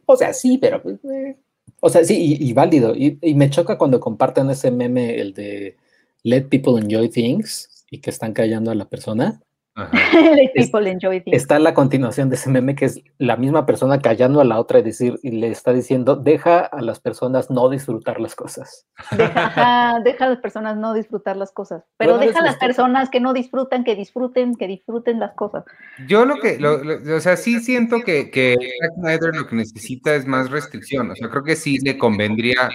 O 0.06 0.16
sea, 0.16 0.34
sí, 0.34 0.58
pero... 0.58 0.82
Pues, 0.82 1.04
eh, 1.06 1.36
o 1.82 1.90
sea, 1.90 2.04
sí, 2.04 2.38
y, 2.40 2.54
válido. 2.54 2.96
Y, 2.96 3.18
y, 3.22 3.36
me 3.36 3.50
choca 3.50 3.78
cuando 3.78 4.00
comparten 4.00 4.50
ese 4.50 4.72
meme, 4.72 5.20
el 5.20 5.34
de 5.34 5.76
Let 6.24 6.44
people 6.44 6.80
enjoy 6.80 7.10
things, 7.10 7.86
y 7.90 8.00
que 8.00 8.10
están 8.10 8.34
callando 8.34 8.72
a 8.72 8.76
la 8.76 8.86
persona. 8.86 9.42
Está 11.26 11.60
la 11.60 11.74
continuación 11.74 12.30
de 12.30 12.36
ese 12.36 12.50
meme 12.50 12.76
que 12.76 12.86
es 12.86 13.02
la 13.18 13.36
misma 13.36 13.66
persona 13.66 14.00
callando 14.00 14.40
a 14.40 14.46
la 14.46 14.58
otra 14.58 14.80
y, 14.80 14.84
decir, 14.84 15.20
y 15.22 15.32
le 15.32 15.50
está 15.50 15.74
diciendo, 15.74 16.16
deja 16.16 16.60
a 16.60 16.82
las 16.82 17.02
personas 17.02 17.50
no 17.50 17.68
disfrutar 17.70 18.22
las 18.22 18.36
cosas. 18.36 18.88
Deja, 19.12 20.00
deja 20.04 20.26
a 20.26 20.30
las 20.30 20.40
personas 20.40 20.78
no 20.78 20.94
disfrutar 20.94 21.36
las 21.36 21.52
cosas, 21.52 21.84
pero 21.98 22.18
deja 22.18 22.40
a 22.40 22.44
las 22.44 22.56
personas 22.56 23.10
que 23.10 23.20
no 23.20 23.34
disfrutan, 23.34 23.84
que 23.84 23.96
disfruten, 23.96 24.56
que 24.56 24.68
disfruten 24.68 25.20
las 25.20 25.34
cosas. 25.34 25.66
Yo 26.08 26.26
lo 26.26 26.36
que, 26.40 26.58
o 26.66 27.20
sea, 27.20 27.36
sí 27.36 27.60
siento 27.60 28.00
que, 28.00 28.32
que 28.32 28.56
Snyder 28.96 29.36
lo 29.36 29.48
que 29.48 29.58
necesita 29.58 30.16
es 30.16 30.26
más 30.26 30.52
restricción, 30.52 31.12
o 31.12 31.16
sea, 31.16 31.30
creo 31.30 31.44
que 31.44 31.58
sí 31.58 31.80
le 31.80 31.98
convendría 31.98 32.70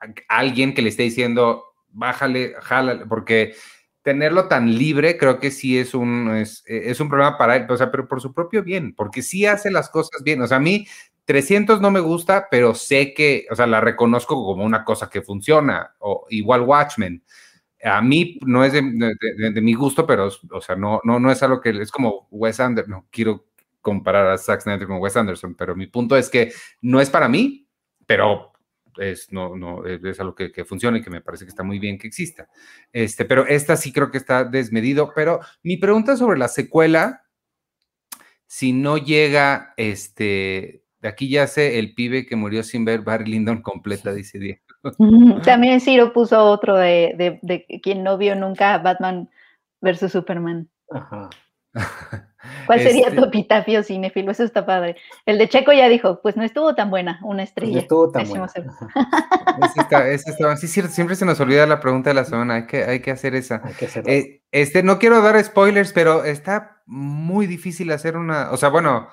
a 0.00 0.38
alguien 0.38 0.72
que 0.72 0.80
le 0.80 0.88
esté 0.88 1.02
diciendo, 1.02 1.64
bájale, 1.88 2.54
jálale, 2.60 3.04
porque 3.06 3.54
tenerlo 4.02 4.48
tan 4.48 4.76
libre 4.76 5.16
creo 5.16 5.38
que 5.38 5.50
sí 5.50 5.78
es 5.78 5.94
un, 5.94 6.36
es, 6.36 6.62
es, 6.66 7.00
un 7.00 7.08
problema 7.08 7.38
para 7.38 7.56
él, 7.56 7.66
o 7.68 7.76
sea, 7.76 7.90
pero 7.90 8.08
por 8.08 8.20
su 8.20 8.34
propio 8.34 8.62
bien, 8.62 8.94
porque 8.94 9.22
sí 9.22 9.46
hace 9.46 9.70
las 9.70 9.88
cosas 9.88 10.22
bien. 10.24 10.42
O 10.42 10.46
sea, 10.46 10.56
a 10.58 10.60
mí 10.60 10.86
300 11.24 11.80
no 11.80 11.90
me 11.90 12.00
gusta, 12.00 12.48
pero 12.50 12.74
sé 12.74 13.14
que, 13.14 13.46
o 13.50 13.54
sea, 13.54 13.66
la 13.66 13.80
reconozco 13.80 14.34
como 14.34 14.64
una 14.64 14.84
cosa 14.84 15.08
que 15.08 15.22
funciona, 15.22 15.94
o 16.00 16.26
igual 16.30 16.62
Watchmen. 16.62 17.22
A 17.84 18.00
mí 18.00 18.38
no 18.46 18.64
es 18.64 18.72
de, 18.72 18.82
de, 18.82 19.60
mi 19.60 19.74
gusto, 19.74 20.06
pero, 20.06 20.28
o 20.50 20.60
sea, 20.60 20.76
no, 20.76 21.00
no, 21.04 21.18
no 21.18 21.32
es 21.32 21.42
algo 21.42 21.60
que 21.60 21.70
es 21.70 21.90
como 21.90 22.28
Wes 22.30 22.60
Anderson, 22.60 22.90
no 22.90 23.06
quiero 23.10 23.46
comparar 23.80 24.28
a 24.28 24.38
Zack 24.38 24.62
Snyder 24.62 24.86
con 24.86 25.00
Wes 25.00 25.16
Anderson, 25.16 25.54
pero 25.56 25.74
mi 25.74 25.88
punto 25.88 26.16
es 26.16 26.30
que 26.30 26.52
no 26.80 27.00
es 27.00 27.10
para 27.10 27.28
mí, 27.28 27.66
pero 28.06 28.51
es, 28.98 29.32
no, 29.32 29.56
no, 29.56 29.84
es 29.84 30.20
algo 30.20 30.34
que, 30.34 30.52
que, 30.52 30.64
funciona 30.64 30.98
y 30.98 31.02
que 31.02 31.10
me 31.10 31.20
parece 31.20 31.44
que 31.44 31.50
está 31.50 31.62
muy 31.62 31.78
bien 31.78 31.98
que 31.98 32.06
exista. 32.06 32.48
Este, 32.92 33.24
pero 33.24 33.46
esta 33.46 33.76
sí 33.76 33.92
creo 33.92 34.10
que 34.10 34.18
está 34.18 34.44
desmedido. 34.44 35.12
Pero 35.14 35.40
mi 35.62 35.76
pregunta 35.76 36.16
sobre 36.16 36.38
la 36.38 36.48
secuela, 36.48 37.24
si 38.46 38.72
no 38.72 38.98
llega, 38.98 39.74
este, 39.76 40.84
de 41.00 41.08
aquí 41.08 41.28
ya 41.28 41.46
sé 41.46 41.78
el 41.78 41.94
pibe 41.94 42.26
que 42.26 42.36
murió 42.36 42.62
sin 42.62 42.84
ver 42.84 43.02
Barry 43.02 43.30
Lyndon 43.30 43.62
completa, 43.62 44.12
dice 44.12 44.38
Diego. 44.38 44.60
También 45.44 45.80
Ciro 45.80 46.12
puso 46.12 46.44
otro 46.44 46.76
de, 46.76 47.14
de, 47.16 47.38
de 47.42 47.80
quien 47.82 48.02
no 48.02 48.18
vio 48.18 48.34
nunca 48.34 48.78
Batman 48.78 49.28
versus 49.80 50.12
Superman. 50.12 50.68
Ajá. 50.90 51.30
¿Cuál 52.66 52.80
sería 52.80 53.08
este 53.08 53.16
tu 53.16 53.24
epitafio 53.24 53.82
cinefilo? 53.82 54.32
Eso 54.32 54.44
está 54.44 54.66
padre. 54.66 54.96
El 55.26 55.38
de 55.38 55.48
Checo 55.48 55.72
ya 55.72 55.88
dijo, 55.88 56.20
pues 56.22 56.36
no 56.36 56.42
estuvo 56.42 56.74
tan 56.74 56.90
buena, 56.90 57.20
una 57.22 57.42
estrella. 57.42 57.74
No 57.74 57.80
estuvo 57.80 58.10
tan 58.10 58.28
buena. 58.28 58.48
sí, 60.56 60.68
cierto, 60.68 60.92
siempre 60.92 61.16
se 61.16 61.24
nos 61.24 61.38
olvida 61.40 61.66
la 61.66 61.80
pregunta 61.80 62.10
de 62.10 62.14
la 62.14 62.24
semana, 62.24 62.54
hay 62.54 62.66
que, 62.66 62.84
hay 62.84 63.00
que 63.00 63.10
hacer 63.10 63.34
esa. 63.34 63.62
Eh, 64.06 64.42
este, 64.50 64.82
no 64.82 64.98
quiero 64.98 65.22
dar 65.22 65.42
spoilers, 65.42 65.92
pero 65.92 66.24
está 66.24 66.82
muy 66.86 67.46
difícil 67.46 67.92
hacer 67.92 68.16
una, 68.16 68.50
o 68.50 68.56
sea, 68.56 68.68
bueno, 68.68 69.08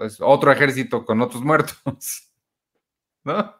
es 0.00 0.18
otro 0.20 0.50
ejército 0.50 1.04
con 1.04 1.20
otros 1.20 1.42
muertos, 1.42 1.78
¿no? 3.24 3.54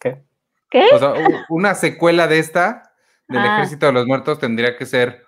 ¿Qué? 0.00 0.24
¿Qué? 0.70 0.88
O 0.94 0.98
sea, 0.98 1.14
una 1.48 1.74
secuela 1.74 2.28
de 2.28 2.38
esta, 2.38 2.94
del 3.28 3.40
ah. 3.40 3.56
ejército 3.56 3.86
de 3.86 3.92
los 3.92 4.06
muertos, 4.06 4.38
tendría 4.38 4.76
que 4.76 4.86
ser 4.86 5.26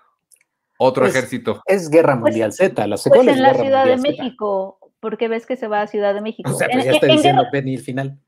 otro 0.77 1.05
ejército. 1.05 1.61
Es 1.65 1.89
Guerra 1.89 2.19
pues, 2.19 2.31
Mundial 2.31 2.53
Z, 2.53 2.87
la 2.87 2.97
secuela 2.97 3.31
pues 3.31 3.37
en 3.37 3.43
la 3.43 3.53
Ciudad 3.53 3.85
de 3.85 3.97
México, 3.97 4.79
porque 4.99 5.27
ves 5.27 5.45
que 5.45 5.55
se 5.55 5.67
va 5.67 5.81
a 5.81 5.87
Ciudad 5.87 6.13
de 6.13 6.21
México. 6.21 6.51
O 6.51 6.53
sea, 6.53 6.67
pues 6.71 6.85
ya 6.85 6.91
está 6.91 7.07
diciendo 7.07 7.43
Benny 7.51 7.75
el 7.75 7.81
final. 7.81 8.19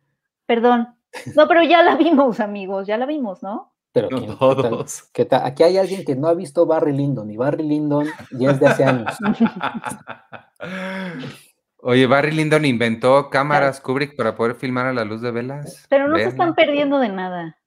Perdón. 0.46 0.88
No, 1.36 1.48
pero 1.48 1.64
ya 1.64 1.82
la 1.82 1.96
vimos, 1.96 2.40
amigos, 2.40 2.88
ya 2.88 2.98
la 2.98 3.06
vimos, 3.06 3.42
¿no? 3.42 3.74
Pero 3.94 4.10
no 4.10 4.38
todos. 4.38 5.04
¿qué 5.14 5.24
tal? 5.24 5.46
Aquí 5.46 5.64
hay 5.64 5.78
alguien 5.78 6.04
que 6.04 6.18
no 6.18 6.28
ha 6.28 6.34
visto 6.34 6.66
Barry 6.66 6.92
Lyndon 6.92 7.32
y 7.32 7.38
Barry 7.38 7.64
Lyndon 7.64 8.08
ya 8.32 8.52
es 8.52 8.60
de 8.60 8.68
hace 8.68 8.84
años. 8.84 9.16
Oye, 11.78 12.06
Barry 12.06 12.32
Lyndon 12.32 12.66
inventó 12.66 13.30
cámaras 13.30 13.80
Kubrick 13.80 14.18
para 14.18 14.36
poder 14.36 14.56
filmar 14.56 14.88
a 14.88 14.94
la 14.94 15.06
luz 15.06 15.22
de 15.22 15.32
velas. 15.32 15.86
Pero 15.88 16.10
no 16.10 16.18
se 16.18 16.26
están 16.26 16.56
perdiendo 16.56 17.00
de 17.00 17.10
nada. 17.10 17.58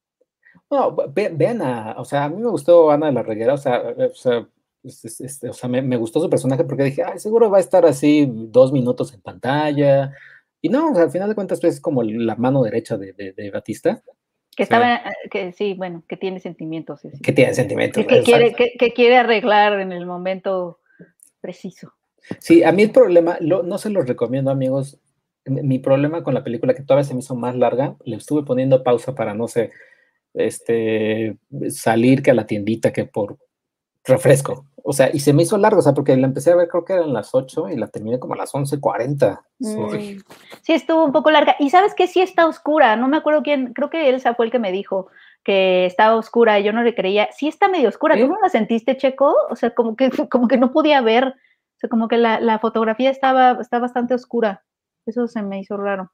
No, 0.71 0.95
vean 1.15 1.63
a, 1.63 1.95
o 1.97 2.05
sea, 2.05 2.25
a 2.25 2.29
mí 2.29 2.43
me 2.43 2.51
gustó 2.51 2.91
Ana 2.91 3.07
de 3.07 3.13
la 3.13 3.23
Reguera, 3.23 3.55
o 3.55 3.59
sea, 3.59 3.83
o 3.97 4.15
sea 4.15 4.47
este, 4.89 5.49
o 5.49 5.53
sea, 5.53 5.69
me, 5.69 5.97
gustó 5.97 6.21
su 6.21 6.31
personaje 6.31 6.65
porque 6.65 6.85
dije, 6.85 7.03
ay, 7.03 7.19
seguro 7.19 7.51
va 7.51 7.59
a 7.59 7.61
estar 7.61 7.87
así 7.87 8.29
dos 8.31 8.73
minutos 8.73 9.13
en 9.15 9.21
pantalla. 9.21 10.13
Y 10.61 10.69
no, 10.69 10.97
al 10.97 11.11
final 11.11 11.29
de 11.29 11.35
cuentas 11.35 11.61
pues, 11.61 11.75
es 11.75 11.81
como 11.81 12.03
la 12.03 12.35
mano 12.37 12.63
derecha 12.63 12.97
de, 12.97 13.51
Batista. 13.53 14.03
Que 14.57 14.65
estaba, 14.65 14.97
eh, 14.97 15.29
que 15.31 15.53
sí, 15.53 15.75
bueno, 15.75 16.03
que 16.09 16.17
tiene 16.17 16.41
sentimientos. 16.41 17.01
Que 17.23 17.33
tiene 17.33 17.55
sentimientos. 17.55 18.05
Que, 18.05 18.23
quiere, 18.23 18.55
que, 18.55 18.93
quiere 18.93 19.17
arreglar 19.17 19.81
en 19.81 19.93
el 19.93 20.05
momento 20.05 20.81
preciso. 21.41 21.93
Sí, 22.41 22.65
a 22.65 22.73
mí 22.73 22.83
el 22.83 22.91
problema, 22.91 23.39
no 23.41 23.79
se 23.79 23.91
los 23.91 24.07
recomiendo 24.07 24.51
amigos, 24.51 25.01
mi 25.47 25.79
problema 25.79 26.23
con 26.23 26.35
la 26.35 26.45
película 26.45 26.75
que 26.75 26.83
todavía 26.83 27.05
se 27.05 27.15
me 27.15 27.21
hizo 27.21 27.35
más 27.35 27.57
larga, 27.57 27.97
le 28.05 28.17
estuve 28.17 28.43
poniendo 28.43 28.83
pausa 28.83 29.15
para, 29.15 29.35
no 29.35 29.49
sé, 29.49 29.71
este, 30.35 31.37
salir 31.71 32.23
que 32.23 32.31
a 32.31 32.35
la 32.35 32.47
tiendita 32.47 32.93
que 32.93 33.05
por 33.05 33.39
refresco. 34.09 34.67
O 34.83 34.93
sea, 34.93 35.11
y 35.13 35.21
se 35.21 35.33
me 35.33 35.43
hizo 35.43 35.59
largo, 35.59 35.81
o 35.81 35.83
sea, 35.83 35.95
porque 35.95 36.17
la 36.17 36.27
empecé 36.27 36.51
a 36.51 36.57
ver 36.57 36.69
creo 36.69 36.85
que 36.85 36.95
eran 36.95 37.13
las 37.13 37.35
8 37.35 37.69
y 37.69 37.77
la 37.77 37.89
terminé 37.89 38.19
como 38.19 38.35
a 38.35 38.39
las 38.39 38.53
11.40. 38.55 39.41
Mm. 39.59 40.21
Sí, 40.63 40.73
estuvo 40.73 41.05
un 41.05 41.13
poco 41.13 41.31
larga. 41.31 41.57
Y 41.59 41.71
sabes 41.71 41.95
que 41.95 42.07
sí 42.07 42.21
está 42.21 42.47
oscura, 42.47 42.97
no 42.97 43.07
me 43.07 43.19
acuerdo 43.19 43.43
quién, 43.43 43.75
creo 43.75 43.91
que 43.91 44.09
Elsa 44.09 44.35
fue 44.35 44.47
el 44.47 44.53
que 44.53 44.59
me 44.59 44.73
dijo 44.73 45.09
que 45.45 45.87
estaba 45.87 46.17
oscura 46.17 46.59
y 46.59 46.65
yo 46.65 46.73
no 46.73 46.83
le 46.83 46.95
creía. 46.95 47.29
Sí 47.33 47.49
está 47.49 47.69
medio 47.69 47.89
oscura, 47.89 48.19
¿cómo 48.21 48.39
la 48.43 48.49
sentiste, 48.49 48.97
Checo? 48.97 49.35
O 49.51 49.57
sea, 49.57 49.75
como 49.75 49.97
que, 49.97 50.11
como 50.31 50.49
que 50.49 50.59
no 50.59 50.73
podía 50.73 51.01
ver, 51.01 51.27
o 51.27 51.79
sea, 51.79 51.89
como 51.89 52.09
que 52.09 52.17
la, 52.19 52.59
fotografía 52.59 53.11
estaba, 53.11 53.59
está 53.61 53.79
bastante 53.79 54.15
oscura. 54.15 54.65
Eso 55.07 55.27
se 55.27 55.43
me 55.43 55.61
hizo 55.61 55.77
raro. 55.77 56.13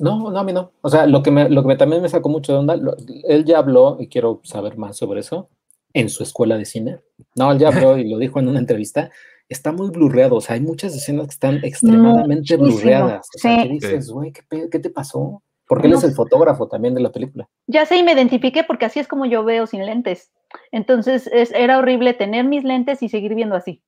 No, 0.00 0.30
no, 0.30 0.38
a 0.38 0.44
mí 0.44 0.52
no. 0.52 0.72
O 0.80 0.88
sea, 0.88 1.06
lo 1.06 1.22
que, 1.22 1.30
me, 1.30 1.48
lo 1.48 1.64
que 1.64 1.76
también 1.76 2.02
me 2.02 2.08
sacó 2.08 2.28
mucho 2.28 2.52
de 2.52 2.58
onda, 2.58 2.78
él 3.24 3.44
ya 3.44 3.58
habló, 3.58 3.96
y 4.00 4.08
quiero 4.08 4.40
saber 4.44 4.76
más 4.76 4.96
sobre 4.96 5.20
eso, 5.20 5.48
en 5.92 6.08
su 6.08 6.22
escuela 6.22 6.58
de 6.58 6.64
cine. 6.64 6.98
No, 7.36 7.52
él 7.52 7.58
ya 7.58 7.68
habló 7.68 7.96
y 7.96 8.08
lo 8.08 8.18
dijo 8.18 8.38
en 8.40 8.48
una 8.48 8.58
entrevista. 8.58 9.10
Está 9.48 9.72
muy 9.72 9.90
blurreado, 9.90 10.36
o 10.36 10.40
sea, 10.40 10.54
hay 10.54 10.60
muchas 10.60 10.94
escenas 10.94 11.26
que 11.26 11.32
están 11.32 11.60
extremadamente 11.62 12.56
blurreadas. 12.56 13.28
O 13.34 13.38
sea, 13.38 13.62
¿qué 13.62 13.68
dices, 13.68 14.10
güey? 14.10 14.32
¿qué, 14.32 14.78
te 14.78 14.90
pasó? 14.90 15.42
Porque 15.66 15.86
él 15.86 15.94
es 15.94 16.04
el 16.04 16.12
fotógrafo 16.12 16.66
también 16.68 16.94
de 16.94 17.00
la 17.00 17.12
película. 17.12 17.48
Ya 17.66 17.86
sé 17.86 17.96
y 17.96 18.02
me 18.02 18.12
identifiqué 18.12 18.64
porque 18.64 18.86
así 18.86 19.00
es 19.00 19.08
como 19.08 19.26
yo 19.26 19.44
veo 19.44 19.66
sin 19.66 19.86
lentes. 19.86 20.30
Entonces 20.72 21.28
es, 21.32 21.52
era 21.52 21.78
horrible 21.78 22.14
tener 22.14 22.44
mis 22.44 22.64
lentes 22.64 23.02
y 23.02 23.08
seguir 23.08 23.34
viendo 23.34 23.54
así. 23.54 23.82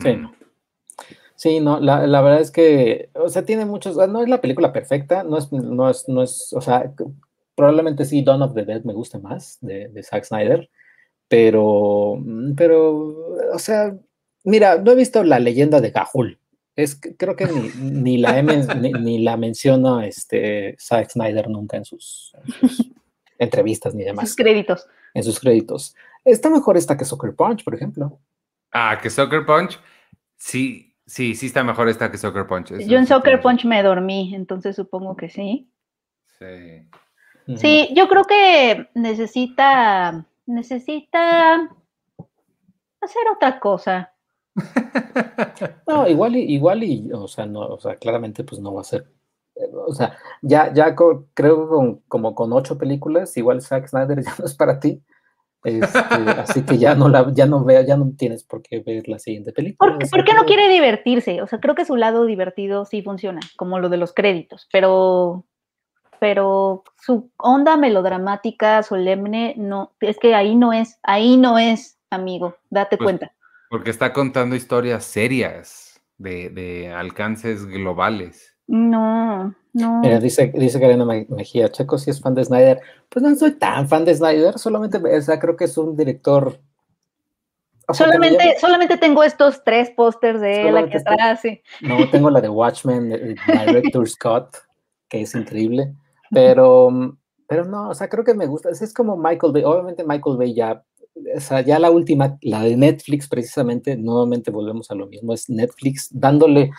Sí. 0.00 0.20
Mm. 1.34 1.38
Sí, 1.38 1.60
no, 1.60 1.80
la, 1.80 2.06
la, 2.06 2.22
verdad 2.22 2.40
es 2.40 2.50
que, 2.50 3.10
o 3.14 3.28
sea, 3.28 3.44
tiene 3.44 3.64
muchos, 3.64 3.96
no 3.96 4.22
es 4.22 4.28
la 4.28 4.40
película 4.40 4.72
perfecta, 4.72 5.24
no 5.24 5.38
es, 5.38 5.50
no 5.52 5.90
es, 5.90 6.08
no 6.08 6.22
es, 6.22 6.52
o 6.52 6.60
sea, 6.60 6.92
probablemente 7.54 8.04
sí 8.04 8.22
Dawn 8.22 8.42
of 8.42 8.54
the 8.54 8.64
Dead 8.64 8.84
me 8.84 8.92
guste 8.92 9.18
más 9.18 9.58
de, 9.60 9.88
de 9.88 10.02
Zack 10.02 10.24
Snyder, 10.24 10.70
pero, 11.28 12.22
pero, 12.56 13.14
o 13.52 13.58
sea, 13.58 13.96
mira, 14.44 14.78
no 14.78 14.92
he 14.92 14.94
visto 14.94 15.24
la 15.24 15.40
leyenda 15.40 15.80
de 15.80 15.90
Gahul, 15.90 16.38
es 16.76 17.00
creo 17.16 17.36
que 17.36 17.46
ni, 17.46 17.70
ni 17.78 18.18
la 18.18 18.42
ni, 19.00 19.18
la 19.18 19.36
menciona 19.36 20.06
este 20.06 20.76
Zack 20.78 21.10
Snyder 21.10 21.48
nunca 21.48 21.76
en 21.76 21.84
sus, 21.84 22.34
entrevistas 23.38 23.94
ni 23.94 24.04
demás. 24.04 24.24
En 24.24 24.26
sus 24.28 24.36
créditos. 24.36 24.86
En 25.14 25.22
sus 25.22 25.40
créditos. 25.40 25.94
Está 26.24 26.50
mejor 26.50 26.76
esta 26.76 26.96
que 26.96 27.04
Soccer 27.04 27.34
Punch, 27.34 27.64
por 27.64 27.74
ejemplo. 27.74 28.18
Ah, 28.72 28.98
que 29.00 29.10
Soccer 29.10 29.44
Punch, 29.46 29.78
sí, 30.36 30.93
Sí, 31.06 31.34
sí 31.34 31.46
está 31.46 31.62
mejor 31.64 31.88
esta 31.88 32.10
que 32.10 32.18
Soccer 32.18 32.46
Punch. 32.46 32.78
Yo 32.86 32.98
en 32.98 33.06
Soccer 33.06 33.40
Punch 33.40 33.64
me 33.64 33.82
dormí, 33.82 34.34
entonces 34.34 34.76
supongo 34.76 35.16
que 35.16 35.28
sí. 35.28 35.70
Sí. 36.38 36.88
Sí, 37.56 37.90
yo 37.94 38.08
creo 38.08 38.24
que 38.24 38.88
necesita, 38.94 40.26
necesita 40.46 41.56
hacer 43.00 43.22
otra 43.34 43.60
cosa. 43.60 44.12
no, 45.86 46.08
igual 46.08 46.36
y, 46.36 46.54
igual 46.54 46.82
y, 46.84 47.12
o 47.12 47.28
sea, 47.28 47.44
no, 47.44 47.60
o 47.60 47.78
sea, 47.78 47.96
claramente 47.96 48.44
pues 48.44 48.60
no 48.62 48.72
va 48.72 48.80
a 48.80 48.84
ser, 48.84 49.06
o 49.86 49.92
sea, 49.92 50.16
ya, 50.40 50.72
ya 50.72 50.94
creo 51.34 51.68
con, 51.68 51.96
como 52.08 52.34
con 52.34 52.52
ocho 52.52 52.78
películas, 52.78 53.36
igual 53.36 53.60
Zack 53.60 53.88
Snyder 53.88 54.22
ya 54.24 54.34
no 54.38 54.46
es 54.46 54.54
para 54.54 54.80
ti. 54.80 55.02
Este, 55.64 55.98
así 55.98 56.62
que 56.62 56.76
ya 56.76 56.94
no 56.94 57.08
la, 57.08 57.32
ya 57.32 57.46
no 57.46 57.64
vea, 57.64 57.82
ya 57.82 57.96
no 57.96 58.12
tienes 58.16 58.44
por 58.44 58.62
qué 58.62 58.80
ver 58.80 59.08
la 59.08 59.18
siguiente 59.18 59.52
película. 59.52 59.98
¿Por, 59.98 60.24
qué 60.24 60.34
no 60.34 60.44
quiere 60.44 60.68
divertirse? 60.68 61.40
O 61.40 61.46
sea, 61.46 61.58
creo 61.58 61.74
que 61.74 61.86
su 61.86 61.96
lado 61.96 62.26
divertido 62.26 62.84
sí 62.84 63.02
funciona, 63.02 63.40
como 63.56 63.78
lo 63.78 63.88
de 63.88 63.96
los 63.96 64.12
créditos, 64.12 64.68
pero, 64.70 65.46
pero 66.20 66.84
su 67.00 67.30
onda 67.38 67.78
melodramática, 67.78 68.82
solemne, 68.82 69.54
no, 69.56 69.94
es 70.00 70.18
que 70.18 70.34
ahí 70.34 70.54
no 70.54 70.74
es, 70.74 70.98
ahí 71.02 71.38
no 71.38 71.58
es, 71.58 71.98
amigo, 72.10 72.56
date 72.68 72.98
pues, 72.98 73.06
cuenta. 73.06 73.32
Porque 73.70 73.90
está 73.90 74.12
contando 74.12 74.54
historias 74.54 75.04
serias 75.04 76.02
de, 76.18 76.50
de 76.50 76.92
alcances 76.92 77.64
globales. 77.66 78.53
No, 78.66 79.54
no. 79.72 80.00
Mira, 80.00 80.18
dice, 80.20 80.52
dice 80.54 80.80
Karina 80.80 81.04
Mejía, 81.04 81.70
Checo 81.70 81.98
si 81.98 82.10
es 82.10 82.20
fan 82.20 82.34
de 82.34 82.44
Snyder. 82.44 82.80
Pues 83.08 83.22
no 83.22 83.34
soy 83.36 83.52
tan 83.52 83.88
fan 83.88 84.04
de 84.04 84.14
Snyder, 84.14 84.58
solamente, 84.58 84.98
o 84.98 85.20
sea, 85.20 85.38
creo 85.38 85.56
que 85.56 85.64
es 85.64 85.76
un 85.76 85.96
director. 85.96 86.58
solamente, 87.92 88.56
solamente 88.58 88.96
tengo 88.96 89.22
estos 89.22 89.62
tres 89.62 89.90
pósters 89.90 90.40
de 90.40 90.68
él 90.68 90.76
aquí 90.76 90.96
atrás, 90.96 91.40
sí. 91.42 91.60
No, 91.82 92.08
tengo 92.10 92.30
la 92.30 92.40
de 92.40 92.48
Watchmen, 92.48 93.10
de 93.10 93.36
Director 93.66 94.08
Scott, 94.08 94.56
que 95.08 95.22
es 95.22 95.34
increíble, 95.34 95.94
pero, 96.30 96.90
pero 97.46 97.64
no, 97.66 97.90
o 97.90 97.94
sea, 97.94 98.08
creo 98.08 98.24
que 98.24 98.34
me 98.34 98.46
gusta. 98.46 98.70
Es 98.70 98.94
como 98.94 99.16
Michael 99.16 99.52
Bay, 99.52 99.64
obviamente 99.64 100.04
Michael 100.04 100.38
Bay 100.38 100.54
ya, 100.54 100.82
o 101.36 101.40
sea, 101.40 101.60
ya 101.60 101.78
la 101.78 101.90
última, 101.90 102.38
la 102.40 102.62
de 102.62 102.76
Netflix 102.76 103.28
precisamente, 103.28 103.96
nuevamente 103.96 104.50
volvemos 104.50 104.90
a 104.90 104.94
lo 104.94 105.06
mismo, 105.06 105.34
es 105.34 105.50
Netflix 105.50 106.08
dándole 106.10 106.70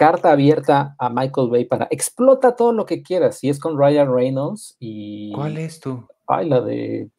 carta 0.00 0.32
abierta 0.32 0.96
a 0.98 1.10
Michael 1.10 1.50
Bay 1.50 1.66
para 1.66 1.86
explota 1.90 2.56
todo 2.56 2.72
lo 2.72 2.86
que 2.86 3.02
quieras. 3.02 3.44
Y 3.44 3.50
es 3.50 3.60
con 3.60 3.78
Ryan 3.78 4.10
Reynolds 4.10 4.74
y. 4.80 5.30
¿Cuál 5.34 5.58
es 5.58 5.78
tú? 5.78 6.06
Ay, 6.26 6.48
la 6.48 6.62
de. 6.62 7.10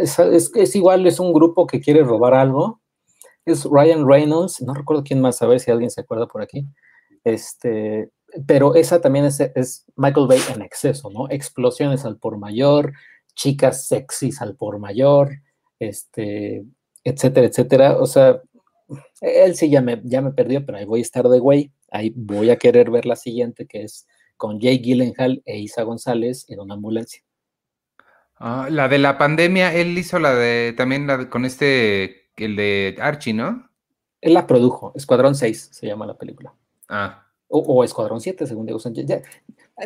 es, 0.00 0.74
igual, 0.74 1.06
es 1.06 1.20
un 1.20 1.34
grupo 1.34 1.66
que 1.66 1.82
quiere 1.82 2.02
robar 2.02 2.32
algo. 2.32 2.80
Es 3.44 3.66
Ryan 3.70 4.08
Reynolds, 4.08 4.62
no 4.62 4.72
recuerdo 4.72 5.04
quién 5.04 5.20
más, 5.20 5.42
a 5.42 5.46
ver 5.46 5.60
si 5.60 5.70
alguien 5.70 5.90
se 5.90 6.00
acuerda 6.00 6.26
por 6.26 6.40
aquí. 6.40 6.66
Este, 7.24 8.08
pero 8.46 8.74
esa 8.74 9.02
también 9.02 9.26
es, 9.26 9.38
es 9.40 9.84
Michael 9.96 10.26
Bay 10.26 10.40
en 10.54 10.62
exceso, 10.62 11.10
¿no? 11.10 11.28
Explosiones 11.28 12.06
al 12.06 12.16
por 12.16 12.38
mayor, 12.38 12.94
chicas 13.34 13.86
sexys 13.86 14.40
al 14.40 14.56
por 14.56 14.78
mayor, 14.78 15.42
este, 15.78 16.64
etcétera, 17.04 17.48
etcétera. 17.48 17.98
O 17.98 18.06
sea, 18.06 18.40
él 19.20 19.56
sí 19.56 19.70
ya 19.70 19.80
me, 19.80 20.00
ya 20.04 20.20
me 20.20 20.32
perdió, 20.32 20.64
pero 20.64 20.78
ahí 20.78 20.84
voy 20.84 21.00
a 21.00 21.02
estar 21.02 21.28
de 21.28 21.38
güey. 21.38 21.72
Ahí 21.90 22.12
voy 22.16 22.50
a 22.50 22.56
querer 22.56 22.90
ver 22.90 23.06
la 23.06 23.16
siguiente, 23.16 23.66
que 23.66 23.82
es 23.82 24.06
con 24.36 24.60
Jay 24.60 24.78
Gyllenhaal 24.78 25.42
e 25.44 25.58
Isa 25.58 25.82
González 25.84 26.44
en 26.48 26.60
una 26.60 26.74
ambulancia. 26.74 27.22
Ah, 28.36 28.68
la 28.70 28.88
de 28.88 28.98
la 28.98 29.16
pandemia, 29.16 29.72
él 29.74 29.96
hizo 29.96 30.18
la 30.18 30.34
de 30.34 30.74
también 30.76 31.06
la 31.06 31.16
de- 31.18 31.28
con 31.28 31.44
este, 31.44 32.30
el 32.36 32.56
de 32.56 32.96
Archie, 33.00 33.32
¿no? 33.32 33.70
Él 34.20 34.34
la 34.34 34.46
produjo, 34.46 34.92
Escuadrón 34.96 35.34
6 35.34 35.68
se 35.72 35.86
llama 35.86 36.06
la 36.06 36.16
película. 36.18 36.52
Ah, 36.88 37.20
O, 37.48 37.58
o 37.60 37.84
Escuadrón 37.84 38.20
7, 38.20 38.46
según 38.46 38.66
Diego 38.66 38.80
Sánchez. 38.80 39.06
Ya- 39.06 39.22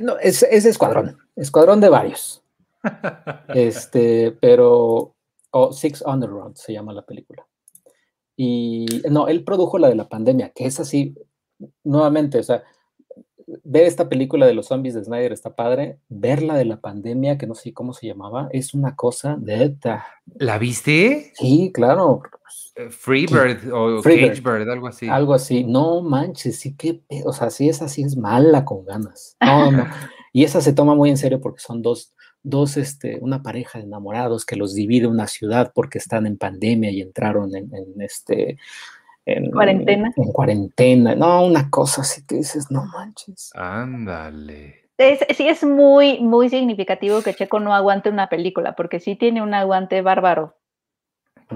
no, 0.00 0.18
es, 0.18 0.42
es 0.44 0.64
Escuadrón, 0.64 1.18
Escuadrón 1.36 1.80
de 1.80 1.88
varios. 1.90 2.42
Este, 3.54 4.32
pero, 4.40 5.14
o 5.50 5.72
Six 5.72 6.02
Underground 6.06 6.56
se 6.56 6.72
llama 6.72 6.92
la 6.94 7.02
película. 7.04 7.46
Y 8.40 8.86
no, 9.10 9.26
él 9.26 9.42
produjo 9.42 9.78
la 9.78 9.88
de 9.88 9.96
la 9.96 10.08
pandemia, 10.08 10.50
que 10.50 10.64
es 10.64 10.78
así, 10.78 11.16
nuevamente, 11.82 12.38
o 12.38 12.42
sea, 12.44 12.62
ver 13.64 13.82
esta 13.82 14.08
película 14.08 14.46
de 14.46 14.54
los 14.54 14.66
zombies 14.66 14.94
de 14.94 15.02
Snyder 15.02 15.32
está 15.32 15.56
padre, 15.56 15.98
ver 16.08 16.44
la 16.44 16.54
de 16.54 16.64
la 16.64 16.80
pandemia, 16.80 17.36
que 17.36 17.48
no 17.48 17.56
sé 17.56 17.72
cómo 17.72 17.92
se 17.92 18.06
llamaba, 18.06 18.48
es 18.52 18.74
una 18.74 18.94
cosa 18.94 19.36
de... 19.40 19.76
¿la 20.36 20.56
viste? 20.58 21.32
Sí, 21.34 21.72
claro, 21.74 22.22
Eh, 22.76 22.90
Freebird 22.90 23.72
o 23.72 24.00
Freebird. 24.02 24.40
Cagebird, 24.40 24.70
algo 24.70 24.86
así. 24.86 25.08
algo 25.08 25.34
así. 25.34 25.64
No 25.64 26.00
manches, 26.00 26.60
sí 26.60 26.76
que, 26.76 27.02
o 27.24 27.32
sea, 27.32 27.50
sí 27.50 27.68
es 27.68 27.82
así, 27.82 28.02
es 28.02 28.16
mala 28.16 28.64
con 28.64 28.84
ganas. 28.84 29.36
No, 29.44 29.72
no. 29.72 29.84
Y 30.32 30.44
esa 30.44 30.60
se 30.60 30.72
toma 30.72 30.94
muy 30.94 31.10
en 31.10 31.16
serio 31.16 31.40
porque 31.40 31.60
son 31.60 31.82
dos, 31.82 32.14
dos, 32.42 32.76
este, 32.76 33.18
una 33.20 33.42
pareja 33.42 33.78
de 33.78 33.84
enamorados 33.84 34.44
que 34.44 34.56
los 34.56 34.74
divide 34.74 35.06
una 35.06 35.26
ciudad 35.26 35.72
porque 35.74 35.98
están 35.98 36.26
en 36.26 36.36
pandemia 36.38 36.90
y 36.90 37.00
entraron 37.00 37.54
en, 37.56 37.74
en, 37.74 38.00
este, 38.00 38.58
en 39.26 39.50
Cuarentena. 39.50 40.12
En 40.16 40.32
cuarentena. 40.32 41.14
No, 41.14 41.44
una 41.44 41.68
cosa 41.70 42.02
así 42.02 42.24
que 42.26 42.36
dices, 42.36 42.70
no 42.70 42.84
manches. 42.86 43.50
Ándale. 43.54 44.88
Es- 44.98 45.24
sí 45.36 45.48
es 45.48 45.62
muy, 45.64 46.18
muy 46.20 46.48
significativo 46.48 47.22
que 47.22 47.34
Checo 47.34 47.60
no 47.60 47.72
aguante 47.74 48.10
una 48.10 48.28
película, 48.28 48.74
porque 48.74 48.98
sí 49.00 49.16
tiene 49.16 49.42
un 49.42 49.54
aguante 49.54 50.02
bárbaro. 50.02 50.56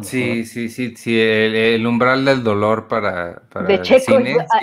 Sí, 0.01 0.47
sí, 0.47 0.70
sí, 0.70 0.97
sí, 0.97 1.20
el, 1.20 1.55
el 1.55 1.87
umbral 1.87 2.25
del 2.25 2.43
dolor 2.43 2.89
para, 2.89 3.43
para 3.53 3.66
De 3.66 3.75
el 3.75 3.83
Checo 3.83 4.18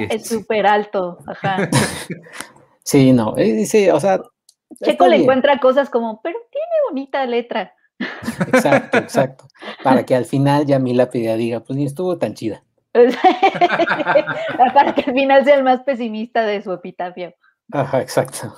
es- 0.10 0.28
súper 0.28 0.66
alto. 0.66 1.20
Ajá. 1.28 1.70
Sí, 2.84 3.14
no, 3.14 3.36
eh, 3.38 3.66
sí, 3.66 3.90
o 3.90 4.00
sea. 4.00 4.22
Checo 4.84 5.06
le 5.06 5.12
bien. 5.12 5.22
encuentra 5.24 5.60
cosas 5.60 5.90
como, 5.90 6.22
pero 6.22 6.38
tiene 6.52 6.68
bonita 6.90 7.26
letra. 7.26 7.74
Exacto, 8.00 8.00
exacto. 8.98 9.48
Para 9.84 10.06
que 10.06 10.16
al 10.16 10.26
final 10.26 10.66
ya 10.66 10.80
mi 10.80 10.94
lápida 10.94 11.36
diga, 11.36 11.62
pues 11.62 11.78
ni 11.78 11.86
estuvo 11.86 12.18
tan 12.18 12.34
chida. 12.34 12.64
Para 14.74 14.96
que 14.96 15.02
al 15.02 15.14
final 15.14 15.46
sea 15.46 15.56
el 15.56 15.64
más 15.64 15.82
pesimista 15.82 16.44
de 16.44 16.62
su 16.62 16.74
epitafio. 16.74 17.34
Ajá, 17.72 18.02
exacto. 18.02 18.54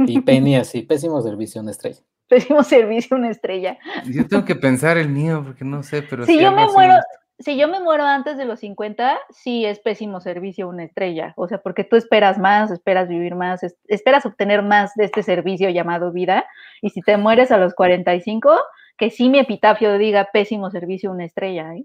Y 0.00 0.20
Penny 0.20 0.56
así, 0.56 0.82
pésimo 0.82 1.22
servicio, 1.22 1.60
una 1.60 1.70
estrella. 1.70 2.00
Pésimo 2.28 2.64
servicio, 2.64 3.16
una 3.16 3.30
estrella. 3.30 3.78
Yo 4.06 4.26
tengo 4.26 4.44
que 4.44 4.56
pensar 4.56 4.98
el 4.98 5.08
mío 5.08 5.42
porque 5.44 5.64
no 5.64 5.84
sé, 5.84 6.02
pero 6.02 6.26
Si 6.26 6.32
sí 6.32 6.40
yo 6.40 6.50
me 6.50 6.66
muero, 6.66 6.94
si 7.38 7.56
yo 7.58 7.68
me 7.68 7.80
muero 7.80 8.04
antes 8.04 8.36
de 8.38 8.44
los 8.46 8.60
50, 8.60 9.18
sí 9.30 9.64
es 9.66 9.78
pésimo 9.80 10.20
servicio 10.20 10.68
una 10.68 10.84
estrella. 10.84 11.34
O 11.36 11.48
sea, 11.48 11.58
porque 11.58 11.84
tú 11.84 11.96
esperas 11.96 12.38
más, 12.38 12.70
esperas 12.70 13.08
vivir 13.08 13.34
más, 13.34 13.62
es- 13.62 13.76
esperas 13.88 14.24
obtener 14.26 14.62
más 14.62 14.94
de 14.94 15.04
este 15.04 15.22
servicio 15.22 15.68
llamado 15.70 16.12
vida. 16.12 16.46
Y 16.82 16.90
si 16.90 17.00
te 17.02 17.16
mueres 17.16 17.50
a 17.52 17.58
los 17.58 17.74
45, 17.74 18.54
que 18.98 19.10
sí 19.10 19.28
mi 19.28 19.38
epitafio 19.38 19.98
diga 19.98 20.28
pésimo 20.32 20.70
servicio 20.70 21.10
una 21.10 21.24
estrella. 21.26 21.74
¿eh? 21.74 21.84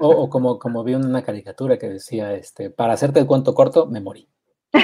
O, 0.00 0.08
o 0.08 0.28
como, 0.28 0.58
como 0.58 0.82
vi 0.82 0.94
una 0.96 1.22
caricatura 1.22 1.78
que 1.78 1.88
decía, 1.88 2.32
este, 2.34 2.70
para 2.70 2.94
hacerte 2.94 3.20
el 3.20 3.26
cuento 3.26 3.54
corto, 3.54 3.86
me 3.86 4.00
morí. 4.00 4.28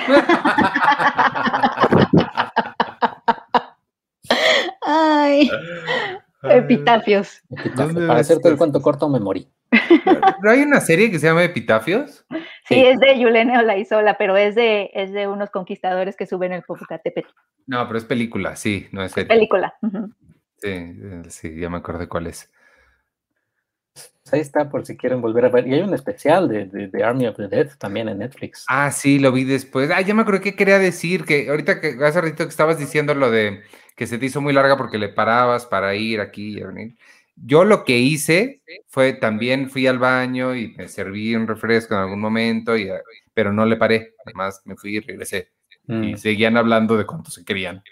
Ay, 4.86 5.50
epitafios. 6.50 7.42
Epitafio, 7.50 7.86
¿Dónde 7.86 8.06
Para 8.06 8.20
hacerte 8.20 8.48
el 8.48 8.56
cuento 8.56 8.80
corto, 8.82 9.08
me 9.08 9.20
morí. 9.20 9.48
¿No 10.42 10.50
hay 10.50 10.60
una 10.62 10.80
serie 10.80 11.10
que 11.10 11.18
se 11.18 11.26
llama 11.26 11.42
Epitafios? 11.44 12.24
Sí, 12.30 12.76
Sí. 12.76 12.80
es 12.86 12.98
de 13.00 13.18
Yulene 13.18 13.58
Olaizola, 13.58 14.16
pero 14.16 14.36
es 14.36 14.54
de, 14.54 14.90
es 14.94 15.12
de 15.12 15.26
unos 15.28 15.50
conquistadores 15.50 16.16
que 16.16 16.26
suben 16.26 16.52
el 16.52 16.62
Popocatépetl. 16.62 17.28
No, 17.66 17.86
pero 17.86 17.98
es 17.98 18.04
película, 18.04 18.56
sí, 18.56 18.86
no 18.92 19.02
es 19.02 19.12
serie. 19.12 19.28
Película. 19.28 19.74
Sí, 20.58 20.68
eh, 20.70 21.22
sí, 21.28 21.58
ya 21.58 21.68
me 21.68 21.78
acordé 21.78 22.08
cuál 22.08 22.28
es. 22.28 22.50
Pues 23.94 24.32
ahí 24.32 24.40
está, 24.40 24.70
por 24.70 24.86
si 24.86 24.96
quieren 24.96 25.20
volver 25.20 25.44
a 25.44 25.48
ver. 25.50 25.66
Y 25.68 25.74
hay 25.74 25.82
un 25.82 25.94
especial 25.94 26.48
de, 26.48 26.66
de, 26.66 26.88
de 26.88 27.04
Army 27.04 27.26
of 27.26 27.36
the 27.36 27.48
Dead 27.48 27.68
también 27.78 28.08
en 28.08 28.18
Netflix. 28.18 28.64
Ah, 28.68 28.90
sí, 28.90 29.18
lo 29.18 29.32
vi 29.32 29.44
después. 29.44 29.90
Ah, 29.90 30.00
ya 30.00 30.14
me 30.14 30.22
acordé 30.22 30.40
que 30.40 30.56
quería 30.56 30.78
decir 30.78 31.24
que 31.24 31.48
ahorita 31.48 31.80
que 31.80 31.96
hace 32.02 32.20
ratito 32.20 32.44
que 32.44 32.50
estabas 32.50 32.78
diciendo 32.78 33.14
lo 33.14 33.30
de 33.30 33.62
que 33.96 34.06
se 34.06 34.18
te 34.18 34.26
hizo 34.26 34.40
muy 34.40 34.52
larga 34.52 34.76
porque 34.76 34.98
le 34.98 35.08
parabas 35.10 35.66
para 35.66 35.94
ir 35.94 36.20
aquí 36.20 36.58
y 36.58 36.62
a 36.62 36.66
venir. 36.68 36.96
Yo 37.36 37.64
lo 37.64 37.84
que 37.84 37.98
hice 37.98 38.62
fue 38.88 39.12
también 39.12 39.68
fui 39.68 39.86
al 39.86 39.98
baño 39.98 40.54
y 40.54 40.74
me 40.76 40.88
serví 40.88 41.34
un 41.34 41.46
refresco 41.46 41.94
en 41.94 42.00
algún 42.00 42.20
momento, 42.20 42.76
y, 42.76 42.88
pero 43.34 43.52
no 43.52 43.66
le 43.66 43.76
paré. 43.76 44.14
Además, 44.24 44.62
me 44.64 44.76
fui 44.76 44.96
y 44.96 45.00
regresé. 45.00 45.50
Mm, 45.86 46.04
Y 46.04 46.16
seguían 46.16 46.56
hablando 46.56 46.96
de 46.96 47.04
cuánto 47.04 47.30
se 47.30 47.44
querían. 47.44 47.82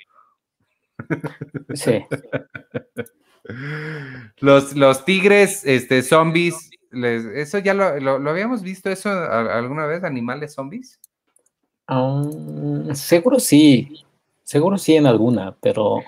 sí. 1.74 2.04
Los, 4.38 4.74
los 4.76 5.04
tigres, 5.04 5.64
este, 5.66 6.02
zombies, 6.02 6.70
les- 6.90 7.24
eso 7.24 7.58
ya 7.58 7.74
lo, 7.74 7.98
lo- 8.00 8.18
lo 8.18 8.30
habíamos 8.30 8.62
visto 8.62 8.90
eso 8.90 9.10
alguna 9.10 9.86
vez, 9.86 10.04
animales 10.04 10.54
zombies. 10.54 11.00
Ah, 11.88 12.22
seguro 12.94 13.40
sí. 13.40 14.04
Seguro 14.44 14.78
sí 14.78 14.96
en 14.96 15.06
alguna, 15.06 15.56
pero 15.60 16.02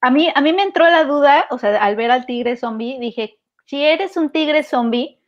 A 0.00 0.10
mí, 0.10 0.28
a 0.34 0.40
mí 0.40 0.52
me 0.52 0.62
entró 0.62 0.84
la 0.86 1.04
duda, 1.04 1.46
o 1.50 1.58
sea, 1.58 1.82
al 1.82 1.94
ver 1.94 2.10
al 2.10 2.26
tigre 2.26 2.56
zombie, 2.56 2.98
dije, 2.98 3.38
si 3.66 3.82
eres 3.84 4.16
un 4.16 4.30
tigre 4.30 4.64
zombie, 4.64 5.20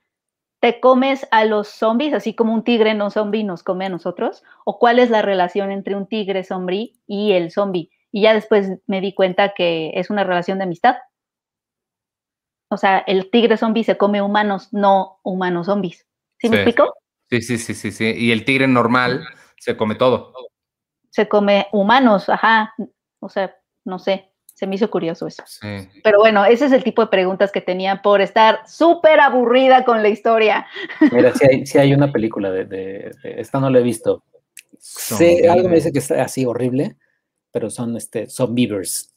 ¿te 0.60 0.80
comes 0.80 1.28
a 1.30 1.44
los 1.44 1.68
zombies 1.68 2.12
así 2.14 2.34
como 2.34 2.52
un 2.52 2.64
tigre 2.64 2.94
no 2.94 3.10
zombie 3.10 3.44
nos 3.44 3.62
come 3.62 3.86
a 3.86 3.88
nosotros? 3.88 4.42
¿O 4.64 4.78
cuál 4.80 4.98
es 4.98 5.10
la 5.10 5.22
relación 5.22 5.70
entre 5.70 5.94
un 5.94 6.06
tigre 6.06 6.42
zombie 6.42 6.94
y 7.06 7.32
el 7.32 7.52
zombie? 7.52 7.90
Y 8.16 8.22
ya 8.22 8.32
después 8.32 8.70
me 8.86 9.00
di 9.00 9.12
cuenta 9.12 9.54
que 9.54 9.90
es 9.94 10.08
una 10.08 10.22
relación 10.22 10.58
de 10.58 10.64
amistad. 10.64 10.98
O 12.70 12.76
sea, 12.76 12.98
el 13.08 13.28
tigre 13.28 13.56
zombie 13.56 13.82
se 13.82 13.96
come 13.96 14.22
humanos, 14.22 14.68
no 14.72 15.18
humanos 15.24 15.66
zombies. 15.66 16.06
¿Sí, 16.38 16.48
me 16.48 16.58
Sí. 16.58 16.62
explico? 16.62 16.94
Sí, 17.28 17.42
sí, 17.42 17.58
sí, 17.58 17.74
sí, 17.74 17.90
sí. 17.90 18.14
Y 18.16 18.30
el 18.30 18.44
tigre 18.44 18.68
normal 18.68 19.26
se 19.58 19.76
come 19.76 19.96
todo. 19.96 20.32
Se 21.10 21.26
come 21.28 21.66
humanos, 21.72 22.28
ajá. 22.28 22.72
O 23.18 23.28
sea, 23.28 23.56
no 23.84 23.98
sé, 23.98 24.30
se 24.46 24.68
me 24.68 24.76
hizo 24.76 24.88
curioso 24.90 25.26
eso. 25.26 25.42
Sí. 25.46 25.88
Pero 26.04 26.20
bueno, 26.20 26.44
ese 26.44 26.66
es 26.66 26.72
el 26.72 26.84
tipo 26.84 27.02
de 27.02 27.08
preguntas 27.08 27.50
que 27.50 27.62
tenía 27.62 28.00
por 28.00 28.20
estar 28.20 28.60
súper 28.68 29.18
aburrida 29.18 29.84
con 29.84 30.04
la 30.04 30.08
historia. 30.08 30.68
mira, 31.10 31.32
sí 31.34 31.46
hay, 31.50 31.66
sí 31.66 31.78
hay 31.78 31.92
una 31.92 32.12
película 32.12 32.52
de, 32.52 32.64
de- 32.64 33.10
de- 33.24 33.40
esta 33.40 33.58
no 33.58 33.70
la 33.70 33.80
he 33.80 33.82
visto. 33.82 34.22
Sí, 34.78 35.44
algo 35.48 35.68
me 35.68 35.76
dice 35.76 35.90
que 35.92 35.98
está 35.98 36.22
así 36.22 36.44
horrible, 36.46 36.96
pero 37.55 37.70
son 37.70 37.96
este 37.96 38.28
zombievers. 38.28 39.14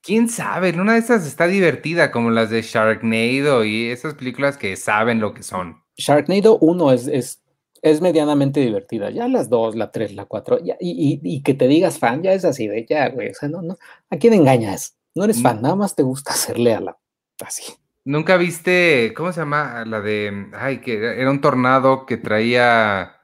¿Quién 0.00 0.28
sabe? 0.28 0.68
En 0.68 0.80
una 0.80 0.92
de 0.94 1.00
esas 1.00 1.26
está 1.26 1.46
divertida, 1.48 2.10
como 2.12 2.30
las 2.30 2.50
de 2.50 2.62
Sharknado 2.62 3.64
y 3.64 3.86
esas 3.90 4.14
películas 4.14 4.56
que 4.56 4.76
saben 4.76 5.20
lo 5.20 5.34
que 5.34 5.42
son. 5.42 5.82
Sharknado 5.96 6.58
1 6.60 6.92
es, 6.92 7.06
es, 7.08 7.42
es 7.82 8.00
medianamente 8.00 8.60
divertida. 8.60 9.10
Ya 9.10 9.26
las 9.28 9.48
2, 9.48 9.74
la 9.74 9.90
3, 9.90 10.14
la 10.14 10.24
4, 10.24 10.60
y, 10.62 10.70
y, 10.80 11.20
y 11.22 11.42
que 11.42 11.54
te 11.54 11.66
digas 11.68 11.98
fan, 11.98 12.22
ya 12.22 12.32
es 12.32 12.44
así 12.44 12.68
de 12.68 12.86
ya, 12.88 13.08
güey. 13.10 13.30
O 13.30 13.34
sea, 13.34 13.48
no, 13.48 13.60
no. 13.60 13.76
¿A 14.10 14.16
quién 14.16 14.32
engañas? 14.34 14.96
No 15.14 15.24
eres 15.24 15.38
Mm. 15.38 15.42
fan, 15.42 15.62
nada 15.62 15.74
más 15.76 15.94
te 15.96 16.02
gusta 16.04 16.32
hacerle 16.32 16.74
a 16.74 16.80
la. 16.80 16.96
Así. 17.44 17.64
¿Nunca 18.04 18.36
viste, 18.36 19.12
cómo 19.16 19.32
se 19.32 19.40
llama? 19.40 19.84
La 19.84 20.00
de, 20.00 20.46
ay, 20.54 20.80
que 20.80 20.94
era 21.20 21.30
un 21.30 21.40
tornado 21.40 22.06
que 22.06 22.16
traía, 22.16 23.16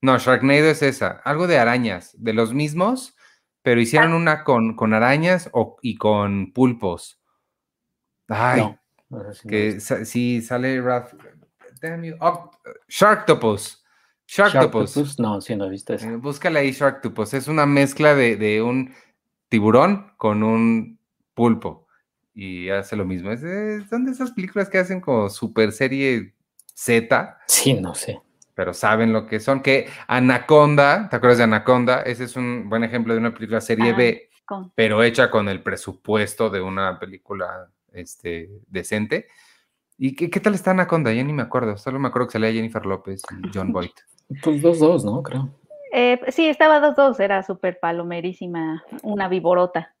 no, 0.00 0.18
Sharknado 0.18 0.66
es 0.66 0.82
esa, 0.82 1.20
algo 1.24 1.46
de 1.46 1.58
arañas, 1.58 2.10
de 2.18 2.32
los 2.32 2.52
mismos, 2.52 3.13
pero 3.64 3.80
hicieron 3.80 4.12
una 4.12 4.44
con, 4.44 4.76
con 4.76 4.92
arañas 4.92 5.48
o, 5.52 5.78
y 5.80 5.96
con 5.96 6.52
pulpos. 6.52 7.18
Ay, 8.28 8.60
No. 8.60 8.78
no 9.08 9.24
sé 9.32 9.40
si 9.40 9.46
no 9.48 9.50
que 9.50 9.80
sa- 9.80 10.04
sí 10.04 10.42
sale 10.42 10.80
Ralph, 10.82 11.14
damn 11.80 12.04
you, 12.04 12.14
Oct- 12.16 12.58
Sharktopus, 12.88 13.82
Sharktopus. 14.26 14.94
Sharktopus, 14.94 15.18
No, 15.18 15.40
sí, 15.40 15.56
no 15.56 15.64
he 15.64 15.70
visto 15.70 15.94
eso. 15.94 16.06
Eh, 16.08 16.16
Búscala 16.16 16.60
ahí, 16.60 16.72
Sharktopus. 16.72 17.34
Es 17.34 17.48
una 17.48 17.64
mezcla 17.66 18.14
de, 18.14 18.36
de 18.36 18.62
un 18.62 18.92
tiburón 19.48 20.12
con 20.18 20.42
un 20.42 20.98
pulpo. 21.34 21.86
Y 22.34 22.68
hace 22.68 22.96
lo 22.96 23.04
mismo. 23.04 23.30
Es 23.30 23.40
de- 23.42 23.82
son 23.88 24.04
de 24.04 24.12
esas 24.12 24.32
películas 24.32 24.68
que 24.68 24.78
hacen 24.78 25.00
como 25.00 25.30
super 25.30 25.72
serie 25.72 26.34
Z, 26.74 27.38
Sí, 27.46 27.74
no 27.74 27.94
sé. 27.94 28.20
Pero 28.54 28.72
saben 28.72 29.12
lo 29.12 29.26
que 29.26 29.40
son. 29.40 29.60
Que 29.60 29.88
Anaconda, 30.06 31.08
¿te 31.08 31.16
acuerdas 31.16 31.38
de 31.38 31.44
Anaconda? 31.44 32.02
Ese 32.02 32.24
es 32.24 32.36
un 32.36 32.68
buen 32.68 32.84
ejemplo 32.84 33.12
de 33.14 33.20
una 33.20 33.34
película 33.34 33.60
serie 33.60 33.90
Ah. 33.90 33.96
B, 33.96 34.30
Con- 34.44 34.72
pero 34.74 35.02
hecha 35.02 35.30
con 35.30 35.48
el 35.48 35.62
presupuesto 35.62 36.50
de 36.50 36.60
una 36.60 36.98
película 36.98 37.68
este, 37.92 38.50
decente. 38.68 39.26
¿Y 39.96 40.14
qué, 40.16 40.28
qué 40.28 40.40
tal 40.40 40.54
está 40.54 40.72
Anaconda? 40.72 41.12
Ya 41.12 41.22
ni 41.22 41.32
me 41.32 41.42
acuerdo. 41.42 41.76
Solo 41.76 41.98
me 41.98 42.08
acuerdo 42.08 42.28
que 42.28 42.32
salía 42.32 42.52
Jennifer 42.52 42.84
López 42.84 43.22
y 43.42 43.50
John 43.54 43.72
Boyd. 43.72 43.90
Pues 44.42 44.60
dos, 44.62 44.78
dos, 44.80 45.04
¿no? 45.04 45.22
Creo. 45.22 45.50
Eh, 45.92 46.20
sí, 46.32 46.48
estaba 46.48 46.80
2-2, 46.80 47.20
era 47.20 47.44
súper 47.44 47.78
palomerísima, 47.78 48.82
una 49.04 49.28
viborota. 49.28 49.93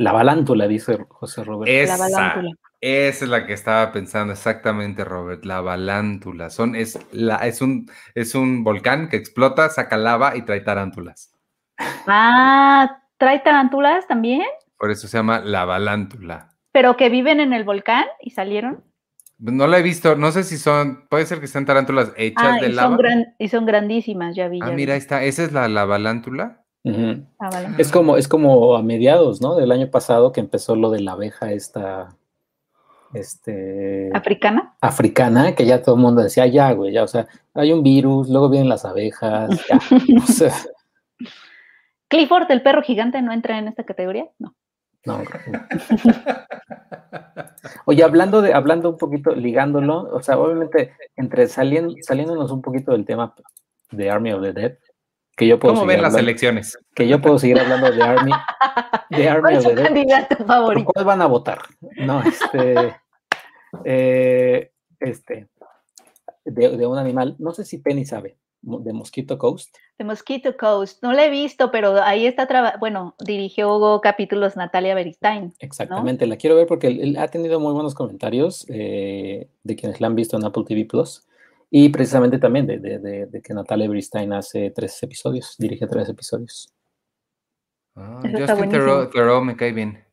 La 0.00 0.12
balántula, 0.12 0.66
dice 0.66 0.98
José 1.10 1.44
Roberto. 1.44 1.70
La 1.86 1.94
Esa, 1.94 1.96
balántula. 1.98 2.50
esa 2.80 3.24
es 3.26 3.30
la 3.30 3.46
que 3.46 3.52
estaba 3.52 3.92
pensando 3.92 4.32
exactamente, 4.32 5.04
Robert. 5.04 5.44
La 5.44 5.60
balántula. 5.60 6.48
Son, 6.48 6.74
es, 6.74 6.98
la, 7.12 7.36
es, 7.36 7.60
un, 7.60 7.86
es 8.14 8.34
un 8.34 8.64
volcán 8.64 9.10
que 9.10 9.16
explota, 9.16 9.68
saca 9.68 9.98
lava 9.98 10.36
y 10.36 10.42
trae 10.42 10.60
tarántulas. 10.62 11.34
Ah, 12.06 13.02
¿trae 13.18 13.40
tarántulas 13.40 14.06
también? 14.06 14.42
Por 14.78 14.90
eso 14.90 15.06
se 15.06 15.18
llama 15.18 15.40
la 15.40 15.66
balántula. 15.66 16.48
¿Pero 16.72 16.96
que 16.96 17.10
viven 17.10 17.40
en 17.40 17.52
el 17.52 17.64
volcán 17.64 18.06
y 18.20 18.30
salieron? 18.30 18.82
No 19.38 19.66
la 19.66 19.78
he 19.78 19.82
visto, 19.82 20.16
no 20.16 20.32
sé 20.32 20.44
si 20.44 20.56
son, 20.56 21.06
puede 21.08 21.26
ser 21.26 21.40
que 21.40 21.46
sean 21.46 21.66
tarántulas 21.66 22.12
hechas 22.16 22.54
Ah, 22.56 22.60
de 22.60 22.68
y 22.68 22.72
lava. 22.72 22.88
son, 22.90 22.98
gran- 22.98 23.34
y 23.38 23.48
son 23.48 23.66
grandísimas, 23.66 24.34
ya 24.36 24.48
vi. 24.48 24.60
Ah, 24.62 24.66
ya 24.66 24.70
vi. 24.70 24.76
mira, 24.76 24.94
ahí 24.94 24.98
está, 24.98 25.22
esa 25.24 25.44
es 25.44 25.52
la, 25.52 25.68
la 25.68 25.84
balántula. 25.84 26.64
Ah, 26.84 27.50
vale. 27.50 27.68
Es 27.78 27.92
como, 27.92 28.16
es 28.16 28.26
como 28.26 28.74
a 28.74 28.82
mediados, 28.82 29.40
¿no? 29.40 29.54
Del 29.56 29.70
año 29.70 29.90
pasado 29.90 30.32
que 30.32 30.40
empezó 30.40 30.76
lo 30.76 30.90
de 30.90 31.00
la 31.00 31.12
abeja 31.12 31.52
esta, 31.52 32.16
este, 33.12 34.10
¿Africana? 34.14 34.76
africana, 34.80 35.54
que 35.54 35.66
ya 35.66 35.82
todo 35.82 35.96
el 35.96 36.00
mundo 36.00 36.22
decía, 36.22 36.46
ya, 36.46 36.72
güey, 36.72 36.92
ya, 36.92 37.02
o 37.02 37.08
sea, 37.08 37.26
hay 37.54 37.72
un 37.72 37.82
virus, 37.82 38.28
luego 38.28 38.48
vienen 38.48 38.68
las 38.68 38.84
abejas, 38.84 39.50
ya, 39.68 39.80
o 40.16 40.26
sea, 40.26 40.54
¿Clifford, 42.08 42.50
el 42.50 42.62
perro 42.62 42.82
gigante, 42.82 43.20
no 43.22 43.32
entra 43.32 43.58
en 43.58 43.68
esta 43.68 43.84
categoría? 43.84 44.26
No. 44.38 44.54
no, 45.06 45.18
no. 45.18 45.26
Oye, 47.86 48.02
hablando 48.02 48.42
de, 48.42 48.52
hablando 48.52 48.90
un 48.90 48.98
poquito, 48.98 49.32
ligándolo, 49.34 50.08
o 50.12 50.20
sea, 50.22 50.38
obviamente, 50.38 50.92
entre 51.16 51.46
saliendo, 51.46 51.94
saliéndonos 52.02 52.50
un 52.50 52.62
poquito 52.62 52.92
del 52.92 53.04
tema 53.04 53.34
de 53.90 54.10
Army 54.10 54.32
of 54.32 54.42
the 54.42 54.52
Dead, 54.52 54.78
que 55.40 55.46
yo 55.48 55.58
puedo 55.58 55.74
¿Cómo 55.74 55.86
ven 55.86 56.02
las 56.02 56.14
elecciones? 56.14 56.78
que 56.94 57.08
yo 57.08 57.20
puedo 57.20 57.38
seguir 57.38 57.58
hablando 57.58 57.90
de 57.90 58.02
Army, 58.02 58.32
de 59.10 59.28
Army 59.28 59.40
¿Cuál 59.42 59.54
es 59.56 59.58
of 59.58 59.64
su 59.64 59.68
the 59.70 59.74
Dead. 59.76 59.84
candidato 59.86 60.36
cuál 60.84 61.04
van 61.04 61.22
a 61.22 61.26
votar? 61.26 61.58
No, 61.96 62.22
este, 62.22 62.94
eh, 63.84 64.70
este, 65.00 65.48
de, 66.44 66.76
de 66.76 66.86
un 66.86 66.98
animal, 66.98 67.36
no 67.38 67.52
sé 67.52 67.64
si 67.64 67.78
Penny 67.78 68.04
sabe, 68.04 68.36
de 68.62 68.92
Mosquito 68.92 69.38
Coast. 69.38 69.74
The 69.96 70.04
Mosquito 70.04 70.56
Coast. 70.56 71.02
No 71.02 71.12
la 71.12 71.24
he 71.24 71.30
visto, 71.30 71.70
pero 71.70 72.02
ahí 72.02 72.26
está, 72.26 72.46
traba- 72.46 72.74
bueno, 72.78 73.14
dirigió 73.24 74.00
capítulos 74.02 74.56
Natalia 74.56 74.94
Beristain. 74.94 75.54
Exactamente, 75.58 76.26
la 76.26 76.36
quiero 76.36 76.56
ver 76.56 76.66
porque 76.66 76.88
él, 76.88 77.00
él 77.00 77.16
ha 77.16 77.28
tenido 77.28 77.60
muy 77.60 77.72
buenos 77.72 77.94
comentarios 77.94 78.66
eh, 78.68 79.48
de 79.62 79.76
quienes 79.76 80.00
la 80.00 80.08
han 80.08 80.14
visto 80.14 80.36
en 80.36 80.44
Apple 80.44 80.64
TV 80.66 80.84
Plus 80.84 81.26
y 81.70 81.88
precisamente 81.90 82.38
también 82.38 82.66
de, 82.66 82.78
de- 82.78 82.98
de- 82.98 83.26
de 83.26 83.42
que 83.42 83.54
Natalia 83.54 83.88
Bristein 83.88 84.32
hace 84.32 84.70
tres 84.70 85.00
episodios, 85.02 85.54
dirige 85.58 85.86
tres 85.86 86.08
episodios. 86.08 86.72
Ah, 87.96 88.20
Justin. 88.22 88.70
Theroux, 88.70 89.10
Theroux 89.10 89.44
me 89.44 89.56
cae 89.56 89.72
bien. 89.72 90.04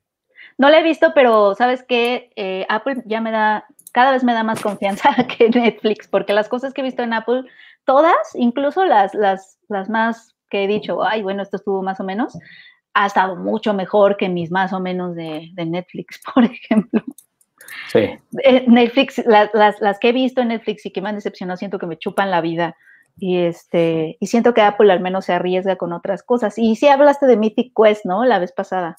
No 0.57 0.69
la 0.69 0.79
he 0.79 0.83
visto, 0.83 1.11
pero 1.13 1.53
¿sabes 1.55 1.83
qué? 1.83 2.31
Eh, 2.35 2.65
Apple 2.69 3.03
ya 3.05 3.21
me 3.21 3.31
da, 3.31 3.65
cada 3.93 4.11
vez 4.11 4.23
me 4.23 4.33
da 4.33 4.43
más 4.43 4.61
confianza 4.61 5.09
que 5.37 5.49
Netflix, 5.49 6.07
porque 6.07 6.33
las 6.33 6.49
cosas 6.49 6.73
que 6.73 6.81
he 6.81 6.83
visto 6.83 7.03
en 7.03 7.13
Apple, 7.13 7.43
todas, 7.85 8.15
incluso 8.33 8.83
las, 8.85 9.13
las, 9.13 9.59
las 9.69 9.89
más 9.89 10.35
que 10.49 10.63
he 10.63 10.67
dicho, 10.67 11.03
ay, 11.03 11.21
bueno, 11.23 11.43
esto 11.43 11.57
estuvo 11.57 11.81
más 11.83 11.99
o 11.99 12.03
menos, 12.03 12.37
ha 12.93 13.05
estado 13.05 13.35
mucho 13.35 13.73
mejor 13.73 14.17
que 14.17 14.29
mis 14.29 14.49
más 14.49 14.73
o 14.73 14.79
menos 14.79 15.15
de, 15.15 15.49
de 15.53 15.65
Netflix, 15.65 16.19
por 16.33 16.43
ejemplo. 16.45 17.03
Sí, 17.91 17.99
Eh, 18.43 18.65
Netflix, 18.67 19.17
la- 19.25 19.49
las, 19.53 19.79
las 19.81 19.99
que 19.99 20.09
he 20.09 20.13
visto 20.13 20.41
en 20.41 20.49
Netflix 20.49 20.85
y 20.85 20.91
que 20.91 21.01
me 21.01 21.09
han 21.09 21.15
decepcionado, 21.15 21.57
siento 21.57 21.79
que 21.79 21.87
me 21.87 21.97
chupan 21.97 22.31
la 22.31 22.41
vida. 22.41 22.75
Y 23.19 23.37
este, 23.37 24.15
y 24.19 24.27
siento 24.27 24.53
que 24.53 24.61
Apple 24.61 24.91
al 24.91 24.99
menos 24.99 25.25
se 25.25 25.33
arriesga 25.33 25.75
con 25.75 25.91
otras 25.91 26.21
cosas. 26.23 26.57
Y 26.57 26.75
sí 26.75 26.87
hablaste 26.87 27.25
de 27.25 27.35
Mythic 27.37 27.73
Quest, 27.75 28.05
¿no? 28.05 28.23
La 28.25 28.37
vez 28.39 28.51
pasada. 28.51 28.97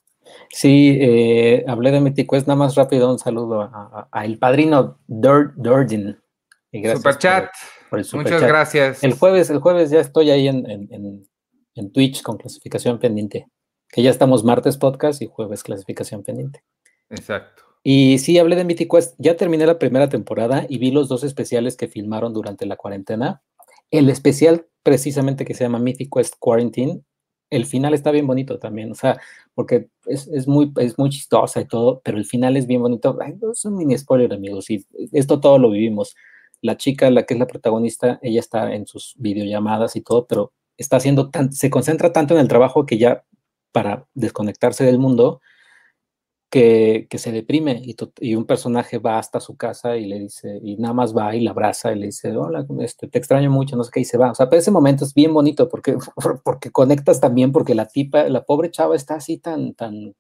sí 0.51 0.99
eh, 1.01 1.65
hablé 1.69 1.91
de 1.91 2.01
Mythic 2.01 2.29
Quest, 2.31 2.47
nada 2.49 2.59
más 2.59 2.75
rápido 2.75 3.11
un 3.11 3.19
saludo 3.19 3.63
a, 3.63 3.67
a- 3.73 4.09
a 4.11 4.25
el 4.25 4.39
padrino 4.39 4.99
Dur- 5.09 5.53
Durgin. 5.57 6.19
Y 6.73 6.81
gracias 6.83 6.99
Superchat. 6.99 7.51
por 7.89 7.99
el 8.01 8.07
Muchas 8.13 8.43
gracias. 8.43 9.03
El 9.05 9.15
jueves, 9.15 9.49
el 9.51 9.59
jueves 9.61 9.89
ya 9.91 10.01
estoy 10.01 10.31
ahí 10.31 10.49
en, 10.49 10.69
en- 10.71 10.89
en- 10.93 11.29
en 11.77 11.93
Twitch 11.93 12.23
con 12.23 12.37
clasificación 12.37 12.99
pendiente. 12.99 13.47
Que 13.89 14.03
ya 14.03 14.11
estamos 14.11 14.45
martes 14.45 14.77
podcast 14.77 15.23
y 15.23 15.27
jueves 15.29 15.63
clasificación 15.63 16.23
pendiente. 16.25 16.63
Exacto. 17.09 17.63
Y 17.83 18.19
sí, 18.19 18.39
hablé 18.39 18.57
de 18.57 18.65
Mythic 18.65 18.91
Quest. 18.91 19.15
Ya 19.19 19.37
terminé 19.37 19.67
la 19.67 19.79
primera 19.79 20.09
temporada 20.09 20.67
y 20.69 20.79
vi 20.79 20.91
los 20.91 21.09
dos 21.09 21.25
especiales 21.25 21.77
que 21.77 21.89
filmaron 21.89 22.33
durante 22.35 22.67
la 22.67 22.77
cuarentena. 22.77 23.43
El 23.91 24.11
especial, 24.11 24.67
precisamente, 24.83 25.45
que 25.45 25.55
se 25.55 25.65
llama 25.65 25.79
Mythic 25.79 26.15
Quest 26.15 26.35
Quarantine, 26.39 27.03
el 27.51 27.65
final 27.67 27.95
está 27.95 28.11
bien 28.11 28.27
bonito 28.27 28.59
también. 28.59 28.93
O 28.93 28.95
sea, 28.95 29.19
porque 29.55 29.89
es, 30.07 30.29
es 30.29 30.47
muy, 30.47 30.73
es 30.77 30.99
muy 30.99 31.11
chistosa 31.11 31.61
y 31.61 31.67
todo, 31.67 32.01
pero 32.05 32.19
el 32.19 32.25
final 32.25 32.57
es 32.57 32.67
bien 32.67 32.83
bonito. 32.83 33.17
Ay, 33.21 33.35
no, 33.41 33.53
es 33.53 33.65
un 33.65 33.77
mini 33.77 33.97
spoiler, 33.97 34.33
amigos. 34.33 34.69
Y 34.71 34.87
esto 35.13 35.41
todo 35.41 35.59
lo 35.59 35.71
vivimos. 35.71 36.15
La 36.61 36.77
chica, 36.77 37.11
la 37.11 37.25
que 37.25 37.35
es 37.35 37.41
la 37.41 37.47
protagonista, 37.47 38.19
ella 38.23 38.41
está 38.41 38.75
en 38.75 38.87
sus 38.87 39.15
videollamadas 39.19 39.97
y 39.97 40.03
todo, 40.03 40.27
pero 40.27 40.53
está 40.77 40.97
haciendo 40.97 41.31
tan, 41.31 41.53
se 41.53 41.71
concentra 41.71 42.13
tanto 42.13 42.35
en 42.35 42.41
el 42.41 42.49
trabajo 42.49 42.85
que 42.87 42.99
ya 42.99 43.25
para 43.73 44.07
desconectarse 44.15 44.85
del 44.85 44.99
mundo, 44.99 45.41
que, 46.51 47.07
se 47.19 47.33
deprime 47.33 47.83
y 48.21 48.35
un 48.35 48.47
personaje 48.47 48.99
va 48.99 49.19
hasta 49.19 49.41
su 49.41 49.57
casa 49.57 49.97
y 49.97 50.07
le 50.07 50.19
dice, 50.19 50.59
y 50.63 50.77
nada 50.77 50.95
más 50.95 51.17
va 51.17 51.35
y 51.35 51.41
la 51.41 51.51
abraza 51.51 51.93
y 51.93 51.99
le 51.99 52.07
dice, 52.07 52.35
hola, 52.37 52.67
este, 52.81 53.09
te 53.09 53.19
extraño 53.19 53.51
mucho, 53.51 53.77
no 53.77 53.85
sé 53.85 53.91
qué, 53.93 54.01
y 54.01 54.05
se 54.05 54.17
va. 54.17 54.31
O 54.31 54.35
sea, 54.35 54.49
pero 54.49 54.61
ese 54.61 54.71
momento 54.71 55.05
es 55.05 55.13
bien 55.15 55.35
bonito 55.35 55.69
porque, 55.69 55.97
porque 56.45 56.71
conectas 56.71 57.21
también, 57.21 57.53
porque 57.53 57.75
la 57.75 57.87
tipa, 57.87 58.29
la 58.29 58.45
pobre 58.45 58.71
chava 58.71 58.97
está 58.97 59.17
así 59.17 59.39
tan, 59.39 59.75
tan, 59.75 60.15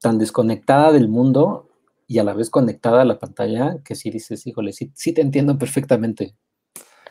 tan 0.00 0.18
desconectada 0.18 0.92
del 0.92 1.08
mundo 1.08 1.70
y 2.06 2.18
a 2.18 2.24
la 2.24 2.34
vez 2.34 2.50
conectada 2.50 3.02
a 3.02 3.06
la 3.06 3.18
pantalla 3.18 3.82
que 3.84 3.94
sí 3.94 4.10
dices, 4.10 4.46
híjole, 4.46 4.72
sí, 4.72 4.92
sí 4.94 5.12
te 5.12 5.22
entiendo 5.22 5.58
perfectamente. 5.58 6.34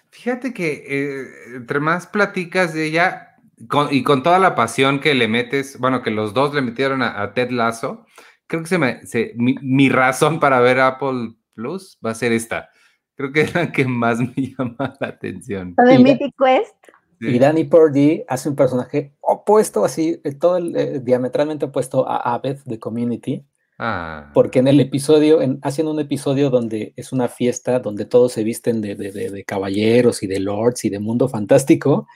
Fíjate 0.09 0.53
que 0.53 0.83
eh, 0.87 1.27
entre 1.55 1.79
más 1.79 2.07
platicas 2.07 2.73
de 2.73 2.85
ella 2.85 3.26
con- 3.69 3.87
y 3.93 4.03
con 4.03 4.23
toda 4.23 4.39
la 4.39 4.55
pasión 4.55 4.99
que 4.99 5.13
le 5.15 5.27
metes, 5.27 5.79
bueno, 5.79 6.01
que 6.03 6.11
los 6.11 6.33
dos 6.33 6.53
le 6.53 6.61
metieron 6.61 7.01
a, 7.01 7.21
a 7.21 7.33
Ted 7.33 7.49
Lasso, 7.51 8.05
creo 8.47 8.61
que 8.61 8.69
se 8.69 8.77
me, 8.77 9.05
se- 9.05 9.33
mi, 9.35 9.55
mi 9.61 9.89
razón 9.89 10.39
para 10.39 10.59
ver 10.59 10.79
Apple 10.79 11.33
Plus 11.53 11.97
va 12.05 12.11
a 12.11 12.15
ser 12.15 12.31
esta. 12.31 12.69
Creo 13.15 13.31
que 13.31 13.41
es 13.41 13.55
la 13.55 13.71
que 13.71 13.85
más 13.85 14.19
me 14.19 14.33
llama 14.57 14.93
la 14.99 15.07
atención. 15.07 15.73
La 15.77 15.83
de 15.85 15.99
Mythic 15.99 16.33
Quest. 16.37 16.75
Sí. 17.19 17.29
Y 17.29 17.39
Danny 17.39 17.63
Purdy 17.63 18.23
hace 18.27 18.47
un 18.47 18.55
personaje 18.55 19.15
opuesto, 19.21 19.83
así, 19.83 20.21
eh, 20.23 20.35
todo 20.35 20.57
el, 20.57 20.75
eh, 20.77 20.99
diametralmente 21.03 21.65
opuesto 21.65 22.07
a 22.07 22.17
Abed 22.35 22.59
de 22.65 22.77
Community. 22.77 23.43
Ah, 23.79 24.29
Porque 24.35 24.59
en 24.59 24.67
el 24.67 24.79
episodio, 24.79 25.41
en, 25.41 25.57
hacen 25.63 25.87
un 25.87 25.99
episodio 25.99 26.51
donde 26.51 26.93
es 26.95 27.11
una 27.11 27.27
fiesta 27.27 27.79
donde 27.79 28.05
todos 28.05 28.33
se 28.33 28.43
visten 28.43 28.81
de, 28.81 28.93
de- 28.95 29.11
de- 29.11 29.31
de 29.31 29.43
caballeros 29.45 30.21
y 30.21 30.27
de 30.27 30.39
lords 30.39 30.85
y 30.85 30.89
de 30.89 30.99
mundo 30.99 31.27
fantástico, 31.27 32.07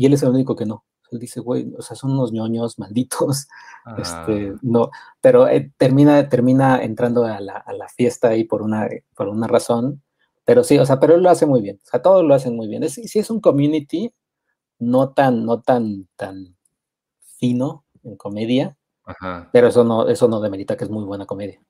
y 0.00 0.06
él 0.06 0.14
es 0.14 0.22
el 0.22 0.30
único 0.30 0.56
que 0.56 0.64
no. 0.64 0.86
Él 1.10 1.18
dice, 1.18 1.40
güey, 1.40 1.70
o 1.76 1.82
sea, 1.82 1.94
son 1.94 2.12
unos 2.12 2.32
ñoños 2.32 2.78
malditos, 2.78 3.48
este, 3.98 4.52
ah. 4.54 4.58
no, 4.62 4.90
pero 5.20 5.46
eh, 5.46 5.72
termina, 5.76 6.26
termina 6.30 6.82
entrando 6.82 7.24
a 7.24 7.38
la, 7.38 7.56
a 7.58 7.72
la 7.74 7.86
fiesta 7.88 8.28
ahí 8.28 8.44
por 8.44 8.62
una, 8.62 8.88
por 9.14 9.28
una 9.28 9.46
razón, 9.46 10.02
pero 10.46 10.64
sí, 10.64 10.78
o 10.78 10.86
sea, 10.86 10.98
pero 10.98 11.16
él 11.16 11.22
lo 11.22 11.28
hace 11.28 11.44
muy 11.44 11.60
bien, 11.60 11.78
o 11.84 11.86
sea, 11.90 12.00
todos 12.00 12.24
lo 12.24 12.32
hacen 12.32 12.56
muy 12.56 12.66
bien. 12.66 12.82
Es, 12.82 12.94
sí 12.94 13.18
es 13.18 13.28
un 13.28 13.40
community 13.40 14.10
no 14.78 15.10
tan, 15.12 15.44
no 15.44 15.60
tan, 15.60 16.08
tan 16.16 16.56
fino 17.38 17.84
en 18.02 18.16
comedia, 18.16 18.78
Ajá. 19.04 19.50
pero 19.52 19.68
eso 19.68 19.84
no, 19.84 20.08
eso 20.08 20.28
no 20.28 20.40
demerita 20.40 20.78
que 20.78 20.84
es 20.84 20.90
muy 20.90 21.04
buena 21.04 21.26
comedia. 21.26 21.60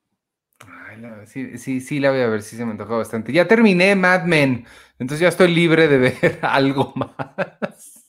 Ay, 0.89 1.01
la- 1.01 1.27
sí, 1.27 1.59
sí, 1.59 1.81
sí, 1.81 1.99
la 1.99 2.11
voy 2.11 2.21
a 2.21 2.29
ver, 2.29 2.43
sí 2.43 2.57
se 2.57 2.65
me 2.65 2.73
antojó 2.73 2.99
bastante. 2.99 3.33
Ya 3.33 3.49
terminé 3.49 3.97
Mad 3.97 4.25
Men, 4.25 4.67
entonces 4.99 5.21
ya 5.21 5.29
estoy 5.29 5.53
libre 5.53 5.89
de 5.89 5.99
ver 5.99 6.39
algo 6.43 6.93
más. 6.95 8.00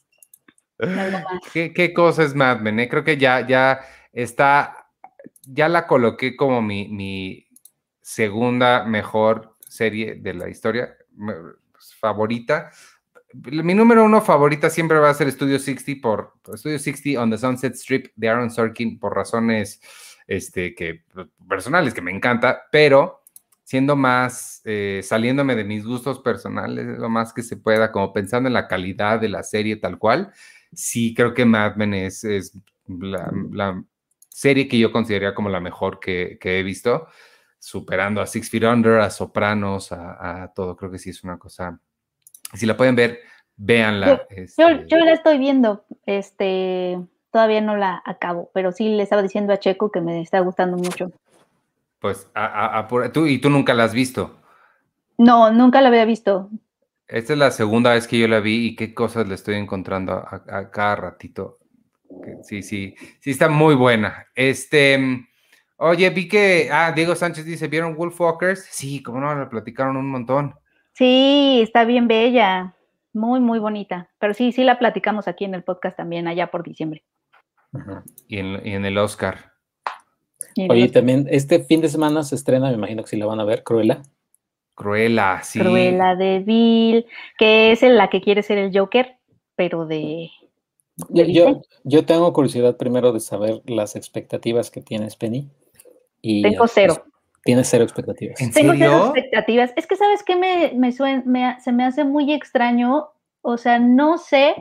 ¿Qué, 1.53 1.73
qué 1.73 1.93
cosa 1.93 2.23
es 2.23 2.35
Mad 2.35 2.59
Men? 2.61 2.79
eh? 2.79 2.89
Creo 2.89 3.03
que 3.03 3.17
ya, 3.17 3.45
ya 3.47 3.81
está, 4.11 4.87
ya 5.43 5.69
la 5.69 5.87
coloqué 5.87 6.35
como 6.35 6.61
mi, 6.61 6.87
mi 6.87 7.47
segunda 8.01 8.83
mejor 8.83 9.57
serie 9.67 10.15
de 10.15 10.33
la 10.33 10.49
historia, 10.49 10.97
pues, 11.15 11.93
favorita. 11.95 12.71
Mi 13.33 13.73
número 13.73 14.03
uno 14.03 14.21
favorita 14.21 14.69
siempre 14.69 14.99
va 14.99 15.09
a 15.09 15.13
ser 15.13 15.31
Studio 15.31 15.57
60 15.57 16.01
por 16.01 16.33
Studio 16.57 16.77
60 16.77 17.21
on 17.21 17.31
the 17.31 17.37
Sunset 17.37 17.75
Strip 17.75 18.07
de 18.15 18.27
Aaron 18.27 18.51
Sorkin 18.51 18.99
por 18.99 19.15
razones 19.15 19.79
este, 20.27 20.75
que, 20.75 21.05
personales 21.47 21.93
que 21.93 22.01
me 22.01 22.11
encanta, 22.11 22.63
pero 22.71 23.23
siendo 23.63 23.95
más, 23.95 24.61
eh, 24.65 24.99
saliéndome 25.01 25.55
de 25.55 25.63
mis 25.63 25.85
gustos 25.85 26.19
personales, 26.19 26.85
lo 26.97 27.07
más 27.07 27.31
que 27.31 27.41
se 27.41 27.55
pueda, 27.55 27.91
como 27.93 28.11
pensando 28.11 28.47
en 28.47 28.53
la 28.53 28.67
calidad 28.67 29.21
de 29.21 29.29
la 29.29 29.43
serie 29.43 29.77
tal 29.77 29.97
cual, 29.97 30.33
sí 30.73 31.13
creo 31.13 31.33
que 31.33 31.45
Mad 31.45 31.75
Men 31.75 31.93
es, 31.93 32.23
es 32.23 32.57
la, 32.87 33.31
la 33.51 33.83
serie 34.29 34.67
que 34.67 34.79
yo 34.79 34.91
consideraría 34.91 35.35
como 35.35 35.49
la 35.49 35.59
mejor 35.59 35.99
que, 35.99 36.37
que 36.39 36.59
he 36.59 36.63
visto. 36.63 37.07
superando 37.61 38.21
a 38.21 38.25
Six 38.25 38.49
Feet 38.49 38.63
Under, 38.63 38.99
a 38.99 39.09
Sopranos, 39.11 39.91
a, 39.91 40.51
todo. 40.55 40.75
Creo 40.75 40.91
que 40.91 40.97
sí 40.97 41.11
es 41.11 41.23
una 41.23 41.37
cosa. 41.37 41.79
Si 42.53 42.65
la 42.65 42.75
pueden 42.75 42.95
ver, 42.95 43.19
véanla. 43.55 44.07
Yo, 44.29 44.67
yo, 44.67 44.67
este 44.69 44.99
la 44.99 45.13
estoy 45.13 45.37
viendo, 45.37 45.85
este, 46.05 46.99
todavía 47.29 47.61
no 47.61 47.77
la 47.77 48.01
acabo, 48.03 48.49
pero 48.53 48.71
sí 48.71 48.89
le 48.89 49.03
estaba 49.03 49.21
diciendo 49.21 49.53
a 49.53 49.59
Checo 49.59 49.91
que 49.91 50.01
me 50.01 50.21
está 50.21 50.39
gustando 50.39 50.75
mucho. 50.75 51.11
Pues, 51.99 52.29
a, 52.33 52.87
tú, 53.13 53.27
¿y 53.27 53.37
tú 53.37 53.51
nunca 53.51 53.75
la 53.75 53.83
has 53.83 53.93
visto? 53.93 54.39
No, 55.19 55.51
nunca 55.51 55.81
la 55.81 55.89
había 55.89 56.05
visto. 56.05 56.49
Esta 57.11 57.33
es 57.33 57.39
la 57.39 57.51
segunda 57.51 57.93
vez 57.93 58.07
que 58.07 58.17
yo 58.17 58.27
la 58.29 58.39
vi 58.39 58.67
y 58.67 58.75
qué 58.77 58.93
cosas 58.93 59.27
le 59.27 59.35
estoy 59.35 59.55
encontrando 59.55 60.13
a, 60.13 60.71
cada 60.71 60.95
ratito. 60.95 61.59
Sí, 62.43 62.63
sí, 62.63 62.95
sí 63.19 63.31
está 63.31 63.49
muy 63.49 63.75
buena. 63.75 64.27
Este, 64.33 65.27
oye, 65.75 66.09
vi 66.09 66.29
que, 66.29 66.69
ah, 66.71 66.93
Diego 66.93 67.13
Sánchez 67.13 67.43
dice, 67.43 67.67
¿vieron 67.67 67.97
Wolfwalkers? 67.97 68.65
Sí, 68.71 69.03
como 69.03 69.19
no, 69.19 69.35
la 69.35 69.49
platicaron 69.49 69.97
un 69.97 70.09
montón. 70.09 70.55
Sí, 70.93 71.59
está 71.61 71.83
bien 71.83 72.07
bella, 72.07 72.75
muy, 73.11 73.41
muy 73.41 73.59
bonita. 73.59 74.09
Pero 74.17 74.33
sí, 74.33 74.53
sí 74.53 74.63
la 74.63 74.79
platicamos 74.79 75.27
aquí 75.27 75.43
en 75.43 75.53
el 75.53 75.63
podcast 75.63 75.97
también, 75.97 76.29
allá 76.29 76.49
por 76.49 76.63
diciembre. 76.63 77.03
y, 78.29 78.37
en, 78.37 78.85
el 78.85 78.97
Oscar. 78.97 79.51
Oye, 80.69 80.87
también 80.87 81.27
este 81.29 81.59
fin 81.59 81.81
de 81.81 81.89
semana 81.89 82.23
se 82.23 82.35
estrena, 82.35 82.69
me 82.69 82.75
imagino 82.75 83.03
que 83.03 83.09
sí 83.09 83.17
la 83.17 83.25
van 83.25 83.41
a 83.41 83.45
ver, 83.45 83.63
Cruella. 83.63 84.01
Cruella, 84.75 85.41
sí. 85.43 85.59
Cruella 85.59 86.15
de 86.15 86.39
Bill, 86.39 87.05
que 87.37 87.71
es 87.71 87.81
la 87.81 88.09
que 88.09 88.21
quiere 88.21 88.43
ser 88.43 88.57
el 88.57 88.77
Joker, 88.77 89.17
pero 89.55 89.85
de... 89.85 90.29
yo, 91.09 91.61
yo, 91.83 92.05
tengo 92.05 92.33
curiosidad 92.33 92.77
primero 92.77 93.11
de 93.11 93.19
saber 93.19 93.61
las 93.65 93.95
expectativas 93.95 94.71
que 94.71 94.81
tienes, 94.81 95.15
Penny. 95.15 95.49
Y 96.21 96.41
tengo 96.41 96.67
cero. 96.67 97.03
tienes 97.43 97.67
cero 97.69 97.83
expectativas. 97.83 98.37
tengo 98.53 98.73
cero 98.77 99.05
expectativas. 99.05 99.73
Es 99.75 99.87
que, 99.87 99.95
¿sabes 99.95 100.23
qué? 100.23 100.35
Me, 100.35 100.73
me, 100.75 100.91
se 100.91 101.71
me 101.71 101.85
hace 101.85 102.03
muy 102.03 102.31
extraño. 102.31 103.09
O 103.41 103.57
sea, 103.57 103.79
no 103.79 104.17
sé 104.17 104.55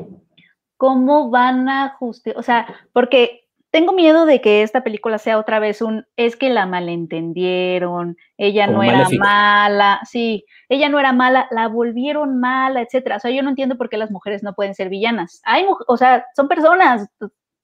cómo 0.80 1.28
van 1.28 1.68
a 1.68 1.90
justificar, 1.98 2.40
o 2.40 2.42
sea, 2.42 2.74
porque 2.94 3.39
tengo 3.70 3.92
miedo 3.92 4.26
de 4.26 4.40
que 4.40 4.62
esta 4.62 4.82
película 4.82 5.18
sea 5.18 5.38
otra 5.38 5.60
vez 5.60 5.80
un, 5.80 6.04
es 6.16 6.36
que 6.36 6.50
la 6.50 6.66
malentendieron, 6.66 8.16
ella 8.36 8.66
no 8.66 8.82
era 8.82 9.06
mala, 9.16 10.00
sí, 10.04 10.44
ella 10.68 10.88
no 10.88 10.98
era 10.98 11.12
mala, 11.12 11.46
la 11.52 11.68
volvieron 11.68 12.40
mala, 12.40 12.80
etcétera. 12.80 13.16
O 13.16 13.20
sea, 13.20 13.30
yo 13.30 13.42
no 13.42 13.50
entiendo 13.50 13.76
por 13.76 13.88
qué 13.88 13.96
las 13.96 14.10
mujeres 14.10 14.42
no 14.42 14.54
pueden 14.54 14.74
ser 14.74 14.88
villanas. 14.88 15.40
Hay, 15.44 15.66
o 15.86 15.96
sea, 15.96 16.26
son 16.34 16.48
personas, 16.48 17.08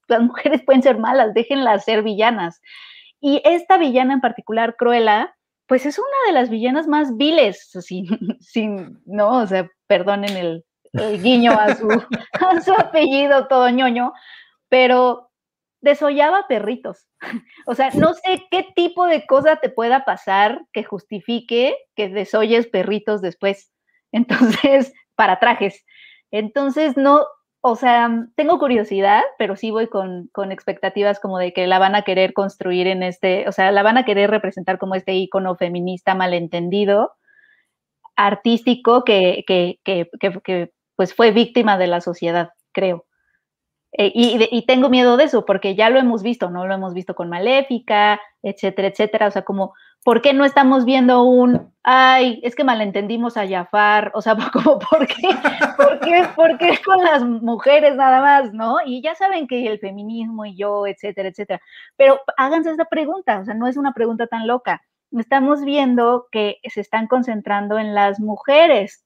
las 0.06 0.20
mujeres 0.22 0.62
pueden 0.62 0.82
ser 0.82 0.98
malas, 0.98 1.34
déjenlas 1.34 1.84
ser 1.84 2.04
villanas. 2.04 2.60
Y 3.20 3.42
esta 3.44 3.76
villana 3.76 4.14
en 4.14 4.20
particular, 4.20 4.76
Cruella, 4.76 5.34
pues 5.66 5.86
es 5.86 5.98
una 5.98 6.06
de 6.28 6.32
las 6.32 6.50
villanas 6.50 6.86
más 6.86 7.16
viles, 7.16 7.68
sin, 7.80 8.06
sin 8.40 9.00
no, 9.06 9.38
o 9.40 9.46
sea, 9.46 9.68
perdonen 9.88 10.36
el, 10.36 10.64
el 10.92 11.20
guiño 11.20 11.50
a 11.52 11.74
su, 11.74 11.88
a 12.32 12.60
su 12.60 12.72
apellido 12.72 13.48
todo 13.48 13.68
ñoño, 13.70 14.12
pero 14.68 15.25
desollaba 15.86 16.46
perritos. 16.48 17.06
O 17.68 17.74
sea, 17.74 17.90
no 17.94 18.14
sé 18.14 18.44
qué 18.50 18.68
tipo 18.76 19.06
de 19.06 19.26
cosa 19.26 19.56
te 19.56 19.70
pueda 19.70 20.04
pasar 20.04 20.60
que 20.72 20.84
justifique 20.84 21.76
que 21.96 22.08
desolles 22.08 22.68
perritos 22.68 23.22
después. 23.22 23.72
Entonces, 24.12 24.92
para 25.16 25.40
trajes. 25.40 25.84
Entonces, 26.30 26.96
no, 26.96 27.24
o 27.60 27.74
sea, 27.74 28.28
tengo 28.36 28.58
curiosidad, 28.58 29.22
pero 29.38 29.56
sí 29.56 29.70
voy 29.70 29.88
con, 29.88 30.30
expectativas 30.52 31.18
como 31.18 31.38
de 31.38 31.52
que 31.52 31.66
la 31.66 31.78
van 31.78 31.96
a 31.96 32.02
querer 32.02 32.32
construir 32.32 32.86
en 32.86 33.02
este, 33.02 33.48
o 33.48 33.52
sea, 33.52 33.72
la 33.72 33.82
van 33.82 33.98
a 33.98 34.04
querer 34.04 34.30
representar 34.30 34.78
como 34.78 34.94
este 34.94 35.14
icono 35.14 35.56
feminista 35.56 36.14
malentendido, 36.14 37.14
artístico, 38.14 39.04
que, 39.04 39.44
que, 39.46 39.80
que, 39.84 40.08
que 40.44 40.70
pues 40.94 41.14
fue 41.14 41.32
víctima 41.32 41.78
de 41.78 41.88
la 41.88 42.00
sociedad, 42.00 42.50
creo. 42.72 43.06
Eh, 43.98 44.12
y, 44.14 44.66
tengo 44.66 44.90
miedo 44.90 45.16
de 45.16 45.24
eso, 45.24 45.46
porque 45.46 45.74
ya 45.74 45.88
lo 45.88 45.98
hemos 45.98 46.22
visto, 46.22 46.50
¿no? 46.50 46.66
Lo 46.66 46.74
hemos 46.74 46.92
visto 46.92 47.14
con 47.14 47.30
Maléfica, 47.30 48.20
etcétera, 48.42 48.88
etcétera. 48.88 49.28
O 49.28 49.30
sea, 49.30 49.42
como, 49.42 49.72
¿por 50.04 50.20
qué 50.20 50.34
no 50.34 50.44
estamos 50.44 50.84
viendo 50.84 51.22
un, 51.22 51.72
ay, 51.82 52.40
es 52.42 52.54
que 52.54 52.62
malentendimos 52.62 53.38
a 53.38 53.48
Jafar? 53.48 54.12
O 54.14 54.20
sea, 54.20 54.36
como, 54.52 54.78
¿por 54.78 55.06
qué? 55.06 55.28
¿Por 55.78 56.00
qué, 56.00 56.28
¿Por 56.36 56.58
qué 56.58 56.78
con 56.84 57.02
las 57.02 57.24
mujeres 57.24 57.96
nada 57.96 58.20
más, 58.20 58.52
no? 58.52 58.76
Y 58.84 59.00
ya 59.00 59.14
saben 59.14 59.46
que 59.46 59.66
el 59.66 59.78
feminismo 59.78 60.44
y 60.44 60.54
yo, 60.56 60.86
etcétera, 60.86 61.30
etcétera. 61.30 61.60
Pero 61.96 62.20
háganse 62.36 62.70
esta 62.70 62.84
pregunta, 62.84 63.40
o 63.40 63.44
sea, 63.46 63.54
no 63.54 63.66
es 63.66 63.78
una 63.78 63.94
pregunta 63.94 64.26
tan 64.26 64.46
loca. 64.46 64.82
Estamos 65.12 65.64
viendo 65.64 66.26
que 66.30 66.58
se 66.64 66.82
están 66.82 67.06
concentrando 67.06 67.78
en 67.78 67.94
las 67.94 68.20
mujeres, 68.20 69.05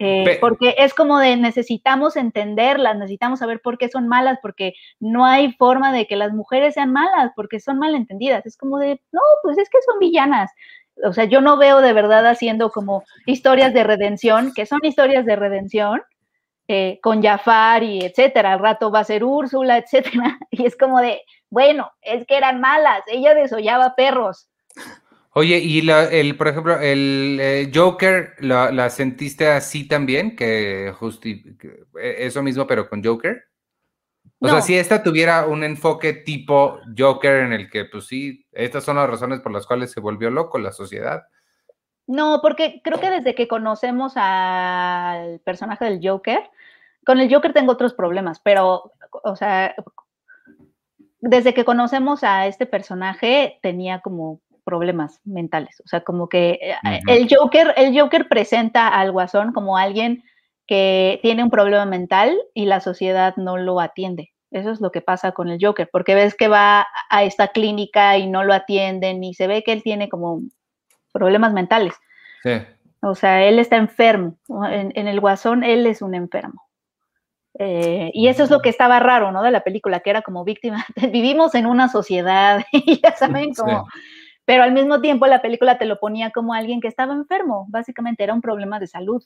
eh, 0.00 0.38
porque 0.40 0.76
es 0.78 0.94
como 0.94 1.18
de 1.18 1.36
necesitamos 1.36 2.16
entenderlas, 2.16 2.96
necesitamos 2.96 3.40
saber 3.40 3.60
por 3.60 3.78
qué 3.78 3.88
son 3.88 4.06
malas, 4.06 4.38
porque 4.40 4.74
no 5.00 5.24
hay 5.26 5.52
forma 5.52 5.92
de 5.92 6.06
que 6.06 6.16
las 6.16 6.32
mujeres 6.32 6.74
sean 6.74 6.92
malas, 6.92 7.32
porque 7.34 7.58
son 7.58 7.78
malentendidas. 7.78 8.46
Es 8.46 8.56
como 8.56 8.78
de, 8.78 9.00
no, 9.12 9.20
pues 9.42 9.58
es 9.58 9.68
que 9.68 9.78
son 9.84 9.98
villanas. 9.98 10.50
O 11.04 11.12
sea, 11.12 11.24
yo 11.24 11.40
no 11.40 11.56
veo 11.56 11.80
de 11.80 11.92
verdad 11.92 12.26
haciendo 12.26 12.70
como 12.70 13.04
historias 13.26 13.74
de 13.74 13.84
redención, 13.84 14.52
que 14.54 14.66
son 14.66 14.80
historias 14.84 15.24
de 15.26 15.36
redención, 15.36 16.02
eh, 16.68 17.00
con 17.02 17.22
Jafar 17.22 17.82
y 17.82 18.04
etcétera. 18.04 18.52
Al 18.52 18.60
rato 18.60 18.90
va 18.90 19.00
a 19.00 19.04
ser 19.04 19.24
Úrsula, 19.24 19.78
etcétera. 19.78 20.38
Y 20.50 20.66
es 20.66 20.76
como 20.76 21.00
de, 21.00 21.22
bueno, 21.50 21.90
es 22.02 22.26
que 22.26 22.36
eran 22.36 22.60
malas, 22.60 23.02
ella 23.08 23.34
desollaba 23.34 23.94
perros. 23.96 24.48
Oye, 25.38 25.58
y 25.58 25.82
la, 25.82 26.06
el, 26.06 26.36
por 26.36 26.48
ejemplo, 26.48 26.80
el 26.80 27.38
eh, 27.40 27.70
Joker, 27.72 28.34
¿la, 28.40 28.90
sentiste 28.90 29.46
así 29.46 29.86
también? 29.86 30.34
Que, 30.34 30.88
e, 30.88 32.26
eso 32.26 32.42
mismo, 32.42 32.66
pero 32.66 32.88
con 32.88 33.04
Joker. 33.04 33.44
O 34.40 34.48
sea, 34.48 34.60
si 34.60 34.74
esta 34.74 35.00
tuviera 35.00 35.46
un 35.46 35.62
enfoque 35.62 36.12
tipo 36.12 36.80
Joker 36.96 37.44
en 37.44 37.52
el 37.52 37.70
que, 37.70 37.84
pues 37.84 38.08
sí, 38.08 38.46
estas 38.50 38.82
son 38.82 38.96
las 38.96 39.08
razones 39.08 39.38
por 39.38 39.52
las 39.52 39.64
cuales 39.64 39.92
se 39.92 40.00
volvió 40.00 40.28
loco 40.28 40.58
la 40.58 40.72
sociedad. 40.72 41.28
No, 42.08 42.40
porque 42.42 42.80
creo 42.82 42.98
que 42.98 43.10
desde 43.10 43.36
que 43.36 43.46
conocemos 43.46 44.14
al 44.16 45.38
personaje 45.44 45.84
del 45.84 46.00
Joker, 46.02 46.50
con 47.06 47.20
el 47.20 47.32
Joker 47.32 47.52
tengo 47.52 47.70
otros 47.70 47.94
problemas, 47.94 48.40
pero, 48.40 48.90
o 49.22 49.36
sea, 49.36 49.76
desde 51.20 51.54
que 51.54 51.64
conocemos 51.64 52.24
a 52.24 52.48
este 52.48 52.66
personaje 52.66 53.60
tenía 53.62 54.00
como 54.00 54.40
problemas 54.68 55.22
mentales. 55.24 55.80
O 55.82 55.88
sea, 55.88 56.02
como 56.02 56.28
que 56.28 56.58
eh, 56.60 57.00
el, 57.08 57.26
Joker, 57.34 57.72
el 57.78 57.98
Joker 57.98 58.28
presenta 58.28 58.88
al 58.88 59.12
guasón 59.12 59.54
como 59.54 59.78
alguien 59.78 60.24
que 60.66 61.20
tiene 61.22 61.42
un 61.42 61.48
problema 61.48 61.86
mental 61.86 62.36
y 62.52 62.66
la 62.66 62.80
sociedad 62.80 63.34
no 63.38 63.56
lo 63.56 63.80
atiende. 63.80 64.34
Eso 64.50 64.70
es 64.70 64.82
lo 64.82 64.92
que 64.92 65.00
pasa 65.00 65.32
con 65.32 65.48
el 65.48 65.58
Joker, 65.58 65.88
porque 65.90 66.14
ves 66.14 66.34
que 66.34 66.48
va 66.48 66.86
a 67.08 67.24
esta 67.24 67.48
clínica 67.48 68.18
y 68.18 68.26
no 68.26 68.44
lo 68.44 68.52
atienden 68.52 69.24
y 69.24 69.32
se 69.32 69.46
ve 69.46 69.62
que 69.62 69.72
él 69.72 69.82
tiene 69.82 70.10
como 70.10 70.42
problemas 71.14 71.54
mentales. 71.54 71.94
Sí. 72.42 72.50
O 73.00 73.14
sea, 73.14 73.44
él 73.44 73.58
está 73.58 73.76
enfermo. 73.76 74.36
En, 74.70 75.08
el 75.08 75.20
guasón, 75.20 75.64
él 75.64 75.86
es 75.86 76.02
un 76.02 76.14
enfermo. 76.14 76.62
Eh, 77.58 78.10
y 78.12 78.28
eso 78.28 78.44
es 78.44 78.50
lo 78.50 78.60
que 78.60 78.68
estaba 78.68 79.00
raro, 79.00 79.32
¿no? 79.32 79.42
De 79.42 79.50
la 79.50 79.64
película, 79.64 80.00
que 80.00 80.10
era 80.10 80.20
como 80.20 80.44
víctima. 80.44 80.84
Vivimos 81.12 81.54
en 81.54 81.64
una 81.64 81.88
sociedad 81.88 82.62
y 82.72 83.00
ya 83.02 83.16
saben, 83.16 83.54
como 83.54 83.88
pero 84.48 84.62
al 84.62 84.72
mismo 84.72 85.02
tiempo 85.02 85.26
la 85.26 85.42
película 85.42 85.76
te 85.76 85.84
lo 85.84 86.00
ponía 86.00 86.30
como 86.30 86.54
alguien 86.54 86.80
que 86.80 86.88
estaba 86.88 87.12
enfermo, 87.12 87.66
básicamente 87.68 88.24
era 88.24 88.32
un 88.32 88.40
problema 88.40 88.80
de 88.80 88.86
salud. 88.86 89.22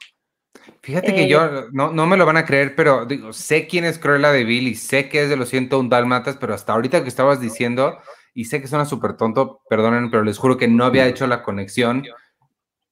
Fíjate 0.83 1.15
que 1.15 1.29
yo, 1.29 1.45
eh, 1.45 1.65
no, 1.71 1.93
no 1.93 2.09
me 2.09 2.17
lo 2.17 2.27
van 2.27 2.39
a 2.39 2.45
creer, 2.45 2.75
pero 2.75 3.07
digo, 3.07 3.33
sé 3.33 3.69
quién 3.69 3.85
es 3.85 4.01
Cruella 4.01 4.33
de 4.33 4.43
Vil 4.43 4.67
y 4.67 4.75
sé 4.75 5.09
que 5.09 5.23
es 5.23 5.29
de 5.29 5.37
los 5.37 5.49
101 5.49 5.89
Dálmatas, 5.89 6.39
pero 6.39 6.55
hasta 6.55 6.73
ahorita 6.73 7.05
que 7.05 7.09
estabas 7.09 7.41
diciendo, 7.41 7.99
y 8.35 8.47
sé 8.47 8.61
que 8.61 8.67
suena 8.67 8.85
súper 8.85 9.17
tonto, 9.17 9.61
perdonen, 9.71 10.11
pero 10.11 10.25
les 10.25 10.39
juro 10.39 10.57
que 10.57 10.67
no 10.67 10.85
había 10.85 11.07
hecho 11.07 11.29
la 11.29 11.45
conexión 11.45 12.03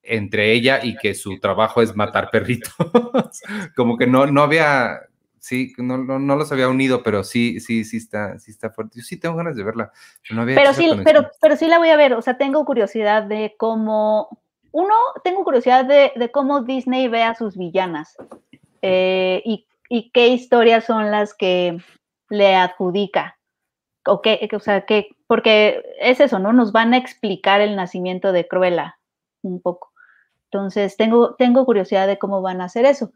entre 0.00 0.52
ella 0.52 0.78
y 0.84 0.96
que 0.98 1.14
su 1.14 1.40
trabajo 1.40 1.82
es 1.82 1.96
matar 1.96 2.30
perritos. 2.30 2.72
Como 3.74 3.96
que 3.96 4.06
no, 4.06 4.26
no 4.26 4.42
había, 4.42 5.00
sí, 5.40 5.72
no, 5.78 5.96
no, 5.96 6.36
los 6.36 6.52
había 6.52 6.68
unido, 6.68 7.02
pero 7.02 7.24
sí, 7.24 7.58
sí, 7.60 7.84
sí 7.84 7.96
está, 7.96 8.38
sí 8.38 8.50
está 8.50 8.70
fuerte. 8.70 8.98
Yo 8.98 9.02
sí 9.02 9.18
tengo 9.18 9.36
ganas 9.36 9.56
de 9.56 9.64
verla. 9.64 9.90
pero 10.28 10.72
sí, 10.72 10.92
pero, 11.02 11.30
pero 11.40 11.56
sí 11.56 11.66
la 11.66 11.78
voy 11.78 11.88
a 11.88 11.96
ver. 11.96 12.12
O 12.12 12.22
sea, 12.22 12.38
tengo 12.38 12.64
curiosidad 12.64 13.24
de 13.24 13.56
cómo. 13.58 14.28
Uno, 14.70 14.94
tengo 15.24 15.42
curiosidad 15.42 15.84
de, 15.84 16.30
cómo 16.30 16.62
Disney 16.62 17.08
ve 17.08 17.22
a 17.24 17.34
sus 17.34 17.56
villanas. 17.56 18.16
Eh, 18.82 19.42
y, 19.44 19.66
qué 20.12 20.28
historias 20.28 20.84
son 20.84 21.10
las 21.10 21.34
que 21.34 21.78
le 22.28 22.54
adjudica. 22.54 23.38
O, 24.06 24.22
qué, 24.22 24.48
o 24.52 24.60
sea, 24.60 24.86
que, 24.86 25.08
porque 25.26 25.82
es 26.00 26.20
eso, 26.20 26.38
¿no? 26.38 26.52
Nos 26.52 26.70
van 26.70 26.94
a 26.94 26.98
explicar 26.98 27.60
el 27.60 27.74
nacimiento 27.74 28.32
de 28.32 28.46
Cruella 28.46 28.98
un 29.42 29.60
poco. 29.60 29.92
Entonces, 30.44 30.96
tengo, 30.96 31.34
tengo 31.34 31.64
curiosidad 31.64 32.06
de 32.06 32.18
cómo 32.18 32.42
van 32.42 32.60
a 32.60 32.64
hacer 32.64 32.84
eso. 32.84 33.12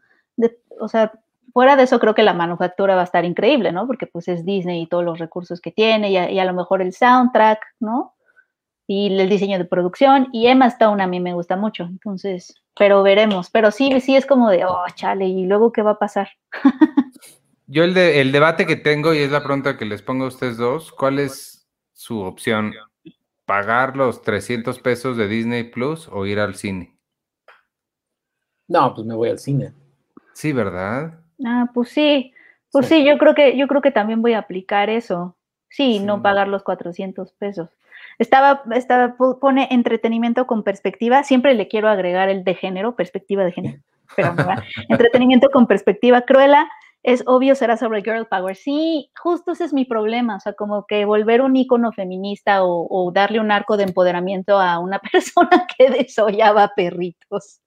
o 0.79 0.87
sea, 0.87 1.13
fuera 1.53 1.75
de 1.75 1.83
eso 1.83 1.99
creo 1.99 2.15
que 2.15 2.23
la 2.23 2.33
manufactura 2.33 2.95
va 2.95 3.01
a 3.01 3.05
estar 3.05 3.25
increíble, 3.25 3.71
¿no? 3.71 3.87
Porque 3.87 4.07
pues 4.07 4.27
es 4.27 4.45
Disney 4.45 4.83
y 4.83 4.87
todos 4.87 5.03
los 5.03 5.19
recursos 5.19 5.61
que 5.61 5.71
tiene 5.71 6.11
y 6.11 6.39
a, 6.39 6.45
lo 6.45 6.53
mejor 6.53 6.81
el 6.81 6.93
soundtrack, 6.93 7.59
¿no? 7.79 8.15
y 8.87 9.19
el 9.19 9.29
diseño 9.29 9.57
de 9.57 9.65
producción 9.65 10.27
y 10.31 10.47
Emma 10.47 10.67
Stone 10.67 11.01
a 11.01 11.07
mí 11.07 11.19
me 11.19 11.33
gusta 11.33 11.55
mucho, 11.55 11.83
entonces, 11.83 12.61
pero 12.77 13.01
veremos, 13.03 13.49
pero 13.49 13.71
sí, 13.71 13.99
sí 13.99 14.15
es 14.15 14.25
como 14.25 14.49
de, 14.49 14.65
oh, 14.65 14.85
chale, 14.93 15.25
y 15.25 15.45
luego 15.45 15.71
qué 15.71 15.81
va 15.81 15.91
a 15.91 15.99
pasar. 15.99 16.29
Yo 17.67 17.83
el, 17.83 17.95
de, 17.95 18.21
el 18.21 18.31
debate 18.31 18.67
que 18.67 18.75
tengo 18.75 19.13
y 19.13 19.19
es 19.19 19.31
la 19.31 19.43
pregunta 19.43 19.77
que 19.77 19.85
les 19.85 20.03
pongo 20.03 20.25
a 20.25 20.27
ustedes 20.27 20.57
dos, 20.57 20.91
¿cuál 20.91 21.17
es 21.17 21.67
su 21.93 22.19
opción? 22.21 22.73
¿Pagar 23.45 23.97
los 23.97 24.21
300 24.21 24.79
pesos 24.79 25.17
de 25.17 25.27
Disney 25.27 25.63
Plus 25.63 26.07
o 26.11 26.27
ir 26.27 26.39
al 26.39 26.55
cine? 26.55 26.95
No, 28.67 28.93
pues 28.93 29.05
me 29.07 29.15
voy 29.15 29.29
al 29.29 29.39
cine. 29.39 29.73
Sí, 30.33 30.51
¿verdad? 30.53 31.19
Ah, 31.43 31.69
pues 31.73 31.89
sí, 31.89 32.33
pues 32.71 32.87
sí, 32.87 33.05
yo 33.05 33.17
creo 33.17 33.35
que 33.35 33.57
yo 33.57 33.67
creo 33.67 33.81
que 33.81 33.91
también 33.91 34.21
voy 34.21 34.33
a 34.33 34.39
aplicar 34.39 34.89
eso. 34.89 35.35
Sí, 35.69 35.99
no 35.99 36.21
pagar 36.21 36.47
los 36.47 36.63
400 36.63 37.33
pesos. 37.33 37.69
Estaba, 38.17 38.63
estaba, 38.73 39.15
pone 39.17 39.67
entretenimiento 39.71 40.47
con 40.47 40.63
perspectiva. 40.63 41.23
Siempre 41.23 41.53
le 41.53 41.67
quiero 41.67 41.89
agregar 41.89 42.29
el 42.29 42.43
de 42.43 42.55
género, 42.55 42.95
perspectiva 42.95 43.43
de 43.43 43.51
género. 43.51 43.81
Pero 44.15 44.33
entretenimiento 44.89 45.49
con 45.51 45.67
perspectiva. 45.67 46.21
Cruela, 46.21 46.69
es 47.03 47.23
obvio, 47.27 47.55
será 47.55 47.77
sobre 47.77 48.01
girl 48.03 48.27
power. 48.27 48.55
Sí, 48.55 49.11
justo 49.21 49.51
ese 49.51 49.65
es 49.65 49.73
mi 49.73 49.85
problema. 49.85 50.37
O 50.37 50.39
sea, 50.39 50.53
como 50.53 50.85
que 50.85 51.05
volver 51.05 51.41
un 51.41 51.55
icono 51.55 51.91
feminista 51.91 52.63
o, 52.63 52.87
o 52.89 53.11
darle 53.11 53.39
un 53.39 53.51
arco 53.51 53.77
de 53.77 53.83
empoderamiento 53.83 54.59
a 54.59 54.79
una 54.79 54.99
persona 55.11 55.67
que 55.77 55.89
desollaba 55.89 56.71
perritos. 56.75 57.61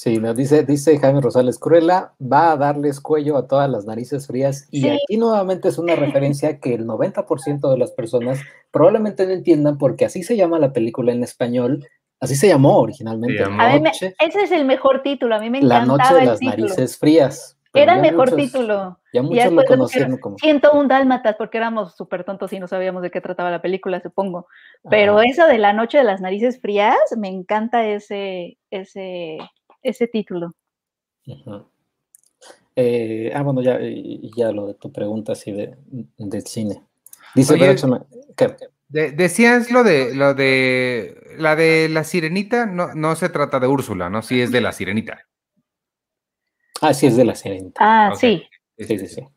Sí, 0.00 0.16
nos 0.16 0.34
dice, 0.34 0.64
dice 0.64 0.98
Jaime 0.98 1.20
Rosales, 1.20 1.58
Cruella 1.58 2.14
va 2.18 2.52
a 2.52 2.56
darles 2.56 3.02
cuello 3.02 3.36
a 3.36 3.46
todas 3.46 3.68
las 3.68 3.84
narices 3.84 4.26
frías. 4.26 4.66
Y 4.70 4.88
aquí 4.88 5.18
nuevamente 5.18 5.68
es 5.68 5.76
una 5.76 5.94
referencia 5.94 6.58
que 6.58 6.72
el 6.72 6.86
90% 6.86 7.70
de 7.70 7.76
las 7.76 7.90
personas 7.90 8.40
probablemente 8.70 9.26
no 9.26 9.32
entiendan 9.32 9.76
porque 9.76 10.06
así 10.06 10.22
se 10.22 10.38
llama 10.38 10.58
la 10.58 10.72
película 10.72 11.12
en 11.12 11.22
español, 11.22 11.86
así 12.18 12.34
se 12.34 12.48
llamó 12.48 12.78
originalmente. 12.78 13.44
ese 13.92 14.42
es 14.42 14.52
el 14.52 14.64
mejor 14.64 15.02
título, 15.02 15.34
a 15.34 15.38
mí 15.38 15.50
me 15.50 15.58
encantaba 15.58 15.80
La 15.80 15.86
noche 15.86 16.14
de 16.14 16.24
las 16.24 16.40
narices 16.40 16.96
frías. 16.96 17.58
Era 17.74 17.96
el 17.96 18.00
mejor 18.00 18.34
título. 18.34 18.98
Ya 19.12 19.20
muchos 19.22 19.52
lo 19.52 19.64
conocieron 19.66 20.16
como. 20.16 20.36
un 20.72 20.88
dálmatas 20.88 21.36
porque 21.36 21.58
éramos 21.58 21.94
súper 21.94 22.24
tontos 22.24 22.50
y 22.54 22.58
no 22.58 22.68
sabíamos 22.68 23.02
de 23.02 23.10
qué 23.10 23.20
trataba 23.20 23.50
la 23.50 23.60
película, 23.60 24.00
supongo. 24.00 24.46
Pero 24.88 25.20
eso 25.20 25.46
de 25.46 25.58
la 25.58 25.74
noche 25.74 25.98
de 25.98 26.04
las 26.04 26.22
narices 26.22 26.58
frías, 26.58 26.96
me 27.18 27.28
encanta 27.28 27.86
ese, 27.86 28.56
ese, 28.70 29.38
ese 29.82 30.06
título. 30.06 30.52
Eh, 32.76 33.32
ah, 33.34 33.42
bueno, 33.42 33.62
ya, 33.62 33.78
ya 34.36 34.52
lo 34.52 34.66
de 34.66 34.74
tu 34.74 34.92
pregunta 34.92 35.32
así 35.32 35.52
de, 35.52 35.76
del 36.16 36.46
cine. 36.46 36.82
Dice 37.34 37.56
decías 38.88 39.70
lo 39.70 39.84
de 39.84 40.14
lo 40.14 40.34
de 40.34 41.16
la 41.36 41.54
de 41.54 41.88
la 41.88 42.02
sirenita, 42.02 42.66
no, 42.66 42.94
no 42.94 43.14
se 43.14 43.28
trata 43.28 43.60
de 43.60 43.68
Úrsula, 43.68 44.10
¿no? 44.10 44.22
Sí 44.22 44.40
es 44.40 44.50
de 44.50 44.60
la 44.60 44.72
sirenita. 44.72 45.26
Ah, 46.80 46.94
sí, 46.94 47.06
es 47.06 47.16
de 47.16 47.24
la 47.24 47.34
sirenita. 47.34 47.78
Ah, 47.78 48.14
sí. 48.16 48.42
Sí, 48.78 48.98
sí, 48.98 49.06
sí. 49.06 49.28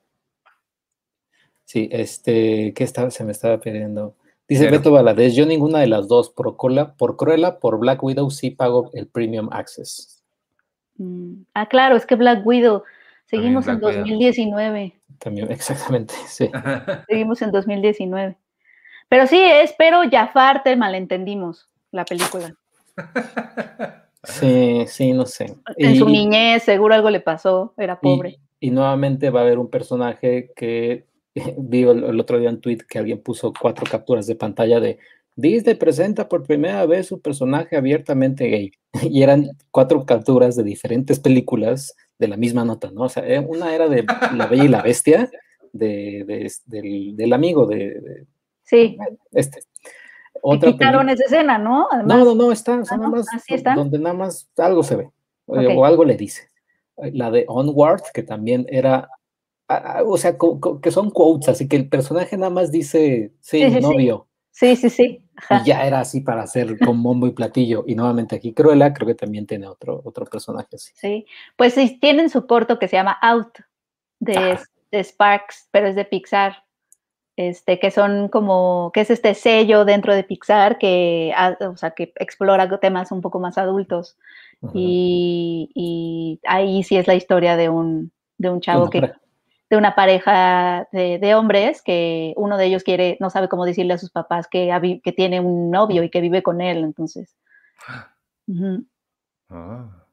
Sí, 1.65 1.89
este, 1.91 2.73
¿qué 2.73 2.83
estaba? 2.83 3.11
Se 3.11 3.23
me 3.23 3.31
estaba 3.31 3.59
pidiendo. 3.59 4.15
Dice 4.47 4.69
Beto 4.69 4.91
Valadez, 4.91 5.33
yo 5.35 5.45
ninguna 5.45 5.79
de 5.79 5.87
las 5.87 6.07
dos, 6.07 6.29
por, 6.29 6.57
Cruella, 6.57 6.93
por 6.95 7.17
Cruella, 7.17 7.59
por 7.59 7.79
Black 7.79 8.03
Widow 8.03 8.29
sí 8.29 8.51
pago 8.51 8.91
el 8.93 9.07
Premium 9.07 9.49
Access. 9.51 10.12
Mm, 10.97 11.43
ah, 11.53 11.67
claro, 11.67 11.95
es 11.95 12.05
que 12.05 12.15
Black 12.15 12.45
Widow, 12.45 12.83
seguimos 13.25 13.67
en 13.67 13.79
2019. 13.79 14.99
También, 15.19 15.51
exactamente, 15.51 16.13
sí. 16.27 16.49
seguimos 17.07 17.41
en 17.41 17.51
2019. 17.51 18.37
Pero 19.09 19.27
sí, 19.27 19.41
espero 19.41 20.01
Jafar 20.09 20.63
te 20.63 20.75
malentendimos 20.75 21.69
la 21.91 22.05
película. 22.05 22.53
Sí, 24.23 24.85
sí, 24.87 25.13
no 25.13 25.25
sé. 25.25 25.55
En 25.77 25.97
su 25.97 26.07
niñez 26.07 26.63
seguro 26.63 26.95
algo 26.95 27.09
le 27.09 27.19
pasó, 27.19 27.73
era 27.77 27.99
pobre. 27.99 28.39
Y, 28.59 28.71
nuevamente 28.71 29.29
va 29.29 29.41
a 29.41 29.43
haber 29.43 29.59
un 29.59 29.69
personaje 29.69 30.51
que 30.55 31.05
vi 31.57 31.83
el, 31.83 32.03
el, 32.03 32.19
otro 32.19 32.39
día 32.39 32.49
en 32.49 32.61
tweet 32.61 32.79
que 32.87 32.99
alguien 32.99 33.21
puso 33.21 33.53
cuatro 33.59 33.85
capturas 33.89 34.25
de 34.25 34.35
pantalla 34.35 34.79
de 34.79 34.99
Disney 35.35 35.75
presenta 35.75 36.29
por 36.29 36.43
primera 36.43 36.85
vez 36.85 37.07
su 37.07 37.21
personaje 37.21 37.75
abiertamente 37.75 38.47
gay. 38.47 38.71
Y 39.09 39.23
eran 39.23 39.49
cuatro 39.71 40.05
capturas 40.05 40.55
de 40.55 40.63
diferentes 40.63 41.19
películas 41.19 41.95
de 42.19 42.27
la 42.27 42.37
misma 42.37 42.63
nota, 42.63 42.91
¿no? 42.91 43.03
O 43.03 43.09
sea, 43.09 43.27
eh, 43.27 43.39
una 43.39 43.73
era 43.73 43.89
de 43.89 44.05
La 44.35 44.45
Bella 44.45 44.63
y 44.63 44.67
la 44.67 44.81
Bestia, 44.81 45.29
de, 45.71 46.51
del, 46.65 47.33
amigo 47.33 47.65
de, 47.65 48.25
Sí. 48.63 48.97
Este. 49.31 49.61
Otra 50.41 50.71
quitaron 50.71 51.09
esa 51.09 51.23
escena, 51.25 51.57
¿no? 51.57 51.87
no, 52.05 52.25
no, 52.25 52.35
no, 52.35 52.51
está, 52.51 52.79
o 52.79 52.85
sea, 52.85 52.97
nada 52.97 53.09
más, 53.09 53.25
donde 53.75 53.99
nada 53.99 54.15
más 54.15 54.49
algo 54.57 54.83
se 54.83 54.95
ve, 54.95 55.09
eh, 55.47 55.75
o 55.75 55.85
algo 55.85 56.03
le 56.03 56.15
dice. 56.15 56.49
La 56.97 57.31
de 57.31 57.45
Onward, 57.47 58.01
que 58.13 58.23
también 58.23 58.65
era 58.69 59.09
o 60.05 60.17
sea, 60.17 60.35
que 60.81 60.91
son 60.91 61.09
quotes, 61.09 61.49
así 61.49 61.67
que 61.67 61.75
el 61.75 61.89
personaje 61.89 62.37
nada 62.37 62.49
más 62.49 62.71
dice, 62.71 63.31
sí, 63.39 63.69
sí, 63.69 63.79
novio. 63.79 64.27
Sí, 64.51 64.75
sí, 64.75 64.89
sí. 64.89 65.22
Y 65.49 65.65
ya 65.65 65.85
era 65.85 65.99
así 65.99 66.21
para 66.21 66.43
hacer 66.43 66.77
con 66.79 67.01
bombo 67.01 67.27
y 67.27 67.31
platillo. 67.31 67.83
Y 67.87 67.95
nuevamente 67.95 68.35
aquí 68.35 68.53
Cruella 68.53 68.93
creo 68.93 69.07
que 69.07 69.15
también 69.15 69.45
tiene 69.45 69.67
otro, 69.67 70.01
otro 70.03 70.25
personaje 70.25 70.75
así. 70.75 70.93
Sí, 70.95 71.25
pues 71.55 71.73
sí, 71.73 71.97
tienen 71.99 72.29
su 72.29 72.45
corto 72.47 72.79
que 72.79 72.87
se 72.87 72.95
llama 72.95 73.17
Out 73.21 73.59
de, 74.19 74.57
de, 74.91 75.03
Sparks, 75.03 75.67
pero 75.71 75.87
es 75.87 75.95
de 75.95 76.05
Pixar. 76.05 76.63
Este, 77.35 77.79
que 77.79 77.89
son 77.89 78.27
como, 78.29 78.91
que 78.93 79.01
es 79.01 79.09
este 79.09 79.33
sello 79.33 79.85
dentro 79.85 80.13
de 80.13 80.23
Pixar 80.23 80.77
que, 80.77 81.33
o 81.61 81.77
sea, 81.77 81.91
que 81.91 82.13
explora 82.17 82.79
temas 82.79 83.11
un 83.11 83.21
poco 83.21 83.39
más 83.39 83.57
adultos. 83.57 84.17
y, 84.73 85.69
y, 85.73 86.39
ahí 86.47 86.83
sí 86.83 86.95
es 86.95 87.07
la 87.07 87.15
historia 87.15 87.57
de 87.57 87.69
un, 87.69 88.11
de 88.37 88.49
un 88.49 88.61
chavo 88.61 88.89
que, 88.89 89.11
de 89.73 89.77
una 89.77 89.95
pareja 89.95 90.87
de, 90.91 91.33
hombres 91.33 91.81
que 91.81 92.35
uno 92.37 92.57
de 92.57 92.65
ellos 92.67 92.83
quiere, 92.83 93.17
no 93.19 93.31
sabe 93.31 93.49
cómo 93.49 93.65
decirle 93.65 93.95
a 93.95 93.97
sus 93.97 94.11
papás 94.11 94.47
que, 94.47 95.01
que 95.03 95.11
tiene 95.11 95.39
un 95.39 95.71
novio 95.71 96.03
y 96.03 96.11
que 96.11 96.21
vive 96.21 96.43
con 96.43 96.61
él, 96.61 96.83
entonces. 96.83 97.35
Ah. 99.55 100.07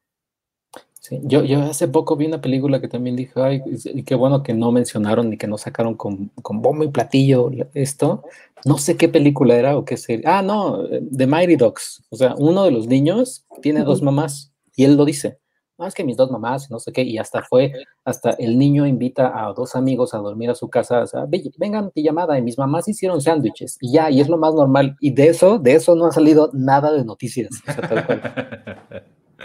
yo, 1.22 1.44
yo 1.44 1.62
hace 1.62 1.88
poco 1.88 2.14
vi 2.14 2.26
una 2.26 2.42
película 2.42 2.78
que 2.78 2.88
también 2.88 3.16
dije, 3.16 3.32
ay, 3.36 3.62
y 3.66 4.02
qué 4.02 4.14
bueno 4.14 4.42
que 4.42 4.52
no 4.52 4.70
mencionaron 4.70 5.30
ni 5.30 5.38
que 5.38 5.46
no 5.46 5.56
sacaron 5.56 5.94
con, 5.94 6.28
con 6.42 6.61
bombo 6.61 6.84
y 6.84 6.88
platillo 6.88 7.50
esto. 7.72 8.22
No 8.66 8.76
sé 8.76 8.98
qué 8.98 9.08
película 9.08 9.56
era 9.56 9.78
o 9.78 9.86
qué 9.86 9.96
serie. 9.96 10.26
Ah, 10.26 10.42
no, 10.42 10.86
The 10.88 11.26
Mighty 11.26 11.56
Dogs. 11.56 12.04
O 12.11 12.16
sea, 12.16 12.34
uno 12.36 12.64
de 12.64 12.70
los 12.70 12.86
niños 12.86 13.46
tiene 13.62 13.82
dos 13.82 14.02
mamás 14.02 14.52
y 14.76 14.84
él 14.84 14.96
lo 14.96 15.06
dice 15.06 15.38
no, 15.81 15.87
es 15.87 15.95
que 15.95 16.05
mis 16.05 16.16
dos 16.16 16.31
mamás, 16.31 16.70
no 16.70 16.78
sé 16.78 16.93
qué, 16.93 17.03
y 17.03 17.16
hasta 17.16 17.43
fue, 17.43 17.72
hasta 18.05 18.31
el 18.33 18.59
niño 18.59 18.87
invita 18.87 19.33
a 19.35 19.53
dos 19.55 19.74
amigos 19.74 20.12
a 20.12 20.18
dormir 20.18 20.51
a 20.51 20.55
su 20.55 20.68
casa, 20.68 21.03
o 21.03 21.07
sea, 21.07 21.26
vengan 21.57 21.91
pijamada, 21.91 22.39
y 22.39 22.43
mis 22.43 22.59
mamás 22.59 22.87
hicieron 22.87 23.20
sándwiches, 23.20 23.78
y 23.81 23.93
ya, 23.93 24.11
y 24.11 24.20
es 24.20 24.28
lo 24.28 24.37
más 24.37 24.55
normal, 24.55 24.97
y 25.01 25.12
de 25.12 25.28
eso, 25.28 25.59
de 25.59 25.72
eso 25.72 25.95
no 25.95 26.07
ha 26.07 26.12
salido 26.12 26.51
nada 26.53 26.93
de 26.93 27.05
noticias, 27.05 27.51
o 27.66 27.72
sea, 27.72 27.89
tal 27.89 28.07
cual. 28.07 28.22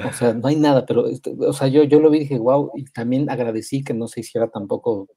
O 0.10 0.12
sea, 0.12 0.34
no 0.34 0.50
hay 0.50 0.58
nada, 0.58 0.86
pero, 0.86 1.08
este, 1.08 1.34
o 1.40 1.54
sea, 1.54 1.70
yo, 1.70 1.84
yo 1.84 2.02
lo 2.02 2.10
vi 2.10 2.18
y 2.18 2.22
dije, 2.22 2.38
wow, 2.38 2.70
y 2.76 2.84
también 2.84 3.30
agradecí 3.30 3.82
que 3.82 3.94
no 3.94 4.10
se 4.10 4.20
hiciera 4.20 4.50
tampoco 4.50 5.08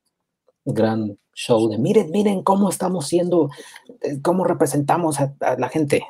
gran 0.64 1.19
show 1.35 1.69
de, 1.69 1.79
miren, 1.79 2.11
miren 2.12 2.45
cómo 2.45 2.69
estamos 2.69 3.09
siendo, 3.09 3.51
eh, 4.03 4.21
cómo 4.23 4.45
representamos 4.45 5.19
a 5.21 5.35
la 5.59 5.69
gente. 5.69 6.03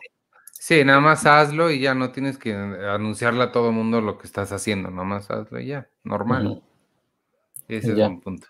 Sí, 0.60 0.84
nada 0.84 1.00
más 1.00 1.24
hazlo 1.24 1.70
y 1.70 1.80
ya 1.80 1.94
no 1.94 2.10
tienes 2.10 2.36
que 2.36 2.52
anunciarle 2.52 3.44
a 3.44 3.52
todo 3.52 3.68
el 3.68 3.74
mundo 3.76 4.00
lo 4.00 4.18
que 4.18 4.26
estás 4.26 4.50
haciendo, 4.50 4.90
nada 4.90 5.04
más 5.04 5.30
hazlo 5.30 5.60
y 5.60 5.66
ya, 5.66 5.88
normal. 6.02 6.62
Ese 7.68 7.92
es 7.92 7.98
un 7.98 8.20
punto. 8.20 8.48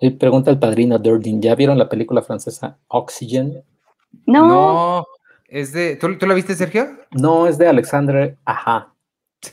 Y 0.00 0.10
pregunta 0.10 0.50
el 0.52 0.60
padrino 0.60 0.98
Durdin, 0.98 1.42
¿ya 1.42 1.56
vieron 1.56 1.76
la 1.76 1.88
película 1.88 2.22
francesa 2.22 2.78
Oxygen? 2.86 3.64
No. 4.26 4.46
No, 4.46 5.06
es 5.48 5.72
de, 5.72 5.96
¿tú, 5.96 6.08
la 6.08 6.34
viste, 6.34 6.54
Sergio? 6.54 6.96
No, 7.10 7.48
es 7.48 7.58
de 7.58 7.66
Alexandre 7.66 8.38
Ajá, 8.44 8.94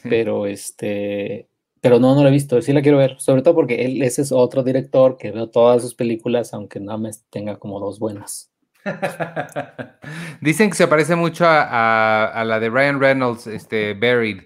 pero 0.03 0.45
este, 0.45 1.49
pero 1.81 1.99
no, 1.99 2.13
no 2.13 2.21
la 2.21 2.29
he 2.29 2.31
visto, 2.31 2.61
sí 2.61 2.73
la 2.73 2.83
quiero 2.83 2.99
ver, 2.99 3.19
sobre 3.19 3.41
todo 3.41 3.55
porque 3.55 3.85
él, 3.85 4.03
ese 4.03 4.21
es 4.21 4.31
otro 4.31 4.61
director 4.63 5.17
que 5.17 5.31
veo 5.31 5.49
todas 5.49 5.81
sus 5.81 5.95
películas, 5.95 6.53
aunque 6.53 6.79
nada 6.79 6.99
más 6.99 7.25
tenga 7.31 7.57
como 7.57 7.79
dos 7.79 7.97
buenas. 7.97 8.48
Dicen 10.41 10.69
que 10.69 10.75
se 10.75 10.87
parece 10.87 11.15
mucho 11.15 11.45
a, 11.47 12.43
la 12.45 12.59
de 12.59 12.69
Ryan 12.69 12.99
Reynolds, 12.99 13.47
este, 13.47 13.93
Buried, 13.93 14.43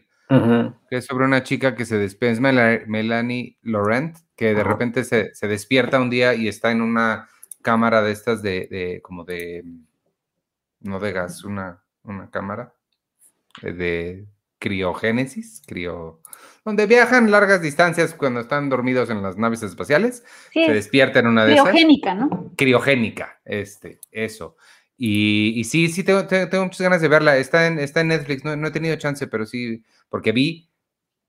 que 0.90 0.98
es 0.98 1.06
sobre 1.06 1.26
una 1.26 1.44
chica 1.44 1.76
que 1.76 1.86
se 1.86 1.98
despierta, 1.98 2.72
es 2.74 2.88
Melanie 2.88 3.58
Laurent, 3.62 4.18
que 4.36 4.56
de 4.56 4.64
repente 4.64 5.04
se, 5.04 5.32
despierta 5.48 6.02
un 6.02 6.10
día 6.10 6.34
y 6.34 6.48
está 6.48 6.72
en 6.72 6.82
una 6.82 7.30
cámara 7.62 8.02
de 8.02 8.12
estas 8.12 8.42
de, 8.42 9.00
como 9.04 9.24
de, 9.24 9.64
no 10.80 11.00
de 11.00 11.12
gas, 11.12 11.44
una, 11.44 11.84
una 12.04 12.30
cámara 12.30 12.74
de 13.62 14.26
criogénesis, 14.58 15.62
crio, 15.68 16.22
donde 16.66 16.86
viajan 16.86 17.30
largas 17.30 17.62
distancias 17.62 18.14
cuando 18.14 18.40
están 18.40 18.70
dormidos 18.70 19.10
en 19.10 19.22
las 19.22 19.38
naves 19.38 19.64
espaciales, 19.64 20.24
se 20.54 20.72
despiertan 20.72 21.26
en 21.26 21.32
una 21.32 21.46
de 21.46 21.54
esas. 21.54 21.70
Criogénica, 21.70 22.16
¿no? 22.16 22.52
Criogénica, 22.56 23.40
este, 23.46 24.00
eso. 24.12 24.56
Y, 24.98 25.64
sí, 25.66 25.90
sí, 25.90 26.04
tengo, 26.04 26.28
tengo, 26.28 26.64
muchas 26.64 26.82
ganas 26.82 27.02
de 27.02 27.08
verla. 27.08 27.38
Está 27.38 27.68
en, 27.68 27.80
está 27.80 28.02
en 28.02 28.10
Netflix, 28.10 28.46
no, 28.46 28.56
no 28.56 28.68
he 28.68 28.72
tenido 28.72 28.96
chance, 28.96 29.28
pero 29.28 29.46
sí, 29.46 29.84
porque 30.10 30.32
vi 30.32 30.70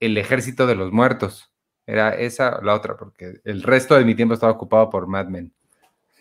El 0.01 0.17
Ejército 0.17 0.67
de 0.67 0.77
los 0.77 0.93
Muertos. 0.93 1.51
Era 1.87 2.11
esa 2.11 2.57
o 2.57 2.63
la 2.63 2.75
otra, 2.75 2.97
porque 2.97 3.41
el 3.45 3.63
resto 3.63 3.95
de 3.97 4.05
mi 4.05 4.15
tiempo 4.15 4.35
estaba 4.35 4.53
ocupado 4.53 4.91
por 4.91 5.07
Mad 5.07 5.27
Men. 5.27 5.53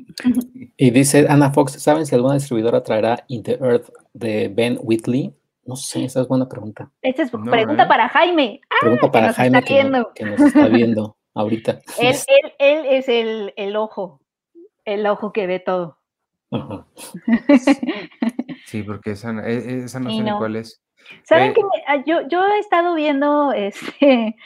Y 0.76 0.90
dice 0.90 1.26
Ana 1.28 1.52
Fox, 1.52 1.72
¿saben 1.80 2.06
si 2.06 2.14
alguna 2.14 2.34
distribuidora 2.34 2.82
traerá 2.82 3.24
In 3.28 3.42
the 3.42 3.58
Earth 3.60 3.88
de 4.14 4.48
Ben 4.48 4.78
Whitley? 4.82 5.32
No 5.64 5.76
sé, 5.76 6.04
esa 6.04 6.22
es 6.22 6.28
buena 6.28 6.48
pregunta. 6.48 6.90
Esta 7.02 7.22
es 7.22 7.30
pregunta 7.30 7.84
¿eh? 7.84 7.86
para 7.86 8.08
Jaime. 8.08 8.60
Ah, 8.68 8.76
pregunta 8.80 9.10
para 9.10 9.32
Jaime 9.32 9.62
que, 9.62 9.84
nos 9.84 10.40
está 10.40 10.66
viendo 10.68 11.16
ahorita. 11.34 11.80
él, 12.00 12.16
él, 12.58 12.86
es 12.86 13.08
el, 13.08 13.54
el, 13.56 13.76
ojo, 13.76 14.20
el 14.84 15.06
ojo 15.06 15.32
que 15.32 15.46
ve 15.46 15.60
todo. 15.60 15.98
Sí, 18.66 18.82
porque 18.82 19.10
esa, 19.10 19.32
e, 19.46 19.84
esa 19.84 20.00
no 20.00 20.10
sé 20.10 20.22
ni 20.22 20.30
cuál 20.30 20.56
es. 20.56 20.82
¿Saben 21.24 21.50
eh, 21.50 21.54
que 21.54 21.60
ah, 21.86 22.02
yo, 22.06 22.26
yo 22.28 22.46
he 22.46 22.58
estado 22.58 22.94
viendo 22.94 23.52
este, 23.52 24.36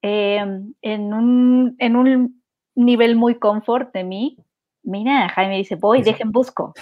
em, 0.00 0.72
en, 0.80 1.12
un, 1.12 1.76
en 1.78 1.96
un 1.96 2.42
nivel 2.74 3.16
muy 3.16 3.34
confort 3.34 3.92
de 3.92 4.04
mí? 4.04 4.38
Mira, 4.82 5.28
Jaime 5.28 5.58
dice, 5.58 5.76
voy, 5.76 6.02
dejen 6.02 6.32
busco. 6.32 6.72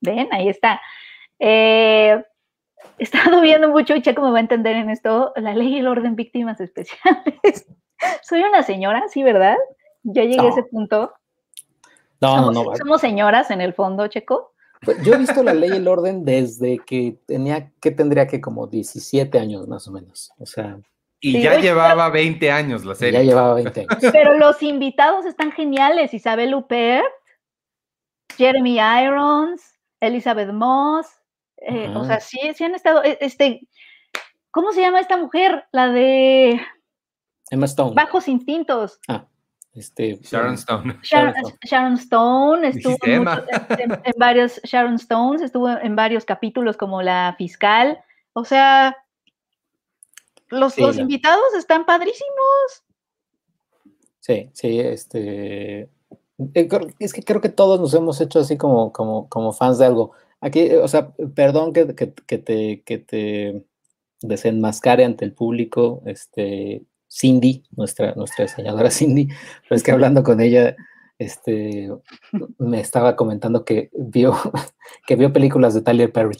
Ven, 0.00 0.28
ahí 0.30 0.48
está. 0.48 0.80
Eh, 1.38 2.22
he 2.98 3.04
estado 3.04 3.40
viendo 3.40 3.68
mucho 3.68 3.94
y 3.94 4.02
Checo 4.02 4.22
me 4.22 4.30
va 4.30 4.38
a 4.38 4.40
entender 4.40 4.76
en 4.76 4.90
esto, 4.90 5.32
la 5.36 5.54
ley 5.54 5.74
y 5.74 5.78
el 5.78 5.86
orden 5.86 6.16
víctimas 6.16 6.60
especiales. 6.60 7.66
Soy 8.22 8.42
una 8.42 8.62
señora, 8.62 9.04
sí, 9.08 9.22
¿verdad? 9.22 9.56
Ya 10.02 10.22
llegué 10.24 10.46
a 10.46 10.50
ese 10.50 10.62
punto. 10.62 11.12
No, 12.20 12.52
no, 12.52 12.52
no. 12.52 12.76
Somos 12.76 13.00
señoras 13.00 13.50
en 13.50 13.60
el 13.60 13.74
fondo, 13.74 14.06
Checo. 14.08 14.54
Pues, 14.84 15.02
yo 15.02 15.14
he 15.14 15.18
visto 15.18 15.42
la 15.42 15.54
ley 15.54 15.70
y 15.70 15.76
el 15.76 15.88
orden 15.88 16.24
desde 16.24 16.78
que 16.78 17.18
tenía, 17.26 17.72
que 17.80 17.90
tendría 17.90 18.26
que 18.26 18.40
como 18.40 18.66
17 18.66 19.38
años 19.38 19.66
más 19.66 19.88
o 19.88 19.92
menos. 19.92 20.32
O 20.38 20.46
sea. 20.46 20.78
Y 21.20 21.40
ya 21.40 21.58
llevaba 21.58 22.10
20 22.10 22.50
años 22.50 22.84
la 22.84 22.94
serie. 22.94 23.20
Ya 23.20 23.24
llevaba 23.24 23.54
20 23.54 23.80
años. 23.80 23.98
Pero 24.12 24.36
los 24.36 24.62
invitados 24.62 25.24
están 25.24 25.52
geniales. 25.52 26.12
Isabel 26.12 26.54
Huppert, 26.54 27.06
Jeremy 28.36 28.78
Irons, 28.78 29.62
Elizabeth 30.00 30.52
Moss. 30.52 31.06
Eh, 31.66 31.92
o 31.94 32.04
sea, 32.04 32.20
sí, 32.20 32.38
sí 32.54 32.64
han 32.64 32.74
estado. 32.74 33.02
E, 33.02 33.18
este, 33.20 33.66
¿Cómo 34.50 34.72
se 34.72 34.80
llama 34.80 35.00
esta 35.00 35.16
mujer? 35.16 35.64
La 35.72 35.88
de. 35.88 36.60
Emma 37.50 37.66
Stone. 37.66 37.94
Bajos 37.94 38.28
instintos. 38.28 39.00
Ah. 39.08 39.26
Este, 39.74 40.20
Sharon 40.22 40.54
Stone. 40.54 40.98
Sharon, 41.02 41.94
Stone 41.94 42.68
estuvo 42.68 42.96
en, 43.02 43.24
varios 44.16 44.60
Sharon 44.62 44.94
Stones, 44.94 45.42
estuvo 45.42 45.68
en 45.68 45.96
varios 45.96 46.24
capítulos 46.24 46.76
como 46.76 47.02
la 47.02 47.34
fiscal. 47.36 47.98
O 48.32 48.44
sea, 48.44 48.96
los, 50.48 50.78
los 50.78 50.98
invitados 50.98 51.54
están 51.56 51.84
padrísimos. 51.84 52.84
Sí, 54.20 54.50
sí, 54.52 54.80
este. 54.80 55.88
Eh, 56.54 56.68
es 56.98 57.12
que 57.12 57.22
creo 57.22 57.40
que 57.40 57.48
todos 57.48 57.80
nos 57.80 57.94
hemos 57.94 58.20
hecho 58.20 58.40
así 58.40 58.56
como, 58.56 58.92
como, 58.92 59.28
como 59.28 59.52
fans 59.52 59.78
de 59.78 59.86
algo. 59.86 60.12
Aquí, 60.44 60.74
o 60.74 60.86
sea, 60.88 61.10
perdón 61.34 61.72
que, 61.72 61.94
que, 61.94 62.12
que 62.12 62.36
te, 62.36 62.82
que 62.82 62.98
te 62.98 63.64
desenmascare 64.20 65.02
ante 65.02 65.24
el 65.24 65.32
público, 65.32 66.02
este, 66.04 66.84
Cindy, 67.10 67.64
nuestra, 67.74 68.14
nuestra 68.14 68.44
diseñadora 68.44 68.90
Cindy, 68.90 69.28
pero 69.62 69.76
es 69.76 69.82
que 69.82 69.92
hablando 69.92 70.22
con 70.22 70.42
ella, 70.42 70.76
este, 71.18 71.90
me 72.58 72.78
estaba 72.78 73.16
comentando 73.16 73.64
que 73.64 73.88
vio, 73.94 74.34
que 75.06 75.16
vio 75.16 75.32
películas 75.32 75.72
de 75.72 75.80
Tyler 75.80 76.12
Perry. 76.12 76.36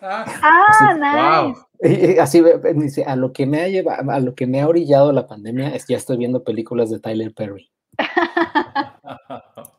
Ah, 0.00 0.24
ah 0.40 1.54
nice. 1.82 2.20
así 2.20 2.44
dice, 2.76 3.02
a 3.06 3.16
lo 3.16 3.32
que 3.32 3.44
me 3.44 3.60
ha 3.60 3.68
llevado, 3.68 4.08
a 4.08 4.20
lo 4.20 4.36
que 4.36 4.46
me 4.46 4.60
ha 4.60 4.68
orillado 4.68 5.10
la 5.10 5.26
pandemia 5.26 5.74
es 5.74 5.84
que 5.84 5.94
ya 5.94 5.98
estoy 5.98 6.16
viendo 6.16 6.44
películas 6.44 6.90
de 6.90 7.00
Tyler 7.00 7.34
Perry. 7.34 7.72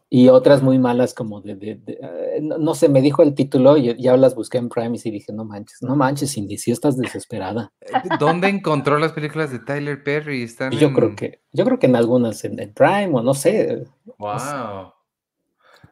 y 0.10 0.30
otras 0.30 0.62
muy 0.62 0.80
malas 0.80 1.14
como 1.14 1.42
de, 1.42 1.82
eh, 1.88 2.40
no, 2.42 2.76
sé, 2.76 2.90
me 2.90 3.02
dijo 3.02 3.24
el 3.24 3.34
título 3.34 3.76
y 3.76 4.00
ya 4.02 4.16
las 4.18 4.36
busqué 4.36 4.60
en 4.60 4.70
Prime 4.70 4.98
y 5.04 5.12
dije, 5.12 5.34
no 5.34 5.46
manches, 5.46 5.82
no 5.82 5.96
manches, 5.96 6.34
Cindy, 6.34 6.58
si 6.58 6.72
estás 6.72 6.98
desesperada. 6.98 7.74
Eh, 7.82 7.94
¿Dónde 8.20 8.48
encontró 8.48 9.00
las 9.00 9.14
películas 9.14 9.52
de 9.52 9.60
Tyler 9.60 10.04
Perry? 10.04 10.44
Están 10.44 10.72
yo 10.72 10.94
creo 10.94 11.16
que, 11.16 11.42
yo 11.52 11.66
creo 11.66 11.80
que 11.80 11.88
en 11.88 11.96
algunas, 11.96 12.44
en, 12.46 12.74
Prime 12.74 13.10
o 13.14 13.22
no 13.22 13.34
sé. 13.34 13.86
Wow. 14.18 14.94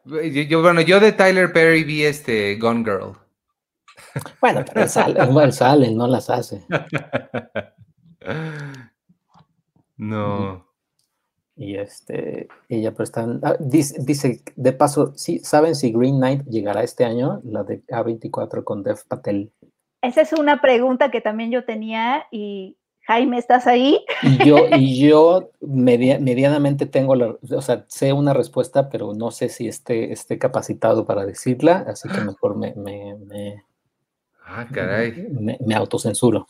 Yo, 0.05 0.61
bueno, 0.61 0.82
yo 0.82 0.99
de 0.99 1.14
Tyler 1.14 1.51
Perry 1.51 1.84
vi 1.84 2.03
este 2.03 2.55
Gone 2.57 2.84
Girl. 2.84 3.18
Bueno, 4.41 4.64
pero 4.72 4.88
sale, 4.88 5.24
igual 5.24 5.53
sale, 5.53 5.91
no 5.91 6.07
las 6.07 6.30
hace. 6.30 6.64
No. 9.95 10.72
Y 11.56 11.76
este, 11.76 12.47
ella 12.68 12.93
pues 12.93 13.10
están, 13.10 13.39
ah, 13.43 13.56
dice, 13.60 14.41
de 14.56 14.74
paso, 14.74 15.14
¿sí, 15.16 15.39
¿saben 15.39 15.76
si 15.76 15.91
Green 15.91 16.18
Knight 16.18 16.43
llegará 16.45 16.84
este 16.84 17.06
año? 17.06 17.41
La 17.43 17.64
de 17.64 17.86
A24 17.88 18.64
con 18.64 18.84
Dev 18.84 18.97
Patel. 19.08 19.51
Esa 20.01 20.22
es 20.22 20.34
una 20.34 20.62
pregunta 20.62 21.12
que 21.12 21.22
también 21.22 21.51
yo 21.51 21.64
tenía 21.64 22.26
y 22.32 22.76
Jaime, 23.06 23.38
¿estás 23.38 23.68
ahí? 23.68 24.04
Y 24.24 24.45
yo, 24.45 24.58
y 24.78 25.06
yo 25.08 25.51
medianamente 25.62 26.86
tengo 26.86 27.16
la, 27.16 27.36
o 27.51 27.62
sea, 27.62 27.86
sé 27.88 28.14
una 28.14 28.34
respuesta, 28.34 28.89
pero 28.89 29.14
no 29.14 29.30
sé 29.30 29.49
si 29.49 29.68
esté, 29.68 30.12
esté 30.12 30.39
capacitado 30.39 31.06
para 31.06 31.26
decirla, 31.26 31.86
así 31.88 32.10
que 32.10 32.22
mejor 32.22 32.58
me, 32.58 32.74
me, 32.76 33.16
me 33.16 33.64
ah, 34.45 34.68
caray. 34.72 35.28
me 35.32 35.76
autocensuro 35.76 36.47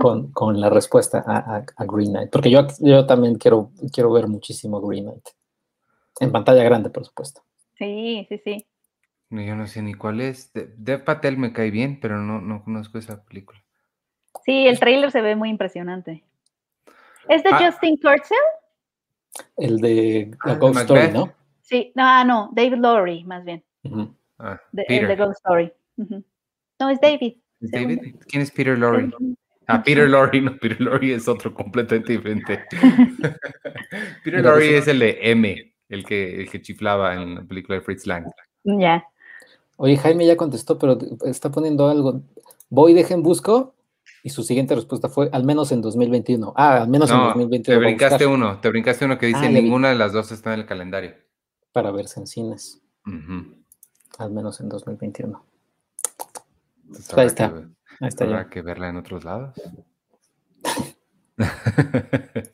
con, 0.00 0.32
con, 0.32 0.60
la 0.60 0.70
respuesta 0.70 1.22
a, 1.26 1.64
a, 1.76 1.84
Green 1.84 2.10
Knight. 2.10 2.30
Porque 2.30 2.50
yo, 2.50 2.66
yo 2.80 3.06
también 3.06 3.36
quiero, 3.36 3.70
quiero 3.92 4.12
ver 4.12 4.28
muchísimo 4.28 4.80
Green 4.80 5.04
Knight. 5.04 5.28
En 6.20 6.32
pantalla 6.32 6.62
grande, 6.64 6.90
por 6.90 7.04
supuesto. 7.04 7.42
Sí, 7.76 8.26
sí, 8.28 8.40
sí. 8.44 8.66
yo 9.30 9.54
no 9.54 9.66
sé 9.66 9.82
ni 9.82 9.94
cuál 9.94 10.20
es. 10.20 10.50
Dev 10.52 11.04
Patel 11.04 11.38
me 11.38 11.52
cae 11.52 11.70
bien, 11.70 12.00
pero 12.00 12.18
no, 12.18 12.40
no 12.40 12.64
conozco 12.64 12.98
esa 12.98 13.24
película. 13.24 13.62
Sí, 14.44 14.66
el 14.66 14.78
trailer 14.78 15.10
se 15.10 15.20
ve 15.20 15.36
muy 15.36 15.50
impresionante. 15.50 16.24
¿Es 17.28 17.42
de 17.42 17.50
ah. 17.52 17.70
Justin 17.70 17.96
Kurzel? 17.96 18.36
El 19.56 19.78
de 19.78 20.30
ah, 20.44 20.54
Ghost 20.54 20.80
Story, 20.80 21.12
¿no? 21.12 21.32
Sí, 21.60 21.92
no, 21.94 22.24
no, 22.24 22.50
David 22.52 22.78
Lowry, 22.78 23.24
más 23.24 23.44
bien. 23.44 23.62
Ah, 24.38 24.60
el 24.72 25.06
de 25.06 25.16
Ghost 25.16 25.36
Story. 25.36 25.72
No, 26.80 26.88
es 26.90 27.00
David. 27.00 27.36
David? 27.60 28.16
¿Quién 28.26 28.42
es 28.42 28.50
Peter 28.50 28.78
Lorre? 28.78 29.10
Ah, 29.68 29.82
Peter 29.84 30.08
Lorre, 30.08 30.40
no, 30.40 30.56
Peter 30.56 30.80
Lorre 30.80 31.14
es 31.14 31.28
otro 31.28 31.54
completamente 31.54 32.12
diferente. 32.12 32.64
Peter 34.24 34.42
Lorre 34.42 34.78
es 34.78 34.88
el 34.88 34.98
de 34.98 35.18
M, 35.22 35.72
el 35.88 36.04
que, 36.04 36.42
el 36.42 36.50
que 36.50 36.60
chiflaba 36.60 37.14
en 37.14 37.36
la 37.36 37.42
película 37.42 37.78
de 37.78 37.84
Fritz 37.84 38.06
Lang. 38.06 38.26
Ya. 38.64 39.04
Oye, 39.76 39.96
Jaime 39.96 40.26
ya 40.26 40.36
contestó, 40.36 40.78
pero 40.78 40.98
está 41.24 41.50
poniendo 41.50 41.88
algo. 41.88 42.22
Voy, 42.68 42.94
dejen 42.94 43.22
busco. 43.22 43.74
Y 44.24 44.30
su 44.30 44.42
siguiente 44.42 44.74
respuesta 44.74 45.08
fue 45.08 45.30
al 45.32 45.44
menos 45.44 45.70
en 45.70 45.80
2021. 45.80 46.52
Ah, 46.56 46.82
al 46.82 46.88
menos 46.88 47.08
en 47.10 47.18
2021. 47.18 47.78
Te 47.78 47.84
brincaste 47.84 48.26
uno, 48.26 48.58
te 48.58 48.68
brincaste 48.68 49.04
uno 49.04 49.16
que 49.16 49.26
dice 49.26 49.46
ah, 49.46 49.48
ninguna 49.48 49.90
de 49.90 49.94
las 49.94 50.12
dos 50.12 50.32
está 50.32 50.52
en 50.54 50.60
el 50.60 50.66
calendario. 50.66 51.14
Para 51.72 51.92
verse 51.92 52.18
en 52.18 52.26
cines. 52.26 52.82
Al 54.18 54.32
menos 54.32 54.60
en 54.60 54.68
2021 54.68 55.48
ahí 57.16 57.26
está. 57.26 57.52
Que, 57.52 57.66
ahí 58.00 58.08
está 58.08 58.48
que 58.48 58.62
verla 58.62 58.88
en 58.88 58.96
otros 58.96 59.24
lados. 59.24 59.54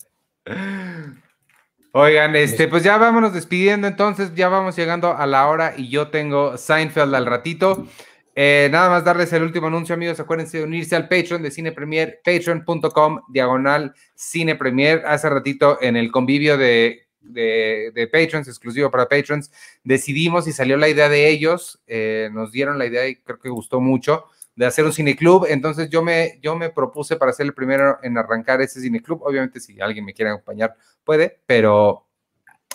Oigan, 1.92 2.34
este, 2.34 2.66
pues 2.68 2.82
ya 2.82 2.98
vámonos 2.98 3.32
despidiendo, 3.32 3.86
entonces 3.86 4.34
ya 4.34 4.48
vamos 4.48 4.74
llegando 4.76 5.16
a 5.16 5.26
la 5.26 5.46
hora 5.48 5.74
y 5.76 5.88
yo 5.88 6.08
tengo 6.08 6.58
Seinfeld 6.58 7.14
al 7.14 7.26
ratito. 7.26 7.86
Eh, 8.34 8.68
nada 8.72 8.90
más 8.90 9.04
darles 9.04 9.32
el 9.32 9.44
último 9.44 9.68
anuncio, 9.68 9.94
amigos. 9.94 10.18
Acuérdense 10.18 10.58
de 10.58 10.64
unirse 10.64 10.96
al 10.96 11.08
Patreon 11.08 11.40
de 11.42 11.52
Cine 11.52 11.70
Premier, 11.70 12.20
patreon.com, 12.24 13.20
diagonal 13.28 13.94
Cine 14.16 14.56
Premier. 14.56 15.04
Hace 15.06 15.28
ratito 15.28 15.78
en 15.80 15.96
el 15.96 16.10
convivio 16.10 16.58
de 16.58 17.04
de, 17.24 18.08
patrons, 18.12 18.48
exclusivo 18.48 18.90
para 18.90 19.08
patrons, 19.08 19.50
decidimos 19.82 20.46
y 20.46 20.52
salió 20.52 20.76
la 20.76 20.88
idea 20.88 21.08
de 21.08 21.28
ellos, 21.28 21.82
eh, 21.86 22.28
nos 22.32 22.52
dieron 22.52 22.78
la 22.78 22.86
idea 22.86 23.08
y 23.08 23.16
creo 23.16 23.38
que 23.38 23.48
gustó 23.48 23.80
mucho 23.80 24.26
de 24.56 24.66
hacer 24.66 24.84
un 24.84 24.92
cineclub, 24.92 25.46
entonces 25.48 25.90
yo 25.90 26.02
me, 26.02 26.38
yo 26.42 26.56
me 26.56 26.70
propuse 26.70 27.16
para 27.16 27.32
ser 27.32 27.46
el 27.46 27.54
primero 27.54 27.98
en 28.02 28.16
arrancar 28.18 28.60
ese 28.62 28.80
cineclub, 28.80 29.22
obviamente 29.22 29.60
si 29.60 29.80
alguien 29.80 30.04
me 30.04 30.14
quiere 30.14 30.30
acompañar 30.30 30.74
puede, 31.02 31.40
pero 31.46 32.06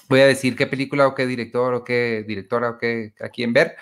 voy 0.10 0.22
a 0.22 0.28
decir 0.28 0.56
qué 0.56 0.68
película 0.68 1.08
o 1.08 1.16
qué 1.16 1.26
director 1.26 1.74
o 1.74 1.84
qué 1.84 2.26
directora 2.28 2.72
o 2.72 2.78
qué 2.78 3.14
a 3.22 3.30
quién 3.30 3.54
ver. 3.54 3.76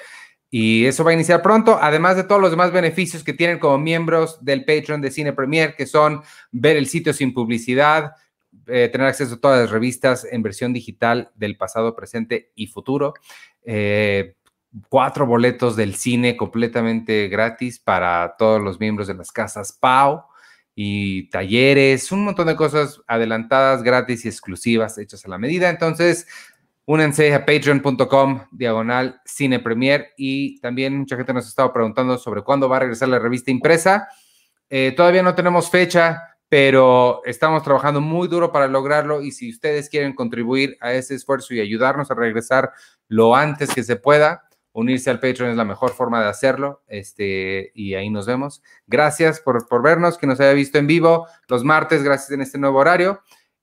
Y 0.50 0.86
eso 0.86 1.04
va 1.04 1.12
a 1.12 1.14
iniciar 1.14 1.42
pronto, 1.42 1.78
además 1.82 2.16
de 2.16 2.24
todos 2.24 2.40
los 2.40 2.52
demás 2.52 2.72
beneficios 2.72 3.24
que 3.24 3.34
tienen 3.34 3.60
como 3.60 3.78
miembros 3.78 4.44
del 4.44 4.64
Patreon 4.64 5.02
de 5.02 5.12
Cine 5.12 5.34
Premier, 5.34 5.76
que 5.76 5.86
son 5.86 6.22
ver 6.52 6.78
el 6.78 6.88
sitio 6.88 7.14
sin 7.14 7.34
publicidad, 7.34 8.14
eh, 8.68 8.88
tener 8.90 9.08
acceso 9.08 9.36
a 9.36 9.40
todas 9.42 9.62
las 9.62 9.72
revistas 9.72 10.26
en 10.30 10.42
versión 10.42 10.72
digital 10.72 11.32
del 11.36 11.58
pasado, 11.58 11.96
presente 11.96 12.52
y 12.56 12.68
futuro. 12.68 13.14
Eh, 13.64 14.37
cuatro 14.90 15.26
boletos 15.26 15.76
del 15.76 15.96
cine 15.96 16.36
completamente 16.36 17.28
gratis 17.28 17.80
para 17.80 18.36
todos 18.38 18.62
los 18.62 18.80
miembros 18.80 19.08
de 19.08 19.14
las 19.14 19.32
casas 19.32 19.72
Pau 19.72 20.24
y 20.76 21.30
talleres, 21.30 22.12
un 22.12 22.24
montón 22.24 22.48
de 22.48 22.56
cosas 22.56 23.02
adelantadas, 23.08 23.82
gratis 23.82 24.26
y 24.26 24.28
exclusivas 24.28 24.98
hechas 24.98 25.26
a 25.26 25.30
la 25.30 25.38
medida. 25.38 25.70
Entonces, 25.70 26.28
únense 26.86 27.34
a 27.34 27.46
patreon.com 27.46 28.46
diagonal 28.52 29.20
cine 29.26 29.60
premier 29.60 30.14
y 30.18 30.60
también 30.60 30.98
mucha 30.98 31.18
gente 31.18 31.34
nos 31.34 31.46
ha 31.46 31.50
estado 31.50 31.74
preguntando 31.74 32.18
sobre 32.18 32.44
cuándo 32.44 32.70
va 32.70 32.78
a 32.78 32.82
regresar 32.82 33.10
la 33.10 33.20
revista 33.20 33.52
impresa. 33.52 34.08
Eh, 34.70 34.94
todavía 34.96 35.24
no 35.24 35.34
tenemos 35.34 35.70
fecha, 35.70 36.38
pero 36.50 37.22
estamos 37.26 37.64
trabajando 37.64 38.00
muy 38.00 38.28
duro 38.28 38.52
para 38.52 38.68
lograrlo 38.68 39.22
y 39.22 39.32
si 39.32 39.50
ustedes 39.50 39.90
quieren 39.90 40.14
contribuir 40.14 40.78
a 40.80 40.94
ese 40.94 41.16
esfuerzo 41.16 41.54
y 41.54 41.60
ayudarnos 41.60 42.10
a 42.10 42.16
regresar 42.16 42.72
lo 43.08 43.36
antes 43.36 43.74
que 43.74 43.84
se 43.84 43.96
pueda, 43.98 44.47
unirse 44.78 45.10
al 45.10 45.20
Patreon 45.20 45.50
es 45.50 45.58
la 45.58 45.66
mejor 45.66 45.90
forma 45.90 46.22
de 46.22 46.30
hacerlo. 46.30 46.84
Este, 46.88 47.72
y 47.74 47.96
ahí 47.96 48.12
nos 48.12 48.28
vemos. 48.28 48.62
Gracias 48.86 49.40
por, 49.40 49.68
por 49.68 49.82
vernos, 49.82 50.20
que 50.20 50.28
nos 50.28 50.40
haya 50.40 50.54
visto 50.54 50.78
en 50.78 50.86
vivo 50.86 51.26
los 51.48 51.64
martes, 51.64 52.04
gracias 52.04 52.30
en 52.30 52.42
este 52.42 52.60
nuevo 52.60 52.78
horario. 52.78 53.22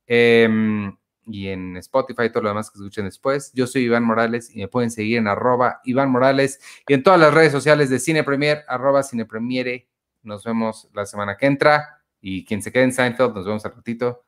Em, 0.09 0.97
y 1.27 1.49
en 1.49 1.77
Spotify 1.77 2.25
y 2.25 2.31
todo 2.31 2.43
lo 2.43 2.49
demás 2.49 2.69
que 2.69 2.79
escuchen 2.79 3.05
después. 3.05 3.53
Yo 3.55 3.69
soy 3.69 3.83
Iván 3.83 4.03
Morales 4.03 4.51
y 4.55 4.59
me 4.59 4.69
pueden 4.69 4.91
seguir 4.91 5.19
en 5.19 5.29
arroba 5.29 5.81
Iván 5.85 6.11
Morales 6.11 6.61
y 6.89 6.95
en 6.95 7.05
todas 7.05 7.21
las 7.21 7.33
redes 7.33 7.53
sociales 7.53 7.91
de 7.91 8.01
Cine 8.01 8.25
Premier, 8.25 8.65
arroba 8.67 9.05
Cine 9.05 9.25
Premiere. 9.25 9.87
Nos 10.25 10.43
vemos 10.43 10.89
la 10.95 11.07
semana 11.07 11.37
que 11.37 11.47
entra. 11.47 12.03
Y 12.21 12.45
quien 12.45 12.61
se 12.61 12.73
quede 12.73 12.85
en 12.85 12.93
Seinfeld, 12.93 13.35
nos 13.35 13.47
vemos 13.47 13.65
al 13.65 13.75
ratito. 13.75 14.25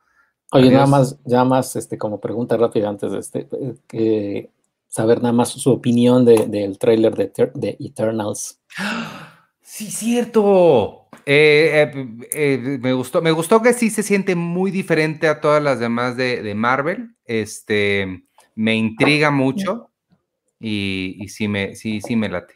Oye, 0.52 0.70
nada 0.70 0.86
más, 0.86 1.18
ya 1.24 1.42
más 1.44 1.74
este, 1.74 1.98
como 1.98 2.20
pregunta 2.20 2.56
rápida 2.56 2.88
antes 2.88 3.10
de 3.10 3.18
este, 3.18 3.48
eh, 3.92 4.50
saber 4.88 5.18
nada 5.18 5.32
más 5.32 5.50
su 5.50 5.70
opinión 5.70 6.24
del 6.24 6.50
de, 6.50 6.76
tráiler 6.78 7.14
de, 7.14 7.32
de, 7.54 7.76
Eternals. 7.80 8.60
Sí, 9.60 9.90
cierto. 9.90 11.08
Eh, 11.26 11.92
eh, 12.32 12.78
me 12.80 12.92
gustó, 12.92 13.20
me 13.20 13.32
gustó 13.32 13.60
que 13.60 13.72
sí 13.72 13.90
se 13.90 14.02
siente 14.02 14.34
muy 14.34 14.70
diferente 14.70 15.28
a 15.28 15.40
todas 15.40 15.62
las 15.62 15.80
demás 15.80 16.16
de, 16.16 16.54
Marvel. 16.54 17.14
Este, 17.24 18.24
me 18.54 18.74
intriga 18.76 19.30
mucho 19.30 19.90
y, 20.60 21.16
y 21.18 21.28
sí 21.28 21.48
me, 21.48 21.74
sí, 21.74 22.00
sí 22.00 22.16
me 22.16 22.28
late. 22.28 22.54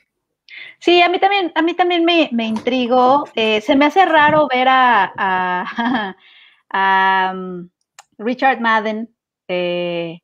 Sí, 0.79 1.03
a 1.03 1.09
mí 1.09 1.19
también, 1.19 1.53
a 1.55 1.63
mí 1.63 1.75
también 1.75 2.05
me, 2.05 2.29
me 2.33 2.47
intrigó. 2.47 3.25
Eh, 3.35 3.61
se 3.61 3.77
me 3.77 3.87
hace 3.87 4.05
raro 4.07 4.49
ver 4.49 4.69
a, 4.69 6.15
um, 7.35 7.69
Richard 8.19 8.61
Madden 8.61 9.15
eh, 9.49 10.21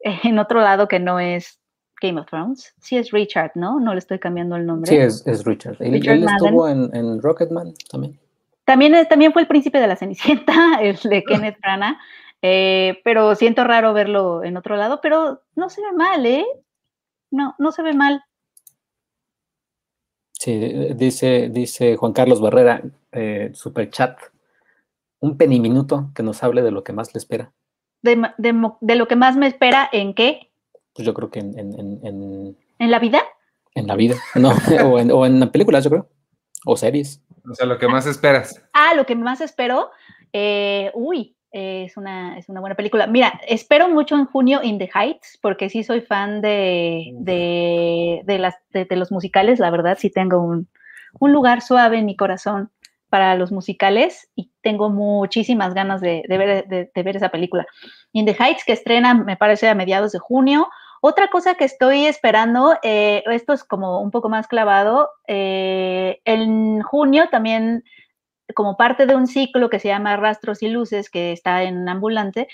en 0.24 0.38
otro 0.38 0.60
lado 0.60 0.88
que 0.88 0.98
no 0.98 1.20
es 1.20 1.60
Game 2.00 2.20
of 2.20 2.26
Thrones. 2.26 2.74
Sí 2.80 2.96
es 2.96 3.10
Richard, 3.10 3.52
¿no? 3.54 3.80
No 3.80 3.92
le 3.92 3.98
estoy 3.98 4.18
cambiando 4.18 4.56
el 4.56 4.66
nombre. 4.66 4.90
Sí, 4.90 4.96
es, 4.96 5.44
Richard. 5.44 5.76
Él, 5.80 5.94
estuvo 5.94 6.68
en, 6.68 6.94
en, 6.94 7.20
Rocketman 7.20 7.74
también. 7.90 8.18
También, 8.64 9.06
también 9.08 9.32
fue 9.32 9.42
el 9.42 9.48
príncipe 9.48 9.80
de 9.80 9.86
la 9.86 9.96
Cenicienta, 9.96 10.52
el 10.80 10.96
de 10.96 11.24
Kenneth 11.24 11.58
Branagh. 11.60 11.96
Eh, 12.40 13.00
pero 13.02 13.34
siento 13.34 13.64
raro 13.64 13.92
verlo 13.92 14.44
en 14.44 14.56
otro 14.56 14.76
lado, 14.76 15.00
pero 15.02 15.42
no 15.56 15.70
se 15.70 15.80
ve 15.80 15.92
mal, 15.92 16.24
¿eh? 16.24 16.46
No, 17.30 17.54
no 17.58 17.72
se 17.72 17.82
ve 17.82 17.94
mal. 17.94 18.22
Sí, 20.32 20.56
dice, 20.94 21.48
dice 21.50 21.96
Juan 21.96 22.12
Carlos 22.12 22.40
Barrera, 22.40 22.82
eh, 23.10 23.50
super 23.54 23.90
chat, 23.90 24.16
un 25.18 25.36
peniminuto 25.36 26.12
que 26.14 26.22
nos 26.22 26.44
hable 26.44 26.62
de 26.62 26.70
lo 26.70 26.84
que 26.84 26.92
más 26.92 27.12
le 27.12 27.18
espera. 27.18 27.52
¿De, 28.02 28.94
lo 28.94 29.08
que 29.08 29.16
más 29.16 29.36
me 29.36 29.46
espera 29.46 29.88
en 29.92 30.14
qué? 30.14 30.50
Pues 30.94 31.06
yo 31.06 31.14
creo 31.14 31.30
que 31.30 31.40
en... 31.40 31.58
¿En, 31.58 32.00
en, 32.04 32.56
¿En 32.78 32.90
la 32.90 32.98
vida? 32.98 33.20
En 33.74 33.86
la 33.86 33.96
vida, 33.96 34.16
no, 34.34 34.52
o, 34.84 34.98
en, 34.98 35.10
o 35.10 35.26
en 35.26 35.50
películas, 35.50 35.84
yo 35.84 35.90
creo, 35.90 36.08
o 36.64 36.76
series. 36.76 37.22
O 37.50 37.54
sea, 37.54 37.66
lo 37.66 37.78
que 37.78 37.88
más 37.88 38.06
esperas. 38.06 38.62
Ah, 38.72 38.94
lo 38.94 39.06
que 39.06 39.14
más 39.14 39.40
espero, 39.40 39.90
eh, 40.32 40.90
uy, 40.94 41.36
es, 41.50 41.96
una, 41.96 42.38
es 42.38 42.48
una 42.48 42.60
buena 42.60 42.76
película. 42.76 43.06
Mira, 43.06 43.40
espero 43.46 43.88
mucho 43.88 44.14
en 44.14 44.26
junio 44.26 44.62
In 44.62 44.78
the 44.78 44.90
Heights, 44.94 45.38
porque 45.40 45.68
sí 45.68 45.82
soy 45.82 46.00
fan 46.00 46.40
de, 46.40 47.12
de, 47.14 48.38
las, 48.38 48.54
de, 48.70 48.96
los 48.96 49.10
musicales, 49.10 49.58
la 49.58 49.70
verdad, 49.70 49.96
sí 49.98 50.10
tengo 50.10 50.40
un, 50.40 50.68
lugar 51.20 51.62
suave 51.62 51.98
en 51.98 52.06
mi 52.06 52.16
corazón 52.16 52.70
para 53.08 53.34
los 53.34 53.50
musicales 53.50 54.30
y 54.34 54.52
tengo 54.68 54.90
muchísimas 54.90 55.72
ganas 55.72 56.02
de, 56.02 56.22
ver, 56.28 56.68
de, 56.68 57.02
ver, 57.02 57.16
esa 57.16 57.30
película. 57.30 57.66
In 58.12 58.26
the 58.26 58.36
Heights, 58.38 58.64
que 58.66 58.74
estrena, 58.74 59.14
me 59.14 59.34
parece, 59.34 59.66
a 59.66 59.74
mediados 59.74 60.12
de 60.12 60.18
junio. 60.18 60.68
Otra 61.00 61.28
cosa 61.28 61.54
que 61.54 61.64
estoy 61.64 62.04
esperando, 62.04 62.76
eh, 62.82 63.24
esto 63.30 63.54
es 63.54 63.64
como 63.64 64.02
un 64.02 64.10
poco 64.10 64.28
más 64.28 64.46
clavado, 64.46 65.08
eh, 65.26 66.20
en 66.26 66.82
junio 66.82 67.30
también 67.30 67.82
como 68.54 68.76
parte 68.76 69.06
de 69.06 69.14
un 69.14 69.26
ciclo 69.26 69.68
que 69.68 69.78
se 69.78 69.88
llama 69.88 70.16
Rastros 70.16 70.62
y 70.62 70.68
Luces, 70.68 71.10
que 71.10 71.32
está 71.32 71.62
en 71.62 71.88
Ambulante, 71.88 72.48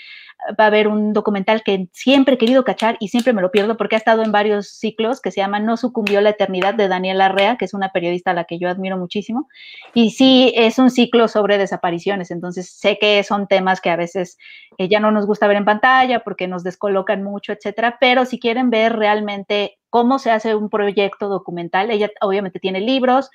va 0.59 0.65
a 0.65 0.67
haber 0.67 0.87
un 0.87 1.13
documental 1.13 1.63
que 1.63 1.87
siempre 1.93 2.35
he 2.35 2.37
querido 2.37 2.63
cachar 2.63 2.97
y 2.99 3.07
siempre 3.07 3.33
me 3.33 3.41
lo 3.41 3.51
pierdo 3.51 3.77
porque 3.77 3.95
ha 3.95 3.97
estado 3.97 4.23
en 4.23 4.31
varios 4.31 4.69
ciclos 4.69 5.21
que 5.21 5.31
se 5.31 5.41
llama 5.41 5.59
No 5.59 5.77
sucumbió 5.77 6.21
la 6.21 6.31
eternidad 6.31 6.73
de 6.73 6.87
Daniela 6.87 7.27
Arrea, 7.27 7.57
que 7.57 7.65
es 7.65 7.73
una 7.73 7.89
periodista 7.89 8.31
a 8.31 8.33
la 8.33 8.43
que 8.43 8.59
yo 8.59 8.69
admiro 8.69 8.97
muchísimo. 8.97 9.47
Y 9.93 10.11
sí, 10.11 10.53
es 10.55 10.77
un 10.77 10.89
ciclo 10.89 11.27
sobre 11.27 11.57
desapariciones, 11.57 12.31
entonces 12.31 12.69
sé 12.69 12.97
que 12.99 13.23
son 13.23 13.47
temas 13.47 13.81
que 13.81 13.89
a 13.89 13.95
veces 13.95 14.37
eh, 14.77 14.87
ya 14.89 14.99
no 14.99 15.11
nos 15.11 15.25
gusta 15.25 15.47
ver 15.47 15.57
en 15.57 15.65
pantalla 15.65 16.19
porque 16.19 16.47
nos 16.47 16.63
descolocan 16.63 17.23
mucho, 17.23 17.53
etcétera, 17.53 17.97
pero 17.99 18.25
si 18.25 18.39
quieren 18.39 18.69
ver 18.69 18.97
realmente 18.97 19.77
cómo 19.89 20.19
se 20.19 20.29
hace 20.29 20.55
un 20.55 20.69
proyecto 20.69 21.29
documental, 21.29 21.89
ella 21.89 22.09
obviamente 22.19 22.59
tiene 22.59 22.81
libros, 22.81 23.29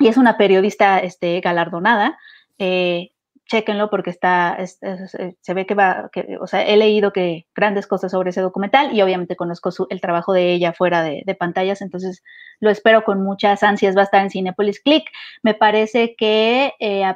y 0.00 0.08
es 0.08 0.16
una 0.16 0.36
periodista 0.36 0.98
este, 0.98 1.40
galardonada. 1.40 2.18
Eh, 2.58 3.12
chéquenlo 3.50 3.90
porque 3.90 4.10
está, 4.10 4.56
se 4.64 5.54
ve 5.54 5.66
que 5.66 5.74
va, 5.74 6.08
que, 6.12 6.38
o 6.40 6.46
sea, 6.46 6.62
he 6.62 6.76
leído 6.76 7.12
que 7.12 7.46
grandes 7.52 7.88
cosas 7.88 8.12
sobre 8.12 8.30
ese 8.30 8.40
documental 8.40 8.94
y 8.94 9.02
obviamente 9.02 9.34
conozco 9.34 9.70
el 9.90 10.00
trabajo 10.00 10.32
de 10.32 10.52
ella 10.52 10.72
fuera 10.72 11.02
de, 11.02 11.36
pantallas, 11.36 11.82
entonces 11.82 12.22
lo 12.60 12.70
espero 12.70 13.02
con 13.02 13.24
muchas 13.24 13.64
ansias, 13.64 13.96
va 13.96 14.02
a 14.02 14.04
estar 14.04 14.22
en 14.22 14.30
Cinepolis 14.30 14.80
Click. 14.80 15.04
Me 15.42 15.54
parece 15.54 16.14
que 16.16 16.74
eh, 16.78 17.12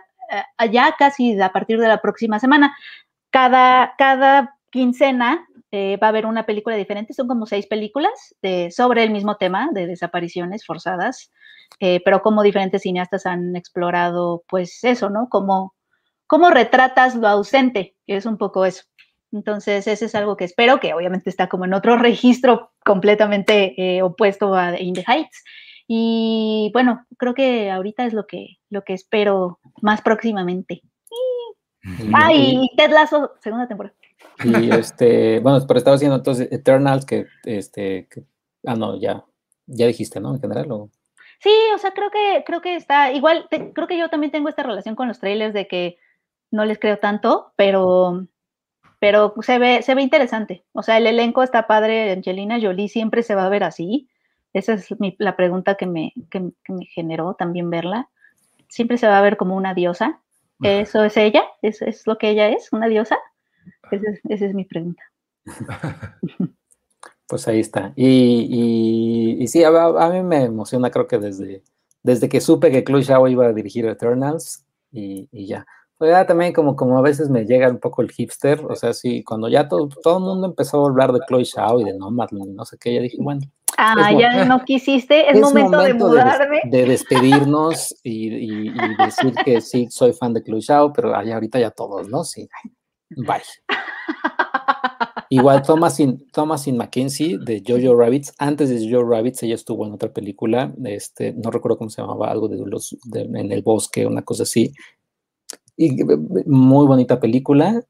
ya 0.73 0.97
casi 0.99 1.41
a 1.41 1.53
partir 1.53 1.79
de 1.79 1.87
la 1.87 1.99
próxima 1.99 2.41
semana, 2.41 2.77
cada, 3.31 3.95
cada 3.97 4.57
quincena 4.75 5.47
eh, 5.71 5.97
va 6.03 6.09
a 6.09 6.11
haber 6.11 6.27
una 6.27 6.47
película 6.47 6.75
diferente, 6.75 7.15
son 7.15 7.29
como 7.29 7.47
seis 7.47 7.69
películas 7.69 8.35
de, 8.43 8.73
sobre 8.73 9.05
el 9.05 9.13
mismo 9.13 9.37
tema 9.37 9.71
de 9.73 9.87
desapariciones 9.87 10.67
forzadas. 10.67 11.31
Eh, 11.79 12.01
pero 12.05 12.23
como 12.23 12.43
diferentes 12.43 12.83
cineastas 12.83 13.25
han 13.25 13.55
explorado, 13.55 14.43
pues 14.49 14.83
eso, 14.83 15.11
¿no? 15.11 15.29
Cómo, 15.31 15.75
cómo 16.27 16.51
retratas 16.51 17.15
lo 17.15 17.29
ausente, 17.29 17.95
que 18.05 18.17
es 18.17 18.27
un 18.27 18.37
poco 18.37 18.65
eso. 18.65 18.83
Entonces, 19.33 19.87
ese 19.87 20.07
es 20.07 20.15
algo 20.17 20.37
que 20.37 20.45
espero, 20.45 20.81
que 20.81 20.93
obviamente 20.93 21.31
está 21.31 21.49
como 21.49 21.65
en 21.65 21.75
otro 21.75 21.97
registro 22.09 22.73
completamente 22.85 23.75
eh, 23.81 24.03
opuesto 24.03 24.55
a 24.55 24.79
In 24.79 24.95
the 24.95 25.05
Heights. 25.07 25.45
Y 25.87 26.71
bueno, 26.73 27.07
creo 27.17 27.35
que 27.35 27.71
ahorita 27.71 28.07
es 28.07 28.13
lo 28.13 28.27
que, 28.27 28.59
lo 28.71 28.83
que 28.83 28.95
espero 28.95 29.61
más 29.83 30.03
próximamente. 30.03 30.83
Ah, 32.13 32.33
y 32.33 32.71
Ted 32.77 32.91
Lasso, 32.91 33.35
segunda 33.41 33.69
temporada. 33.69 33.95
Y 34.45 34.71
este, 34.75 35.39
bueno, 35.41 35.65
pero 35.67 35.79
estaba 35.79 35.97
haciendo 35.97 36.17
entonces 36.17 36.51
Eternals, 36.51 37.07
que 37.07 37.27
este, 37.45 38.09
ah, 38.67 38.75
no, 38.75 38.99
ya, 38.99 39.25
ya 39.67 39.87
dijiste, 39.87 40.21
¿no? 40.21 40.35
En 40.35 40.41
general, 40.41 40.71
o... 40.73 40.91
Sí, 41.41 41.51
o 41.75 41.79
sea, 41.79 41.93
creo 41.93 42.11
que, 42.11 42.43
creo 42.47 42.61
que 42.61 42.77
está, 42.77 43.13
igual, 43.13 43.49
creo 43.51 43.87
que 43.87 43.99
yo 43.99 44.09
también 44.09 44.33
tengo 44.33 44.49
esta 44.49 44.63
relación 44.63 44.97
con 44.97 45.09
los 45.09 45.21
trailers 45.21 45.53
de 45.53 45.69
que 45.69 45.99
no 46.51 46.65
les 46.65 46.79
creo 46.79 46.99
tanto, 46.99 47.53
pero, 47.57 48.27
pero 48.99 49.35
se 49.43 49.59
ve, 49.59 49.83
se 49.83 49.95
ve 49.95 50.03
interesante. 50.03 50.65
O 50.73 50.83
sea, 50.83 50.97
el 50.97 51.07
elenco 51.07 51.43
está 51.43 51.67
padre, 51.67 52.13
Angelina 52.13 52.59
Jolie 52.61 52.89
siempre 52.89 53.23
se 53.23 53.35
va 53.35 53.45
a 53.45 53.51
ver 53.51 53.65
así. 53.65 54.09
Esa 54.53 54.75
es 54.75 54.89
la 55.19 55.37
pregunta 55.37 55.75
que 55.75 55.87
me, 55.87 56.13
que, 56.31 56.41
me 56.41 56.87
generó 56.87 57.35
también 57.35 57.71
verla. 57.71 58.09
Siempre 58.69 58.99
se 58.99 59.09
va 59.09 59.19
a 59.19 59.23
ver 59.23 59.37
como 59.37 59.57
una 59.57 59.75
diosa. 59.75 60.21
¿Eso 60.63 61.05
es 61.05 61.17
ella? 61.17 61.45
¿Eso 61.61 61.85
es 61.85 62.07
lo 62.07 62.17
que 62.17 62.31
ella 62.31 62.49
es? 62.49 62.73
¿Una 62.73 62.87
diosa? 62.87 63.19
Esa 63.95 64.11
es, 64.11 64.21
esa 64.29 64.47
es 64.47 64.55
mi 64.55 64.65
pregunta. 64.65 65.03
Pues 67.27 67.49
ahí 67.49 67.61
está. 67.61 67.93
Y, 67.97 69.39
y, 69.41 69.47
sí, 69.49 69.65
a, 69.65 70.11
mí 70.11 70.23
me 70.23 70.45
emociona, 70.45 70.91
creo 70.91 71.07
que 71.07 71.19
desde, 71.19 71.63
desde 72.03 72.29
que 72.29 72.41
supe 72.41 72.71
que 72.71 72.85
Chloe 72.85 73.03
Zhao 73.03 73.29
iba 73.29 73.47
a 73.47 73.53
dirigir 73.53 73.87
Eternals 73.87 74.67
y, 74.93 75.29
y 75.33 75.47
ya. 75.47 75.67
Pues 75.97 76.11
ya 76.11 76.27
también 76.27 76.53
como, 76.53 76.77
como 76.77 76.99
a 76.99 77.03
veces 77.03 77.31
me 77.31 77.47
llega 77.47 77.71
un 77.71 77.79
poco 77.79 78.03
el 78.03 78.11
hipster, 78.11 78.65
o 78.69 78.75
sea, 78.75 78.93
sí, 78.93 79.25
cuando 79.25 79.49
ya 79.49 79.69
todo, 79.69 79.89
todo 80.03 80.19
el 80.19 80.25
mundo 80.25 80.47
empezó 80.49 80.85
a 80.85 80.89
hablar 80.89 81.13
de 81.13 81.21
Chloe 81.27 81.45
Zhao 81.45 81.81
y 81.81 81.85
de 81.85 81.97
Nomadland, 81.97 82.55
no 82.55 82.65
sé 82.65 82.77
qué, 82.79 82.95
ya 82.95 83.01
dije, 83.01 83.17
bueno. 83.21 83.41
Ah, 83.79 84.13
ya 84.13 84.45
no 84.45 84.63
quisiste, 84.65 85.31
es, 85.31 85.41
momento, 85.41 85.81
de 85.81 85.95
mudarme. 85.95 86.61
De, 86.65 86.85
despedirnos 86.85 87.97
y, 88.03 88.69
y, 88.69 88.75
decir 88.99 89.35
que 89.45 89.61
sí, 89.61 89.89
soy 89.89 90.13
fan 90.13 90.35
de 90.35 90.43
Chloe 90.43 90.63
Zhao, 90.63 90.93
pero 90.93 91.15
allá 91.15 91.35
ahorita 91.35 91.59
ya 91.59 91.71
todos, 91.71 92.09
¿no? 92.09 92.23
Sí, 92.23 92.49
bye. 93.11 93.43
Igual 95.31 95.63
Thomasin, 95.63 96.27
Thomasin 96.33 96.77
Mackenzie 96.77 97.39
de 97.39 97.63
Jojo 97.67 97.97
Rabbits, 97.97 98.35
antes 98.39 98.69
de 98.69 98.89
Jojo 98.89 99.09
Rabbits 99.09 99.43
ella 99.43 99.55
estuvo 99.55 99.87
en 99.87 99.93
otra 99.93 100.13
película, 100.13 100.73
este, 100.85 101.33
no 101.33 101.51
recuerdo 101.51 101.79
cómo 101.79 101.91
se 101.91 102.03
llamaba, 102.03 102.31
algo 102.31 102.49
de 102.49 102.59
los 102.59 102.97
en 103.13 103.51
el 103.51 103.63
bosque, 103.63 104.07
una 104.07 104.23
cosa 104.23 104.45
así. 104.45 104.73
Y 105.77 106.05
muy 106.47 106.87
bonita 106.87 107.19
película. 107.19 107.83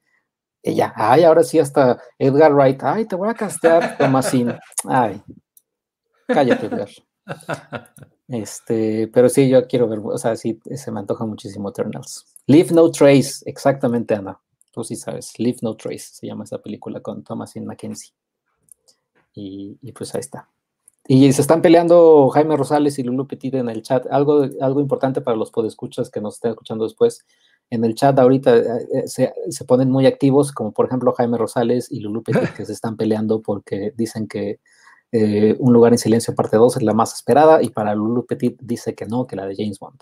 Ella, 0.63 0.95
ay, 0.97 1.25
ahora 1.25 1.43
sí 1.43 1.59
hasta 1.59 2.01
Edgar 2.19 2.55
Wright, 2.55 2.83
ay, 2.83 3.05
te 3.07 3.17
voy 3.17 3.29
a 3.29 3.35
castear, 3.35 3.99
Thomasin. 3.99 4.55
Ay, 4.85 5.21
cállate, 6.27 6.67
Edgar. 6.67 6.89
Este, 8.27 9.07
pero 9.09 9.29
sí, 9.29 9.51
yo 9.51 9.67
quiero 9.67 9.87
ver, 9.87 10.01
o 10.03 10.17
sea, 10.17 10.35
sí, 10.35 10.59
se 10.65 10.91
me 10.91 11.01
antoja 11.01 11.27
muchísimo 11.27 11.69
Eternals. 11.69 12.25
Leave 12.47 12.71
No 12.73 12.91
Trace, 12.91 13.43
exactamente, 13.45 14.15
Ana. 14.15 14.41
Tú 14.75 14.83
sí 14.83 14.97
sabes, 14.97 15.39
Leave 15.39 15.59
No 15.63 15.77
Trace 15.77 16.11
se 16.13 16.27
llama 16.27 16.43
esa 16.45 16.59
película 16.59 17.01
con 17.01 17.23
Thomasin 17.23 17.65
Mackenzie. 17.65 18.13
Y, 19.33 19.93
pues 19.93 20.15
ahí 20.15 20.21
está. 20.21 20.49
Y 21.07 21.33
se 21.33 21.43
están 21.43 21.63
peleando 21.63 22.29
Jaime 22.31 22.57
Rosales 22.57 22.99
y 22.99 23.05
Lulu 23.05 23.27
Petit 23.29 23.55
en 23.55 23.69
el 23.69 23.83
chat. 23.83 24.07
Algo, 24.11 24.47
algo 24.61 24.81
importante 24.81 25.21
para 25.21 25.37
los 25.37 25.51
podescuchas 25.51 26.11
que 26.11 26.21
nos 26.21 26.35
estén 26.35 26.51
escuchando 26.51 26.85
después. 26.85 27.25
En 27.71 27.85
el 27.85 27.95
chat 27.95 28.19
ahorita 28.19 28.57
eh, 28.57 28.63
eh, 28.93 29.03
se, 29.07 29.33
se, 29.49 29.65
ponen 29.65 29.91
muy 29.91 30.07
activos, 30.07 30.53
como 30.53 30.73
por 30.73 30.87
ejemplo 30.87 31.13
Jaime 31.13 31.39
Rosales 31.39 31.91
y 31.91 32.01
Lulu 32.01 32.23
Petit, 32.23 32.51
que 32.57 32.65
se 32.67 32.73
están 32.73 32.97
peleando 32.97 33.43
porque 33.43 33.93
dicen 33.97 34.29
que 34.29 34.61
eh, 35.17 35.55
Un 35.61 35.73
lugar 35.73 35.93
en 35.93 35.99
silencio 35.99 36.35
parte 36.35 36.57
2 36.57 36.79
es 36.79 36.83
la 36.83 36.93
más 36.93 37.15
esperada 37.15 37.63
y 37.63 37.71
para 37.71 37.95
Lulu 37.95 38.27
Petit 38.27 38.59
dice 38.61 38.97
que 38.97 39.07
no, 39.07 39.29
que 39.29 39.37
la 39.37 39.47
de 39.47 39.55
James 39.57 39.79
Bond. 39.79 40.01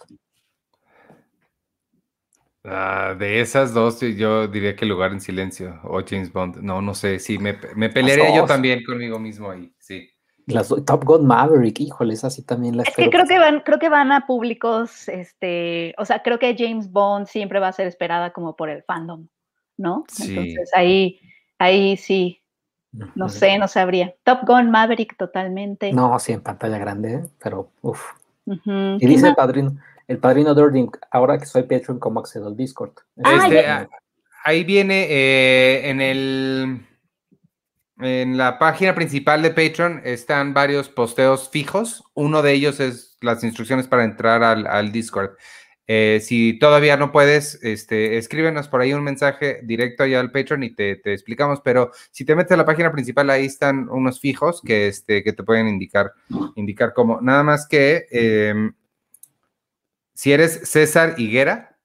Ah, 2.64 3.14
de 3.18 3.40
esas 3.40 3.74
dos, 3.74 4.00
yo 4.00 4.46
diría 4.46 4.76
que 4.76 4.86
Lugar 4.86 5.12
en 5.12 5.20
Silencio 5.20 5.80
o 5.82 6.00
James 6.06 6.32
Bond. 6.32 6.58
No, 6.58 6.80
no 6.80 6.94
sé, 6.94 7.18
sí, 7.18 7.38
me, 7.38 7.58
me 7.74 7.88
pelearía 7.88 8.34
yo 8.36 8.44
también 8.44 8.84
conmigo 8.84 9.18
mismo 9.18 9.50
ahí, 9.50 9.72
sí. 9.78 10.08
Las, 10.46 10.68
Top 10.68 11.04
Gun 11.04 11.26
Maverick, 11.26 11.80
híjoles, 11.80 12.24
así 12.24 12.42
también 12.42 12.76
la 12.76 12.82
Es 12.82 12.96
que 12.96 13.10
creo 13.10 13.26
que 13.26 13.38
van, 13.38 13.60
creo 13.60 13.78
que 13.78 13.88
van 13.88 14.10
a 14.10 14.26
públicos, 14.26 15.08
este, 15.08 15.94
o 15.98 16.04
sea, 16.04 16.22
creo 16.22 16.38
que 16.38 16.56
James 16.58 16.90
Bond 16.90 17.26
siempre 17.26 17.60
va 17.60 17.68
a 17.68 17.72
ser 17.72 17.86
esperada 17.86 18.32
como 18.32 18.56
por 18.56 18.68
el 18.68 18.82
fandom, 18.82 19.28
¿no? 19.76 20.04
Sí. 20.08 20.30
Entonces 20.30 20.70
ahí, 20.74 21.20
ahí 21.58 21.96
sí, 21.96 22.42
no 23.14 23.28
sé, 23.28 23.58
no 23.58 23.68
sabría. 23.68 24.14
Top 24.24 24.40
Gun 24.46 24.70
Maverick 24.70 25.16
totalmente. 25.16 25.92
No, 25.92 26.18
sí, 26.18 26.32
en 26.32 26.42
pantalla 26.42 26.78
grande, 26.78 27.24
pero 27.42 27.70
uff. 27.80 28.12
Y 28.44 29.06
dice 29.06 29.28
el 29.28 29.34
padrino, 29.34 29.76
el 30.12 30.18
padrino 30.18 30.54
Dording, 30.54 30.90
ahora 31.10 31.38
que 31.38 31.46
soy 31.46 31.62
Patreon, 31.62 31.98
¿cómo 31.98 32.20
accedo 32.20 32.46
al 32.48 32.56
Discord? 32.56 32.92
Ah, 33.24 33.40
este, 33.42 33.66
ah, 33.66 33.88
ahí 34.44 34.62
viene 34.62 35.06
eh, 35.08 35.88
en 35.88 36.00
el 36.00 36.86
en 37.98 38.36
la 38.36 38.58
página 38.58 38.94
principal 38.94 39.42
de 39.42 39.50
Patreon 39.50 40.02
están 40.04 40.54
varios 40.54 40.88
posteos 40.88 41.48
fijos. 41.50 42.02
Uno 42.14 42.42
de 42.42 42.52
ellos 42.52 42.80
es 42.80 43.16
las 43.20 43.44
instrucciones 43.44 43.86
para 43.86 44.04
entrar 44.04 44.42
al, 44.42 44.66
al 44.66 44.90
Discord. 44.92 45.30
Eh, 45.86 46.20
si 46.20 46.58
todavía 46.58 46.96
no 46.96 47.12
puedes, 47.12 47.62
este, 47.62 48.16
escríbenos 48.16 48.68
por 48.68 48.80
ahí 48.80 48.92
un 48.92 49.04
mensaje 49.04 49.60
directo 49.62 50.02
allá 50.02 50.20
al 50.20 50.32
Patreon 50.32 50.62
y 50.62 50.74
te, 50.74 51.00
explicamos, 51.12 51.60
pero 51.62 51.90
si 52.10 52.24
te 52.24 52.34
metes 52.34 52.52
a 52.52 52.56
la 52.56 52.64
página 52.64 52.92
principal, 52.92 53.30
ahí 53.30 53.46
están 53.46 53.88
unos 53.88 54.20
fijos 54.20 54.62
que, 54.62 54.88
este, 54.88 55.22
que 55.22 55.32
te 55.32 55.42
pueden 55.42 55.68
indicar, 55.68 56.12
indicar 56.56 56.92
cómo. 56.92 57.20
Nada 57.20 57.42
más 57.42 57.66
que 57.66 58.06
em, 58.10 58.72
si 60.14 60.32
eres 60.32 60.68
César 60.68 61.14
Higuera, 61.18 61.78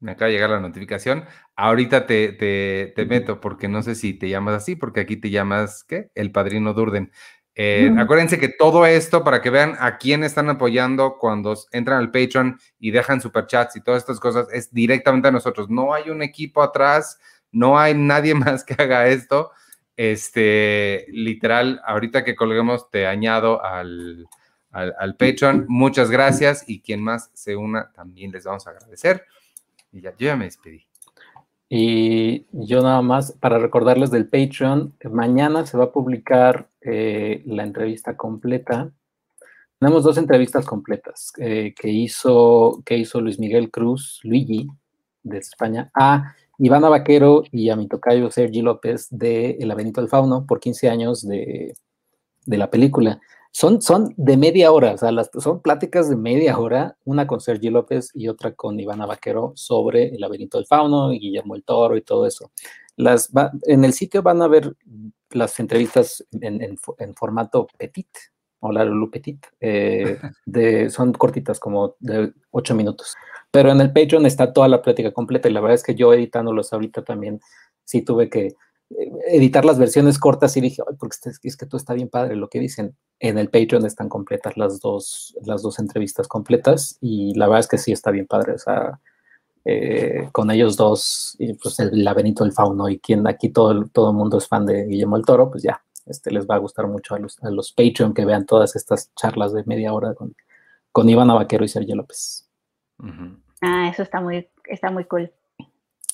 me 0.00 0.12
acaba 0.12 0.28
de 0.28 0.34
llegar 0.34 0.50
la 0.50 0.60
notificación, 0.60 1.24
ahorita 1.56 2.06
te, 2.06 2.32
te, 2.32 2.92
te 2.94 3.06
meto 3.06 3.40
porque 3.40 3.68
no 3.68 3.82
sé 3.82 3.94
si 3.94 4.14
te 4.14 4.28
llamas 4.28 4.56
así, 4.56 4.76
porque 4.76 5.00
aquí 5.00 5.16
te 5.16 5.30
llamas, 5.30 5.84
¿qué? 5.84 6.10
El 6.14 6.30
padrino 6.30 6.74
Durden. 6.74 7.10
Eh, 7.56 7.94
acuérdense 7.98 8.40
que 8.40 8.48
todo 8.48 8.84
esto, 8.84 9.22
para 9.22 9.40
que 9.40 9.50
vean 9.50 9.76
a 9.78 9.96
quién 9.96 10.24
están 10.24 10.50
apoyando 10.50 11.18
cuando 11.18 11.56
entran 11.70 11.98
al 11.98 12.10
Patreon 12.10 12.58
y 12.80 12.90
dejan 12.90 13.20
superchats 13.20 13.76
y 13.76 13.80
todas 13.80 14.02
estas 14.02 14.18
cosas, 14.18 14.48
es 14.52 14.72
directamente 14.72 15.28
a 15.28 15.32
nosotros. 15.32 15.70
No 15.70 15.94
hay 15.94 16.10
un 16.10 16.22
equipo 16.22 16.62
atrás, 16.62 17.18
no 17.52 17.78
hay 17.78 17.94
nadie 17.94 18.34
más 18.34 18.64
que 18.64 18.74
haga 18.74 19.06
esto. 19.06 19.52
Este, 19.96 21.06
literal, 21.10 21.80
ahorita 21.86 22.24
que 22.24 22.34
colguemos, 22.34 22.90
te 22.90 23.06
añado 23.06 23.64
al, 23.64 24.26
al, 24.74 25.16
Patreon. 25.16 25.66
Muchas 25.68 26.10
gracias 26.10 26.64
y 26.68 26.80
quien 26.80 27.02
más 27.02 27.30
se 27.32 27.56
una, 27.56 27.92
también 27.92 28.32
les 28.32 28.44
vamos 28.44 28.66
a 28.66 28.70
agradecer. 28.70 29.24
Y 29.92 30.00
ya, 30.00 30.10
yo 30.10 30.26
ya 30.26 30.36
me 30.36 30.46
despedí. 30.46 30.86
Y 31.68 32.46
yo 32.52 32.82
nada 32.82 33.00
más, 33.00 33.32
para 33.32 33.58
recordarles 33.58 34.10
del 34.10 34.28
Patreon, 34.28 34.94
mañana 35.10 35.64
se 35.66 35.78
va 35.78 35.84
a 35.84 35.92
publicar 35.92 36.68
eh, 36.80 37.42
la 37.46 37.62
entrevista 37.62 38.16
completa. 38.16 38.90
Tenemos 39.78 40.04
dos 40.04 40.18
entrevistas 40.18 40.66
completas 40.66 41.32
eh, 41.38 41.74
que, 41.78 41.88
hizo, 41.88 42.82
que 42.84 42.96
hizo 42.96 43.20
Luis 43.20 43.38
Miguel 43.38 43.70
Cruz, 43.70 44.20
Luigi, 44.24 44.68
de 45.22 45.38
España, 45.38 45.90
a 45.94 46.34
Ivana 46.58 46.88
Vaquero 46.88 47.42
y 47.50 47.70
a 47.70 47.76
mi 47.76 47.88
tocayo 47.88 48.30
Sergi 48.30 48.60
López 48.60 49.08
de 49.10 49.52
El 49.58 49.68
Laberinto 49.68 50.00
del 50.00 50.10
Fauno 50.10 50.46
por 50.46 50.60
15 50.60 50.90
años 50.90 51.26
de, 51.26 51.74
de 52.44 52.56
la 52.56 52.70
película. 52.70 53.20
Son, 53.56 53.80
son 53.80 54.12
de 54.16 54.36
media 54.36 54.72
hora, 54.72 54.94
o 54.94 54.98
sea, 54.98 55.12
las, 55.12 55.30
son 55.38 55.62
pláticas 55.62 56.10
de 56.10 56.16
media 56.16 56.58
hora, 56.58 56.96
una 57.04 57.28
con 57.28 57.40
Sergi 57.40 57.70
López 57.70 58.10
y 58.12 58.26
otra 58.26 58.52
con 58.52 58.80
Ivana 58.80 59.06
Vaquero 59.06 59.52
sobre 59.54 60.08
el 60.08 60.20
laberinto 60.20 60.58
del 60.58 60.66
fauno 60.66 61.12
y 61.12 61.20
Guillermo 61.20 61.54
el 61.54 61.62
Toro 61.62 61.96
y 61.96 62.02
todo 62.02 62.26
eso. 62.26 62.50
Las 62.96 63.30
en 63.62 63.84
el 63.84 63.92
sitio 63.92 64.24
van 64.24 64.42
a 64.42 64.48
ver 64.48 64.74
las 65.30 65.60
entrevistas 65.60 66.26
en, 66.32 66.76
formato 67.14 67.68
petit, 67.78 68.08
o 68.58 68.72
la 68.72 68.84
Lulu 68.84 69.08
Petit, 69.12 69.46
eh, 69.60 70.18
de, 70.46 70.90
son 70.90 71.12
cortitas, 71.12 71.60
como 71.60 71.94
de 72.00 72.32
ocho 72.50 72.74
minutos. 72.74 73.14
Pero 73.52 73.70
en 73.70 73.80
el 73.80 73.92
Patreon 73.92 74.26
está 74.26 74.52
toda 74.52 74.66
la 74.66 74.82
plática 74.82 75.12
completa 75.12 75.48
y 75.48 75.52
la 75.52 75.60
verdad 75.60 75.76
es 75.76 75.84
que 75.84 75.94
yo 75.94 76.12
editándolos 76.12 76.72
ahorita 76.72 77.04
también 77.04 77.40
sí 77.84 78.02
tuve 78.02 78.28
que 78.28 78.56
editar 79.26 79.64
las 79.64 79.78
versiones 79.78 80.18
cortas 80.18 80.56
y 80.56 80.60
dije, 80.60 80.82
porque 80.98 81.16
es 81.42 81.56
que 81.56 81.66
tú 81.66 81.76
está 81.76 81.94
bien 81.94 82.08
padre 82.08 82.36
lo 82.36 82.48
que 82.48 82.60
dicen. 82.60 82.96
En 83.20 83.38
el 83.38 83.48
Patreon 83.48 83.86
están 83.86 84.08
completas 84.08 84.56
las 84.56 84.80
dos, 84.80 85.36
las 85.44 85.62
dos 85.62 85.78
entrevistas 85.78 86.28
completas 86.28 86.98
y 87.00 87.34
la 87.34 87.46
verdad 87.46 87.60
es 87.60 87.68
que 87.68 87.78
sí 87.78 87.92
está 87.92 88.10
bien 88.10 88.26
padre. 88.26 88.52
O 88.52 88.58
sea, 88.58 89.00
eh, 89.64 90.28
con 90.32 90.50
ellos 90.50 90.76
dos, 90.76 91.36
y 91.38 91.54
pues 91.54 91.78
el 91.80 92.04
laberinto 92.04 92.44
del 92.44 92.52
fauno 92.52 92.88
y 92.88 92.98
quien 92.98 93.26
aquí 93.26 93.48
todo 93.48 93.72
el, 93.72 93.90
todo 93.90 94.10
el 94.10 94.16
mundo 94.16 94.38
es 94.38 94.46
fan 94.46 94.66
de 94.66 94.84
Guillermo 94.84 95.16
el 95.16 95.24
Toro, 95.24 95.50
pues 95.50 95.62
ya, 95.62 95.82
este 96.06 96.30
les 96.30 96.46
va 96.46 96.56
a 96.56 96.58
gustar 96.58 96.86
mucho 96.86 97.14
a 97.14 97.18
los, 97.18 97.42
a 97.42 97.50
los 97.50 97.72
Patreon 97.72 98.12
que 98.12 98.26
vean 98.26 98.44
todas 98.44 98.76
estas 98.76 99.14
charlas 99.14 99.54
de 99.54 99.64
media 99.64 99.92
hora 99.94 100.14
con, 100.14 100.34
con 100.92 101.08
Iván 101.08 101.28
Vaquero 101.28 101.64
y 101.64 101.68
Sergio 101.68 101.96
López. 101.96 102.48
Ah, 103.62 103.88
eso 103.88 104.02
está 104.02 104.20
muy, 104.20 104.48
está 104.66 104.90
muy 104.90 105.04
cool. 105.04 105.32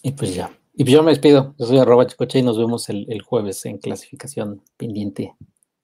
Y 0.02 0.12
pues 0.12 0.34
ya. 0.34 0.50
Y 0.80 0.84
pues 0.84 0.94
yo 0.94 1.02
me 1.02 1.10
despido. 1.10 1.54
Yo 1.58 1.66
soy 1.66 1.76
arroba 1.76 2.06
chicoche 2.06 2.38
y 2.38 2.42
nos 2.42 2.56
vemos 2.56 2.88
el, 2.88 3.20
jueves 3.20 3.66
en 3.66 3.76
clasificación 3.76 4.62
pendiente. 4.78 5.36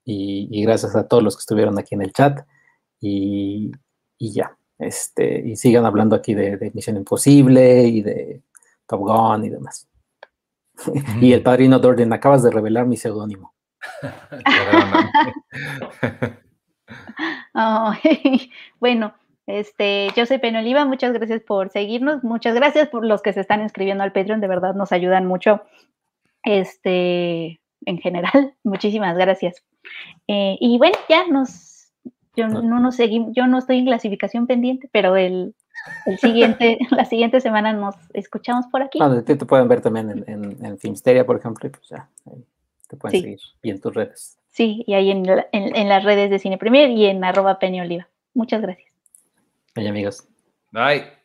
Y, 0.03 0.63
gracias 0.63 0.95
a 0.95 1.07
todos 1.07 1.21
los 1.21 1.35
que 1.35 1.41
estuvieron 1.41 1.77
aquí 1.77 1.93
en 1.93 2.01
el 2.01 2.11
chat. 2.11 2.39
Y, 2.99 3.69
ya. 4.17 4.57
Este, 4.79 5.47
y 5.47 5.55
sigan 5.55 5.85
hablando 5.85 6.15
aquí 6.15 6.33
de, 6.33 6.71
Misión 6.73 6.97
Imposible 6.97 7.83
y 7.83 8.01
de 8.01 8.41
Top 8.87 9.01
Gun 9.01 9.45
y 9.45 9.49
demás. 9.49 9.87
y 11.21 11.31
el 11.31 11.43
padrino 11.43 11.77
Dorden, 11.77 12.11
acabas 12.11 12.41
de 12.41 12.49
revelar 12.49 12.87
mi 12.87 12.97
seudónimo. 12.97 13.53
bueno, 18.79 19.13
este, 19.47 20.09
yo 20.15 20.25
soy 20.25 20.39
Penoliva, 20.39 20.81
Oliva, 20.81 20.85
muchas 20.85 21.13
gracias 21.13 21.41
por 21.41 21.69
seguirnos, 21.69 22.21
muchas 22.23 22.53
gracias 22.53 22.89
por 22.89 23.05
los 23.05 23.21
que 23.21 23.31
se 23.31 23.39
están 23.39 23.61
inscribiendo 23.61 24.03
al 24.03 24.11
Patreon, 24.11 24.41
de 24.41 24.47
verdad 24.47 24.75
nos 24.75 24.91
ayudan 24.91 25.25
mucho, 25.25 25.61
este, 26.43 27.61
en 27.85 27.97
general, 27.99 28.53
muchísimas 28.63 29.17
gracias. 29.17 29.63
Eh, 30.27 30.57
y 30.59 30.77
bueno, 30.77 30.97
ya 31.07 31.25
nos, 31.27 31.93
yo 32.35 32.49
no, 32.49 32.79
nos 32.79 32.97
seguimos, 32.97 33.31
yo 33.33 33.47
no 33.47 33.57
estoy 33.57 33.79
en 33.79 33.85
clasificación 33.85 34.47
pendiente, 34.47 34.89
pero 34.91 35.15
el, 35.15 35.55
siguiente, 36.19 36.77
la 36.91 37.05
siguiente 37.05 37.39
semana 37.39 37.71
nos 37.71 37.95
escuchamos 38.13 38.67
por 38.67 38.81
aquí. 38.81 38.99
Ah, 39.01 39.23
te, 39.25 39.37
pueden 39.37 39.69
ver 39.69 39.79
también 39.79 40.25
en, 40.27 40.57
en, 40.65 40.77
Filmsteria, 40.77 41.25
por 41.25 41.37
ejemplo, 41.37 41.69
pues 41.71 41.87
ya, 41.87 42.09
te 42.89 42.97
pueden 42.97 43.21
seguir 43.21 43.39
y 43.63 43.69
en 43.69 43.79
tus 43.79 43.93
redes. 43.93 44.37
Sí, 44.49 44.83
y 44.87 44.93
ahí 44.93 45.11
en, 45.11 45.23
en, 45.51 45.87
las 45.87 46.03
redes 46.03 46.29
de 46.31 46.39
Cine 46.39 46.57
Premier 46.57 46.89
y 46.89 47.05
en 47.05 47.23
arroba 47.23 47.59
Penny 47.59 47.79
Oliva. 47.79 48.09
Muchas 48.33 48.61
gracias. 48.61 48.86
Bye, 49.77 49.87
amigos. 49.89 50.27
Bye. 50.71 51.16